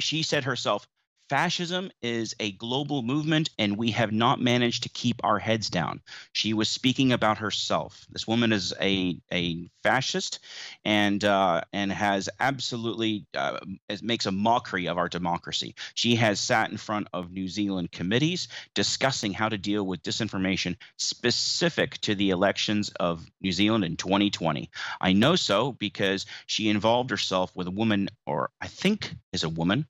she 0.00 0.22
said 0.22 0.44
herself, 0.44 0.86
fascism 1.28 1.90
is 2.02 2.34
a 2.40 2.52
global 2.52 3.02
movement 3.02 3.50
and 3.58 3.76
we 3.76 3.90
have 3.90 4.12
not 4.12 4.40
managed 4.40 4.82
to 4.84 4.88
keep 4.88 5.20
our 5.24 5.38
heads 5.38 5.68
down. 5.68 6.00
She 6.32 6.54
was 6.54 6.68
speaking 6.68 7.12
about 7.12 7.38
herself. 7.38 8.06
This 8.10 8.26
woman 8.26 8.52
is 8.52 8.72
a, 8.80 9.18
a 9.32 9.68
fascist 9.82 10.40
and 10.84 11.24
uh, 11.24 11.62
and 11.72 11.92
has 11.92 12.28
absolutely 12.40 13.26
uh, 13.34 13.58
makes 14.02 14.26
a 14.26 14.32
mockery 14.32 14.86
of 14.86 14.98
our 14.98 15.08
democracy. 15.08 15.74
She 15.94 16.14
has 16.16 16.40
sat 16.40 16.70
in 16.70 16.76
front 16.76 17.08
of 17.12 17.32
New 17.32 17.48
Zealand 17.48 17.92
committees 17.92 18.48
discussing 18.74 19.32
how 19.32 19.48
to 19.48 19.58
deal 19.58 19.86
with 19.86 20.02
disinformation 20.02 20.76
specific 20.96 21.98
to 21.98 22.14
the 22.14 22.30
elections 22.30 22.90
of 23.00 23.26
New 23.40 23.52
Zealand 23.52 23.84
in 23.84 23.96
2020. 23.96 24.70
I 25.00 25.12
know 25.12 25.36
so 25.36 25.72
because 25.72 26.26
she 26.46 26.68
involved 26.68 27.10
herself 27.10 27.54
with 27.54 27.66
a 27.66 27.72
woman, 27.72 28.08
or 28.26 28.50
I 28.60 28.66
think 28.66 29.14
is 29.32 29.44
a 29.44 29.48
woman, 29.48 29.86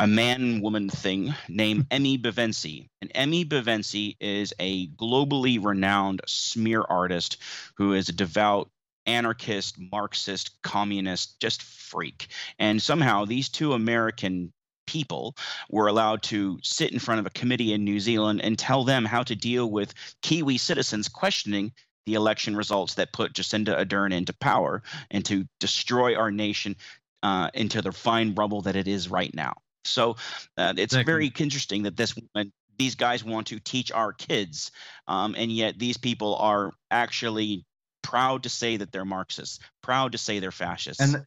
a 0.00 0.06
man 0.06 0.60
woman 0.68 0.90
thing 0.90 1.34
named 1.48 1.86
Emmy 1.90 2.18
Bavenci. 2.18 2.90
And 3.00 3.10
Emmy 3.14 3.46
Bavenci 3.46 4.16
is 4.20 4.52
a 4.58 4.86
globally 4.88 5.58
renowned 5.64 6.20
smear 6.26 6.82
artist 6.82 7.38
who 7.78 7.94
is 7.94 8.10
a 8.10 8.12
devout 8.12 8.70
anarchist, 9.06 9.76
Marxist, 9.78 10.60
communist, 10.62 11.40
just 11.40 11.62
freak. 11.62 12.26
And 12.58 12.82
somehow 12.82 13.24
these 13.24 13.48
two 13.48 13.72
American 13.72 14.52
people 14.86 15.34
were 15.70 15.86
allowed 15.86 16.22
to 16.24 16.58
sit 16.62 16.92
in 16.92 16.98
front 16.98 17.20
of 17.20 17.24
a 17.24 17.30
committee 17.30 17.72
in 17.72 17.84
New 17.84 17.98
Zealand 17.98 18.42
and 18.42 18.58
tell 18.58 18.84
them 18.84 19.06
how 19.06 19.22
to 19.22 19.34
deal 19.34 19.70
with 19.70 19.94
Kiwi 20.20 20.58
citizens 20.58 21.08
questioning 21.08 21.72
the 22.04 22.12
election 22.12 22.54
results 22.54 22.96
that 22.96 23.14
put 23.14 23.32
Jacinda 23.32 23.74
Ardern 23.74 24.12
into 24.12 24.34
power 24.34 24.82
and 25.10 25.24
to 25.24 25.46
destroy 25.60 26.14
our 26.14 26.30
nation 26.30 26.76
uh, 27.22 27.48
into 27.54 27.80
the 27.80 27.92
fine 27.92 28.34
rubble 28.34 28.60
that 28.62 28.76
it 28.76 28.86
is 28.86 29.08
right 29.08 29.34
now. 29.34 29.54
So 29.84 30.16
uh, 30.56 30.74
it's 30.76 30.94
exactly. 30.94 31.12
very 31.12 31.32
interesting 31.38 31.82
that 31.84 31.96
this 31.96 32.14
woman, 32.16 32.52
these 32.78 32.94
guys 32.94 33.24
want 33.24 33.48
to 33.48 33.58
teach 33.58 33.90
our 33.92 34.12
kids, 34.12 34.70
um, 35.06 35.34
and 35.36 35.50
yet 35.50 35.78
these 35.78 35.96
people 35.96 36.36
are 36.36 36.72
actually 36.90 37.64
proud 38.02 38.44
to 38.44 38.48
say 38.48 38.76
that 38.76 38.92
they're 38.92 39.04
Marxists, 39.04 39.58
proud 39.82 40.12
to 40.12 40.18
say 40.18 40.38
they're 40.38 40.50
fascists. 40.50 41.02
And, 41.02 41.24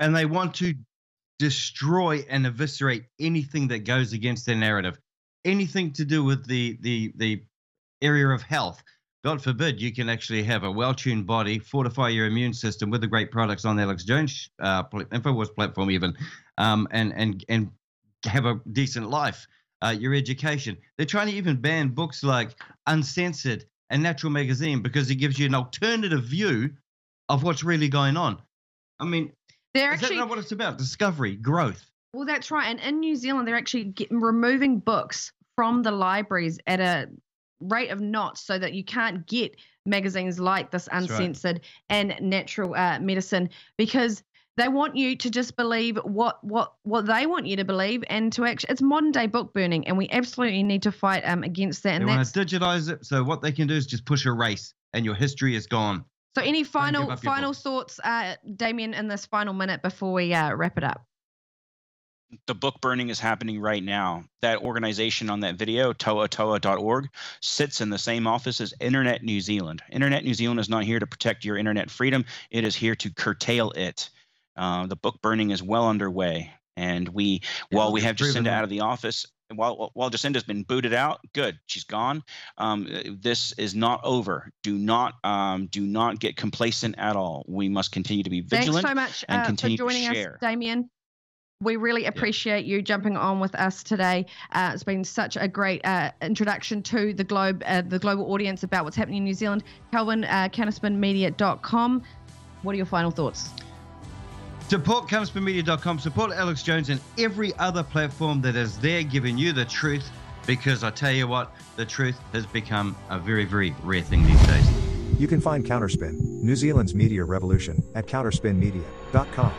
and 0.00 0.16
they 0.16 0.26
want 0.26 0.54
to 0.56 0.74
destroy 1.38 2.24
and 2.28 2.46
eviscerate 2.46 3.04
anything 3.18 3.68
that 3.68 3.80
goes 3.80 4.12
against 4.12 4.46
their 4.46 4.56
narrative, 4.56 4.98
anything 5.44 5.92
to 5.94 6.04
do 6.04 6.22
with 6.22 6.46
the 6.46 6.78
the 6.80 7.12
the 7.16 7.42
area 8.02 8.28
of 8.28 8.42
health. 8.42 8.82
God 9.24 9.42
forbid 9.42 9.80
you 9.80 9.92
can 9.92 10.08
actually 10.08 10.42
have 10.44 10.64
a 10.64 10.70
well-tuned 10.70 11.26
body, 11.26 11.58
fortify 11.58 12.08
your 12.08 12.26
immune 12.26 12.54
system 12.54 12.90
with 12.90 13.02
the 13.02 13.06
great 13.06 13.30
products 13.30 13.64
on 13.64 13.76
the 13.76 13.82
Alex 13.82 14.04
Jones 14.04 14.48
uh, 14.60 14.84
Infowars 14.84 15.54
platform, 15.54 15.90
even, 15.90 16.16
um, 16.56 16.88
and 16.90 17.12
and 17.14 17.44
and 17.48 17.70
have 18.24 18.46
a 18.46 18.60
decent 18.72 19.10
life. 19.10 19.46
Uh, 19.82 19.96
your 19.98 20.14
education. 20.14 20.76
They're 20.98 21.06
trying 21.06 21.28
to 21.28 21.32
even 21.32 21.56
ban 21.56 21.88
books 21.88 22.22
like 22.22 22.50
Uncensored 22.86 23.64
and 23.88 24.02
Natural 24.02 24.30
Magazine 24.30 24.82
because 24.82 25.10
it 25.10 25.14
gives 25.14 25.38
you 25.38 25.46
an 25.46 25.54
alternative 25.54 26.22
view 26.22 26.70
of 27.30 27.42
what's 27.42 27.64
really 27.64 27.88
going 27.88 28.18
on. 28.18 28.42
I 28.98 29.06
mean, 29.06 29.32
they're 29.72 29.94
is 29.94 30.02
actually 30.02 30.16
that 30.16 30.22
not 30.22 30.28
what 30.28 30.38
it's 30.38 30.52
about? 30.52 30.76
Discovery, 30.76 31.34
growth. 31.34 31.90
Well, 32.12 32.26
that's 32.26 32.50
right. 32.50 32.66
And 32.66 32.80
in 32.80 33.00
New 33.00 33.16
Zealand, 33.16 33.48
they're 33.48 33.56
actually 33.56 33.84
getting, 33.84 34.20
removing 34.20 34.80
books 34.80 35.32
from 35.56 35.82
the 35.82 35.92
libraries 35.92 36.58
at 36.66 36.80
a 36.80 37.08
rate 37.60 37.90
of 37.90 38.00
knots 38.00 38.40
so 38.40 38.58
that 38.58 38.74
you 38.74 38.84
can't 38.84 39.26
get 39.26 39.56
magazines 39.86 40.38
like 40.38 40.70
this 40.70 40.88
uncensored 40.92 41.56
right. 41.56 41.64
and 41.88 42.16
natural 42.20 42.74
uh, 42.74 42.98
medicine 43.00 43.48
because 43.76 44.22
they 44.56 44.68
want 44.68 44.96
you 44.96 45.16
to 45.16 45.30
just 45.30 45.56
believe 45.56 45.96
what 46.04 46.42
what 46.44 46.74
what 46.82 47.06
they 47.06 47.26
want 47.26 47.46
you 47.46 47.56
to 47.56 47.64
believe 47.64 48.04
and 48.08 48.32
to 48.32 48.44
actually 48.44 48.70
it's 48.70 48.82
modern 48.82 49.10
day 49.10 49.26
book 49.26 49.54
burning 49.54 49.86
and 49.86 49.96
we 49.96 50.08
absolutely 50.10 50.62
need 50.62 50.82
to 50.82 50.92
fight 50.92 51.22
um 51.22 51.42
against 51.42 51.82
that 51.82 51.94
and 51.94 52.08
they 52.08 52.14
want 52.14 52.26
to 52.26 52.40
digitize 52.40 52.90
it 52.90 53.04
so 53.04 53.22
what 53.22 53.40
they 53.40 53.52
can 53.52 53.66
do 53.66 53.74
is 53.74 53.86
just 53.86 54.04
push 54.04 54.26
a 54.26 54.32
race 54.32 54.74
and 54.92 55.04
your 55.04 55.14
history 55.14 55.54
is 55.54 55.66
gone. 55.66 56.04
So 56.36 56.42
any 56.42 56.64
final 56.64 57.16
final 57.16 57.52
thoughts 57.52 57.98
uh 58.04 58.36
damien 58.56 58.94
in 58.94 59.08
this 59.08 59.26
final 59.26 59.54
minute 59.54 59.82
before 59.82 60.12
we 60.12 60.34
uh, 60.34 60.54
wrap 60.54 60.76
it 60.78 60.84
up 60.84 61.04
the 62.46 62.54
book 62.54 62.80
burning 62.80 63.08
is 63.08 63.18
happening 63.18 63.60
right 63.60 63.82
now. 63.82 64.24
That 64.42 64.62
organization 64.62 65.30
on 65.30 65.40
that 65.40 65.56
video, 65.56 65.92
toatoa.org, 65.92 67.08
sits 67.40 67.80
in 67.80 67.90
the 67.90 67.98
same 67.98 68.26
office 68.26 68.60
as 68.60 68.74
Internet 68.80 69.22
New 69.22 69.40
Zealand. 69.40 69.82
Internet 69.90 70.24
New 70.24 70.34
Zealand 70.34 70.60
is 70.60 70.68
not 70.68 70.84
here 70.84 70.98
to 70.98 71.06
protect 71.06 71.44
your 71.44 71.56
internet 71.56 71.90
freedom, 71.90 72.24
it 72.50 72.64
is 72.64 72.76
here 72.76 72.94
to 72.96 73.12
curtail 73.12 73.70
it. 73.72 74.10
Uh, 74.56 74.86
the 74.86 74.96
book 74.96 75.20
burning 75.22 75.50
is 75.50 75.62
well 75.62 75.88
underway. 75.88 76.52
And 76.76 77.08
we, 77.08 77.42
while 77.70 77.92
we 77.92 78.00
have 78.02 78.16
Jacinda 78.16 78.48
out 78.48 78.64
of 78.64 78.70
the 78.70 78.80
office, 78.80 79.26
while 79.54 79.90
while 79.94 80.10
Jacinda's 80.10 80.44
been 80.44 80.62
booted 80.62 80.94
out, 80.94 81.20
good, 81.34 81.58
she's 81.66 81.84
gone. 81.84 82.22
Um, 82.56 82.86
this 83.20 83.52
is 83.52 83.74
not 83.74 84.00
over. 84.04 84.50
Do 84.62 84.78
not 84.78 85.14
um, 85.24 85.66
do 85.66 85.82
not 85.82 86.20
get 86.20 86.36
complacent 86.36 86.94
at 86.98 87.16
all. 87.16 87.44
We 87.48 87.68
must 87.68 87.92
continue 87.92 88.22
to 88.22 88.30
be 88.30 88.40
vigilant. 88.40 88.86
Thanks 88.86 88.88
so 88.88 88.94
much 88.94 89.24
and 89.28 89.42
uh, 89.42 89.46
continue 89.46 89.76
for 89.76 89.88
joining 89.88 90.08
to 90.08 90.14
share. 90.14 90.34
us, 90.34 90.40
Damien. 90.40 90.88
We 91.62 91.76
really 91.76 92.06
appreciate 92.06 92.64
yeah. 92.64 92.76
you 92.76 92.82
jumping 92.82 93.18
on 93.18 93.38
with 93.38 93.54
us 93.54 93.82
today. 93.82 94.24
Uh, 94.52 94.70
it's 94.72 94.82
been 94.82 95.04
such 95.04 95.36
a 95.36 95.46
great 95.46 95.84
uh, 95.84 96.10
introduction 96.22 96.82
to 96.84 97.12
the 97.12 97.22
globe, 97.22 97.62
uh, 97.66 97.82
the 97.82 97.98
global 97.98 98.32
audience 98.32 98.62
about 98.62 98.84
what's 98.84 98.96
happening 98.96 99.18
in 99.18 99.24
New 99.24 99.34
Zealand. 99.34 99.62
Kelvyn, 99.90 100.24
uh, 100.24 100.48
counterspinmedia.com. 100.50 102.02
What 102.62 102.72
are 102.72 102.76
your 102.76 102.86
final 102.86 103.10
thoughts? 103.10 103.50
Support 104.68 105.08
counterspinmedia.com. 105.08 105.98
Support 105.98 106.32
Alex 106.32 106.62
Jones 106.62 106.88
and 106.88 106.98
every 107.18 107.52
other 107.58 107.82
platform 107.82 108.40
that 108.40 108.56
is 108.56 108.78
there 108.78 109.02
giving 109.02 109.36
you 109.36 109.52
the 109.52 109.66
truth 109.66 110.10
because 110.46 110.82
I 110.82 110.88
tell 110.88 111.12
you 111.12 111.28
what, 111.28 111.54
the 111.76 111.84
truth 111.84 112.18
has 112.32 112.46
become 112.46 112.96
a 113.10 113.18
very, 113.18 113.44
very 113.44 113.74
rare 113.82 114.00
thing 114.00 114.24
these 114.24 114.46
days. 114.46 114.66
You 115.20 115.28
can 115.28 115.42
find 115.42 115.62
Counterspin, 115.62 116.18
New 116.42 116.56
Zealand's 116.56 116.94
media 116.94 117.22
revolution, 117.22 117.84
at 117.94 118.06
counterspinmedia.com. 118.06 119.52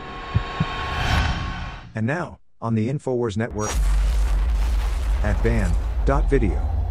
And 1.94 2.06
now, 2.06 2.38
on 2.60 2.74
the 2.74 2.88
InfoWars 2.88 3.36
Network 3.36 3.70
at 5.24 5.42
band.video. 5.42 6.81